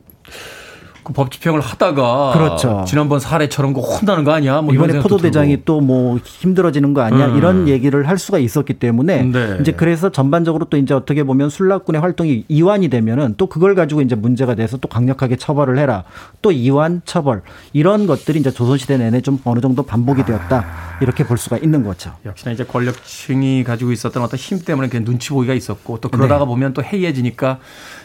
그 1.07 1.12
법집행을 1.12 1.61
하다가 1.61 2.32
그렇죠. 2.32 2.84
지난번 2.86 3.20
사례처럼 3.20 3.72
그 3.72 3.80
혼나는 3.80 4.24
거 4.24 4.32
아니야? 4.32 4.61
뭐 4.61 4.74
이번에 4.74 4.98
포도대장이. 5.00 5.64
또 5.64 5.76
뭐 5.86 6.18
힘들어지는 6.24 6.94
거 6.94 7.02
아니야 7.02 7.26
음. 7.26 7.36
이런 7.36 7.68
얘기를 7.68 8.09
할 8.09 8.18
수가 8.18 8.38
있었기 8.38 8.74
때문에 8.74 9.22
네. 9.24 9.59
이제 9.61 9.72
그래서 9.72 10.11
전반적으로 10.11 10.64
또 10.64 10.76
이제 10.76 10.94
어떻게 10.94 11.22
보면 11.22 11.48
술락군의 11.50 12.00
활동이 12.00 12.44
이완이 12.48 12.88
되면은 12.88 13.34
또 13.36 13.46
그걸 13.46 13.74
가지고 13.74 14.00
이제 14.00 14.14
문제가 14.16 14.54
돼서 14.57 14.78
또 14.78 14.88
강력하게 14.88 15.36
처벌을 15.36 15.78
해라 15.78 16.02
또 16.42 16.50
이완 16.50 17.02
처벌 17.04 17.42
이런 17.72 18.07
것들이 18.07 18.40
이제 18.40 18.50
조선시대 18.50 18.96
내내 18.96 19.20
좀 19.20 19.38
어느 19.44 19.61
정도 19.61 19.82
반복이 19.84 20.24
되었다 20.24 20.64
이렇게 21.00 21.24
볼 21.24 21.36
수가 21.38 21.59
있는 21.59 21.84
거죠. 21.84 22.12
역시나 22.24 22.52
이제 22.52 22.64
권력층이 22.64 23.62
가지고 23.62 23.92
있었던 23.92 24.22
어떤 24.22 24.38
힘 24.38 24.59
때문에 24.59 24.88
그냥 24.88 25.04
눈치 25.04 25.28
보기가 25.30 25.54
있었고 25.54 26.00
또 26.00 26.09
그러다가 26.09 26.40
네. 26.40 26.46
보면 26.46 26.72
또 26.72 26.82
해이해지니까 26.82 27.59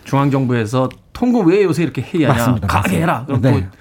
중앙정부에서 0.04 0.90
통금 1.14 1.48
왜 1.48 1.64
요새 1.64 1.84
이렇게 1.84 2.02
해이하냐 2.02 2.34
맞습니다. 2.38 2.68
강하게. 2.68 3.02
해라. 3.02 3.24
그럼 3.26 3.42
네. 3.42 3.52
또 3.52 3.78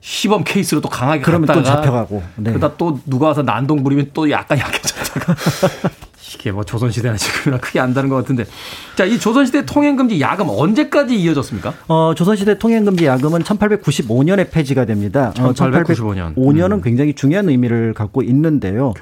시범 0.00 0.44
케이스로 0.44 0.80
또 0.80 0.88
강하게 0.88 1.22
그러면 1.22 1.46
또 1.46 1.54
갔다가 1.54 1.76
잡혀가고. 1.76 2.22
네. 2.36 2.52
그러다 2.52 2.76
또 2.76 3.00
누가 3.06 3.28
와서 3.28 3.42
난동 3.42 3.82
부리면 3.82 4.10
또 4.14 4.30
약간 4.30 4.56
약해졌다가 4.58 5.34
이게 6.34 6.52
뭐 6.52 6.62
조선시대나 6.64 7.16
지금이나 7.16 7.60
크게 7.60 7.80
안 7.80 7.94
다른 7.94 8.08
것 8.08 8.16
같은데 8.16 8.44
자 8.96 9.08
이 9.08 9.18
조선시대 9.18 9.64
통행금지 9.64 10.20
야금 10.20 10.46
언제까지 10.50 11.18
이어졌습니까? 11.18 11.72
어, 11.88 12.12
조선시대 12.14 12.58
통행금지 12.58 13.06
야금은 13.06 13.42
1895년에 13.42 14.50
폐지가 14.50 14.84
됩니다. 14.84 15.32
어, 15.40 15.52
1895 15.54 16.14
년. 16.14 16.34
5년은 16.34 16.72
음. 16.72 16.80
굉장히 16.82 17.14
중요한 17.14 17.48
의미를 17.48 17.94
갖고 17.94 18.22
있는데요. 18.22 18.92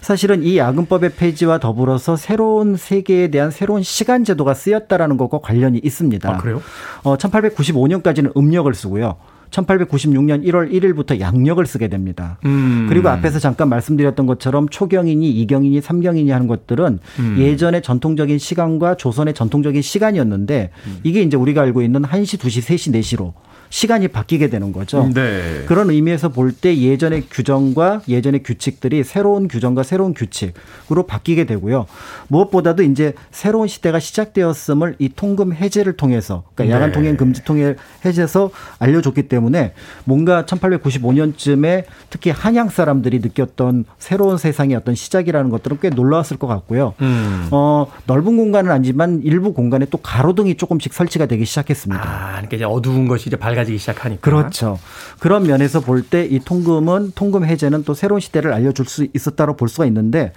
사실은 0.00 0.42
이 0.42 0.58
야금법의 0.58 1.12
폐지와 1.16 1.58
더불어서 1.58 2.16
새로운 2.16 2.76
세계에 2.76 3.28
대한 3.28 3.50
새로운 3.52 3.82
시간 3.84 4.24
제도가 4.24 4.54
쓰였다라는 4.54 5.16
것과 5.16 5.38
관련이 5.38 5.80
있습니다. 5.84 6.28
아, 6.28 6.38
그래요? 6.38 6.60
어, 7.04 7.16
1895년까지는 7.16 8.36
음력을 8.36 8.72
쓰고요. 8.74 9.16
1896년 9.54 10.44
1월 10.46 10.70
1일부터 10.72 11.20
양력을 11.20 11.64
쓰게 11.64 11.88
됩니다. 11.88 12.38
음. 12.44 12.86
그리고 12.88 13.08
앞에서 13.08 13.38
잠깐 13.38 13.68
말씀드렸던 13.68 14.26
것처럼 14.26 14.68
초경이니 14.68 15.30
이경이니 15.30 15.80
삼경이니 15.80 16.30
하는 16.30 16.46
것들은 16.46 16.98
음. 17.18 17.36
예전의 17.38 17.82
전통적인 17.82 18.38
시간과 18.38 18.96
조선의 18.96 19.34
전통적인 19.34 19.80
시간이었는데 19.80 20.70
음. 20.86 20.98
이게 21.04 21.22
이제 21.22 21.36
우리가 21.36 21.62
알고 21.62 21.82
있는 21.82 22.02
1시, 22.02 22.38
2시, 22.38 22.74
3시, 22.74 22.94
4시로 23.00 23.32
시간이 23.74 24.06
바뀌게 24.06 24.50
되는 24.50 24.70
거죠. 24.72 25.10
네. 25.12 25.64
그런 25.66 25.90
의미에서 25.90 26.28
볼 26.28 26.54
때 26.54 26.78
예전의 26.78 27.24
규정과 27.28 28.02
예전의 28.06 28.44
규칙들이 28.44 29.02
새로운 29.02 29.48
규정과 29.48 29.82
새로운 29.82 30.14
규칙으로 30.14 31.06
바뀌게 31.08 31.46
되고요. 31.46 31.86
무엇보다도 32.28 32.84
이제 32.84 33.14
새로운 33.32 33.66
시대가 33.66 33.98
시작되었음을 33.98 34.94
이 35.00 35.08
통금 35.08 35.52
해제를 35.52 35.94
통해서 35.96 36.44
그러니까 36.54 36.76
야간 36.76 36.90
네. 36.90 36.92
통행 36.94 37.16
금지 37.16 37.42
통일 37.44 37.76
해제에서 38.04 38.50
알려줬기 38.78 39.24
때문에 39.24 39.72
뭔가 40.04 40.44
1895년쯤에 40.44 41.84
특히 42.10 42.30
한양 42.30 42.68
사람들이 42.68 43.18
느꼈던 43.18 43.86
새로운 43.98 44.38
세상의 44.38 44.76
어떤 44.76 44.94
시작이라는 44.94 45.50
것들은 45.50 45.78
꽤 45.82 45.88
놀라웠을 45.90 46.36
것 46.36 46.46
같고요. 46.46 46.94
음. 47.00 47.48
어, 47.50 47.90
넓은 48.06 48.36
공간은 48.36 48.70
아니지만 48.70 49.22
일부 49.24 49.52
공간에 49.52 49.86
또 49.90 49.98
가로등이 49.98 50.56
조금씩 50.56 50.94
설치가 50.94 51.26
되기 51.26 51.44
시작했습니다. 51.44 52.00
아, 52.00 52.30
그러니까 52.34 52.56
이제 52.56 52.64
어두운 52.64 53.08
것이 53.08 53.28
이제 53.28 53.36
밝아 53.36 53.63
지기 53.64 53.78
시작하니까. 53.78 54.20
그렇죠. 54.20 54.78
그런 55.18 55.44
면에서 55.44 55.80
볼 55.80 56.02
때 56.08 56.26
이 56.26 56.38
통금은 56.38 57.12
통금 57.14 57.44
해제는 57.44 57.84
또 57.84 57.94
새로운 57.94 58.20
시대를 58.20 58.52
알려줄 58.52 58.86
수 58.86 59.06
있었다고 59.14 59.56
볼 59.56 59.68
수가 59.68 59.86
있는데 59.86 60.32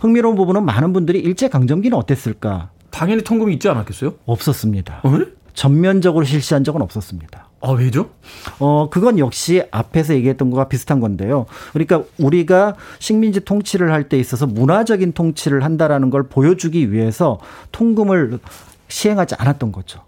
흥미로운 0.00 0.36
부분은 0.36 0.64
많은 0.64 0.92
분들이 0.92 1.18
일제 1.20 1.48
강점기는 1.48 1.96
어땠을까? 1.96 2.70
당연히 2.90 3.22
통금이 3.22 3.52
있지 3.54 3.68
않았겠어요? 3.68 4.14
없었습니다. 4.26 5.00
어? 5.04 5.10
전면적으로 5.54 6.24
실시한 6.24 6.62
적은 6.64 6.82
없었습니다. 6.82 7.48
아, 7.60 7.70
왜죠? 7.72 8.10
어, 8.60 8.88
그건 8.90 9.18
역시 9.18 9.64
앞에서 9.72 10.14
얘기했던 10.14 10.50
거와 10.50 10.68
비슷한 10.68 11.00
건데요. 11.00 11.46
그러니까 11.72 12.04
우리가 12.18 12.76
식민지 13.00 13.40
통치를 13.44 13.90
할 13.92 14.08
때 14.08 14.16
있어서 14.18 14.46
문화적인 14.46 15.12
통치를 15.12 15.64
한다라는 15.64 16.10
걸 16.10 16.28
보여주기 16.28 16.92
위해서 16.92 17.40
통금을 17.72 18.38
시행하지 18.86 19.34
않았던 19.38 19.72
거죠. 19.72 20.00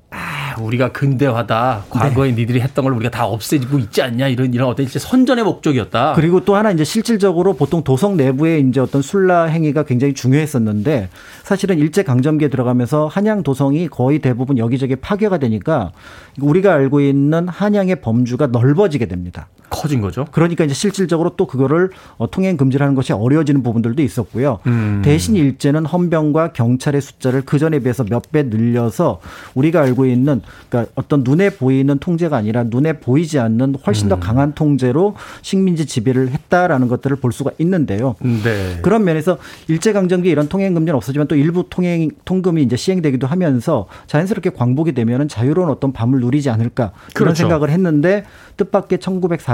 아, 0.51 0.61
우리가 0.61 0.92
근대화다. 0.92 1.84
과거에 1.90 2.32
니들이 2.32 2.61
했던 2.61 2.84
걸 2.84 2.94
우리가 2.94 3.11
다 3.11 3.26
없애지고 3.26 3.78
있지 3.78 4.03
않냐. 4.03 4.28
이런, 4.28 4.53
이런 4.53 4.68
어떤 4.68 4.86
이제 4.86 4.98
선전의 4.98 5.44
목적이었다. 5.44 6.14
그리고 6.14 6.44
또 6.44 6.57
하나 6.57 6.70
이제 6.70 6.84
실질적으로 6.84 7.55
보통 7.55 7.84
도성 7.84 8.16
내부에 8.16 8.59
이제 8.61 8.80
어떤 8.80 9.03
술라 9.03 9.44
행위가 9.44 9.84
굉장히 9.84 10.14
중요했었는데 10.14 11.09
사실은 11.42 11.78
일제 11.78 12.03
강점기에 12.03 12.48
들어가면서 12.48 13.07
한양 13.07 13.42
도성이 13.42 13.88
거의 13.88 14.18
대부분 14.18 14.59
여기저기 14.59 14.96
파괴가 14.96 15.38
되니까 15.38 15.92
우리가 16.40 16.74
알고 16.74 17.01
있는 17.01 17.48
한양의 17.48 18.01
범주가 18.01 18.48
넓어지게 18.48 19.07
됩니다. 19.07 19.48
커진 19.70 20.00
거죠. 20.00 20.26
그러니까 20.32 20.64
이제 20.64 20.74
실질적으로 20.74 21.30
또 21.36 21.46
그거를 21.46 21.90
어, 22.18 22.30
통행 22.30 22.56
금지를 22.56 22.84
하는 22.84 22.94
것이 22.94 23.12
어려워지는 23.12 23.62
부분들도 23.62 24.02
있었고요. 24.02 24.58
음. 24.66 25.00
대신 25.04 25.36
일제는 25.36 25.86
헌병과 25.86 26.52
경찰의 26.52 27.00
숫자를 27.00 27.42
그 27.42 27.58
전에 27.58 27.78
비해서 27.78 28.04
몇 28.04 28.20
배 28.30 28.42
늘려서 28.44 29.20
우리가 29.54 29.80
알고 29.82 30.06
있는 30.06 30.40
그러니까 30.68 30.92
어떤 30.94 31.22
눈에 31.24 31.50
보이는 31.50 31.98
통제가 31.98 32.36
아니라 32.36 32.64
눈에 32.64 32.94
보이지 32.94 33.38
않는 33.38 33.74
훨씬 33.86 34.08
더 34.08 34.20
강한 34.20 34.52
통제로 34.54 35.14
식민지 35.42 35.86
지배를 35.86 36.30
했다라는 36.30 36.86
것들을 36.88 37.16
볼 37.16 37.32
수가 37.32 37.50
있는데요. 37.58 38.14
네. 38.20 38.78
그런 38.82 39.04
면에서 39.04 39.38
일제 39.68 39.92
강점기 39.92 40.28
이런 40.28 40.48
통행 40.48 40.74
금지는 40.74 40.96
없었지만 40.96 41.26
또 41.28 41.34
일부 41.34 41.64
통행 41.68 42.10
통금이 42.24 42.62
이제 42.62 42.76
시행되기도 42.76 43.26
하면서 43.26 43.86
자연스럽게 44.06 44.50
광복이 44.50 44.92
되면은 44.92 45.28
자유로운 45.28 45.68
어떤 45.70 45.92
밤을 45.92 46.20
누리지 46.20 46.50
않을까 46.50 46.92
그런 47.14 47.28
그렇죠. 47.28 47.34
생각을 47.42 47.70
했는데 47.70 48.24
뜻밖의 48.58 49.00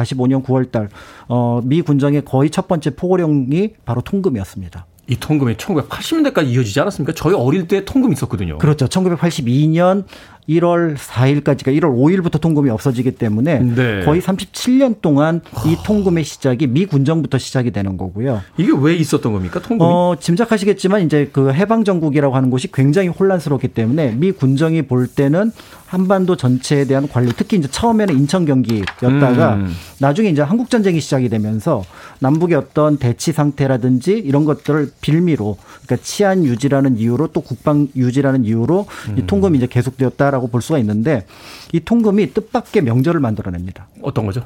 1945년 0.07 0.45
9월달 0.45 0.89
어, 1.29 1.61
미 1.65 1.83
군정의 1.83 2.25
거의 2.25 2.51
첫 2.51 2.69
번째 2.69 2.91
포고령이 2.91 3.75
바로 3.85 4.01
통금이었습니다. 4.01 4.87
이 5.09 5.17
통금이 5.17 5.55
1980년대까지 5.55 6.49
이어지지 6.49 6.81
않았습니까? 6.81 7.13
저희 7.15 7.35
어릴 7.35 7.69
때 7.69 7.85
통금 7.85 8.13
있었거든요. 8.13 8.59
그렇죠. 8.59 8.87
1982년 8.87 10.05
1월 10.49 10.97
4일까지가 10.97 11.77
1월 11.79 11.97
5일부터 11.97 12.41
통금이 12.41 12.71
없어지기 12.71 13.13
때문에 13.13 13.59
네. 13.59 14.05
거의 14.05 14.21
37년 14.21 15.01
동안 15.01 15.41
이 15.67 15.77
통금의 15.85 16.25
시작이 16.25 16.67
미 16.69 16.87
군정부터 16.87 17.39
시작이 17.39 17.71
되는 17.71 17.97
거고요. 17.97 18.43
이게 18.57 18.73
왜 18.79 18.95
있었던 18.95 19.33
겁니까? 19.33 19.61
통금이? 19.61 19.89
어, 19.89 20.17
짐작하시겠지만 20.19 21.03
이제 21.03 21.29
그 21.33 21.53
해방 21.53 21.85
정국이라고 21.85 22.35
하는 22.35 22.51
곳이 22.51 22.71
굉장히 22.73 23.09
혼란스럽기 23.09 23.69
때문에 23.69 24.13
미 24.13 24.33
군정이 24.33 24.83
볼 24.83 25.07
때는 25.07 25.53
한반도 25.87 26.37
전체에 26.37 26.85
대한 26.85 27.09
관리, 27.09 27.33
특히 27.37 27.57
이제 27.57 27.69
처음에는 27.69 28.15
인천 28.17 28.45
경기였다가 28.45 29.55
음. 29.55 29.73
나중에 30.01 30.29
이제 30.29 30.43
한국 30.43 30.69
전쟁이 30.69 31.01
시작이 31.01 31.29
되면서 31.29 31.85
남북의 32.19 32.57
어떤 32.57 32.99
대치 32.99 33.33
상태라든지 33.33 34.13
이런 34.13 34.45
것들을 34.45 34.91
빌미로 35.01 35.57
그러니까 35.85 36.05
치안 36.05 36.45
유지라는 36.45 36.99
이유로 36.99 37.29
또 37.29 37.41
국방 37.41 37.89
유지라는 37.95 38.45
이유로 38.45 38.87
이 39.17 39.21
음. 39.21 39.27
통금이 39.27 39.59
이제 39.59 39.67
계속되었다 39.69 40.31
라고 40.37 40.49
볼 40.49 40.61
수가 40.61 40.79
있는데 40.81 41.27
이 41.73 41.81
통금이 41.81 42.35
뜻밖의 42.35 42.83
명절을 42.83 43.21
만들어냅니다. 43.21 43.89
어떤 44.03 44.27
거죠? 44.27 44.43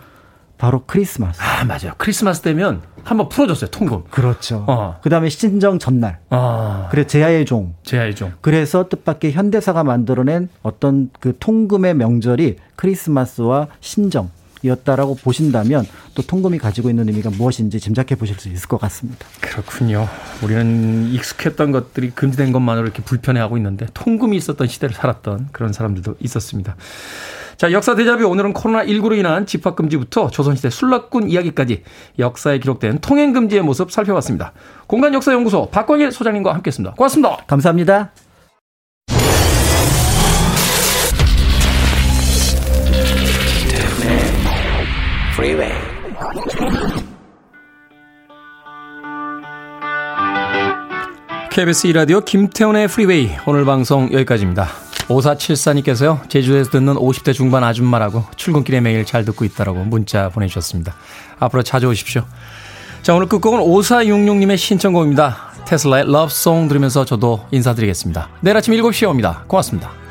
바로 0.57 0.85
크리스마스. 0.87 1.41
아, 1.43 1.65
맞아요. 1.65 1.95
크리스마스 1.99 2.43
되면 2.43 2.83
한번 3.03 3.29
풀어줬어요, 3.29 3.71
통금. 3.71 4.05
그렇죠. 4.11 4.65
어. 4.69 4.99
그 5.03 5.11
다음에 5.11 5.29
신정 5.31 5.79
전날. 5.79 6.19
아, 6.29 6.89
그래 6.91 7.07
제야의 7.07 7.45
종. 7.45 7.75
제야의 7.83 8.15
종. 8.15 8.33
그래서 8.41 8.89
뜻밖의 8.89 9.33
현대사가 9.33 9.83
만들어낸 9.83 10.49
어떤 10.63 11.11
그 11.19 11.35
통금의 11.41 11.95
명절이 11.95 12.57
크리스마스와 12.77 13.67
신정 13.81 14.31
이었다라고 14.63 15.17
보신다면 15.17 15.87
또 16.15 16.23
통금이 16.23 16.59
가지고 16.59 16.91
있는 16.91 17.09
의미가 17.09 17.31
무엇인지 17.31 17.81
짐작해 17.81 18.15
보실 18.15 18.39
수 18.39 18.49
있을 18.49 18.69
것 18.69 18.81
같습니다. 18.81 19.27
그렇군요. 19.41 20.09
우리는 20.43 21.09
익숙했던 21.13 21.73
것들이 21.73 22.11
금지된 22.11 22.53
것만으로 22.53 22.87
이렇게 22.87 23.03
불편해하고 23.03 23.57
있는데 23.57 23.87
통금이 23.95 24.37
있었던 24.37 24.67
시대를 24.67 24.95
살았던 24.95 25.49
그런 25.53 25.73
사람들도 25.73 26.17
있었습니다. 26.21 26.77
자, 27.61 27.73
역사 27.73 27.95
대자뷰 27.95 28.25
오늘은 28.25 28.55
코로나19로 28.55 29.19
인한 29.19 29.45
집합금지부터 29.45 30.31
조선시대 30.31 30.71
술락군 30.71 31.29
이야기까지 31.29 31.83
역사에 32.19 32.59
기록된 32.59 33.01
통행금지의 33.01 33.61
모습 33.61 33.93
살펴봤습니다. 33.93 34.53
공간역사연구소 34.87 35.69
박광일 35.71 36.11
소장님과 36.11 36.55
함께했습니다. 36.55 36.95
고맙습니다. 36.95 37.37
감사합니다. 37.47 38.13
Freeway. 45.41 45.73
KBS 51.51 51.89
2라디오 51.89 52.23
김태훈의 52.23 52.89
프리웨이 52.89 53.31
오늘 53.47 53.65
방송 53.65 54.13
여기까지입니다. 54.13 54.67
5474님께서요. 55.09 56.29
제주에서 56.29 56.71
듣는 56.71 56.95
50대 56.97 57.33
중반 57.33 57.65
아줌마라고 57.65 58.25
출근길에 58.37 58.83
매일 58.83 59.07
잘 59.07 59.25
듣고 59.25 59.47
있다라고 59.47 59.85
문자 59.85 60.29
보내주셨습니다. 60.29 60.95
앞으로 61.39 61.63
자주 61.63 61.89
오십시오. 61.89 62.23
자 63.01 63.15
오늘 63.15 63.27
끝곡은 63.27 63.61
5466님의 63.61 64.59
신청곡입니다. 64.59 65.53
테슬라의 65.65 66.05
러브송 66.13 66.69
들으면서 66.69 67.07
저도 67.07 67.47
인사드리겠습니다. 67.51 68.29
내일 68.43 68.59
아침 68.59 68.75
7시에 68.75 69.09
옵니다. 69.09 69.45
고맙습니다. 69.47 70.10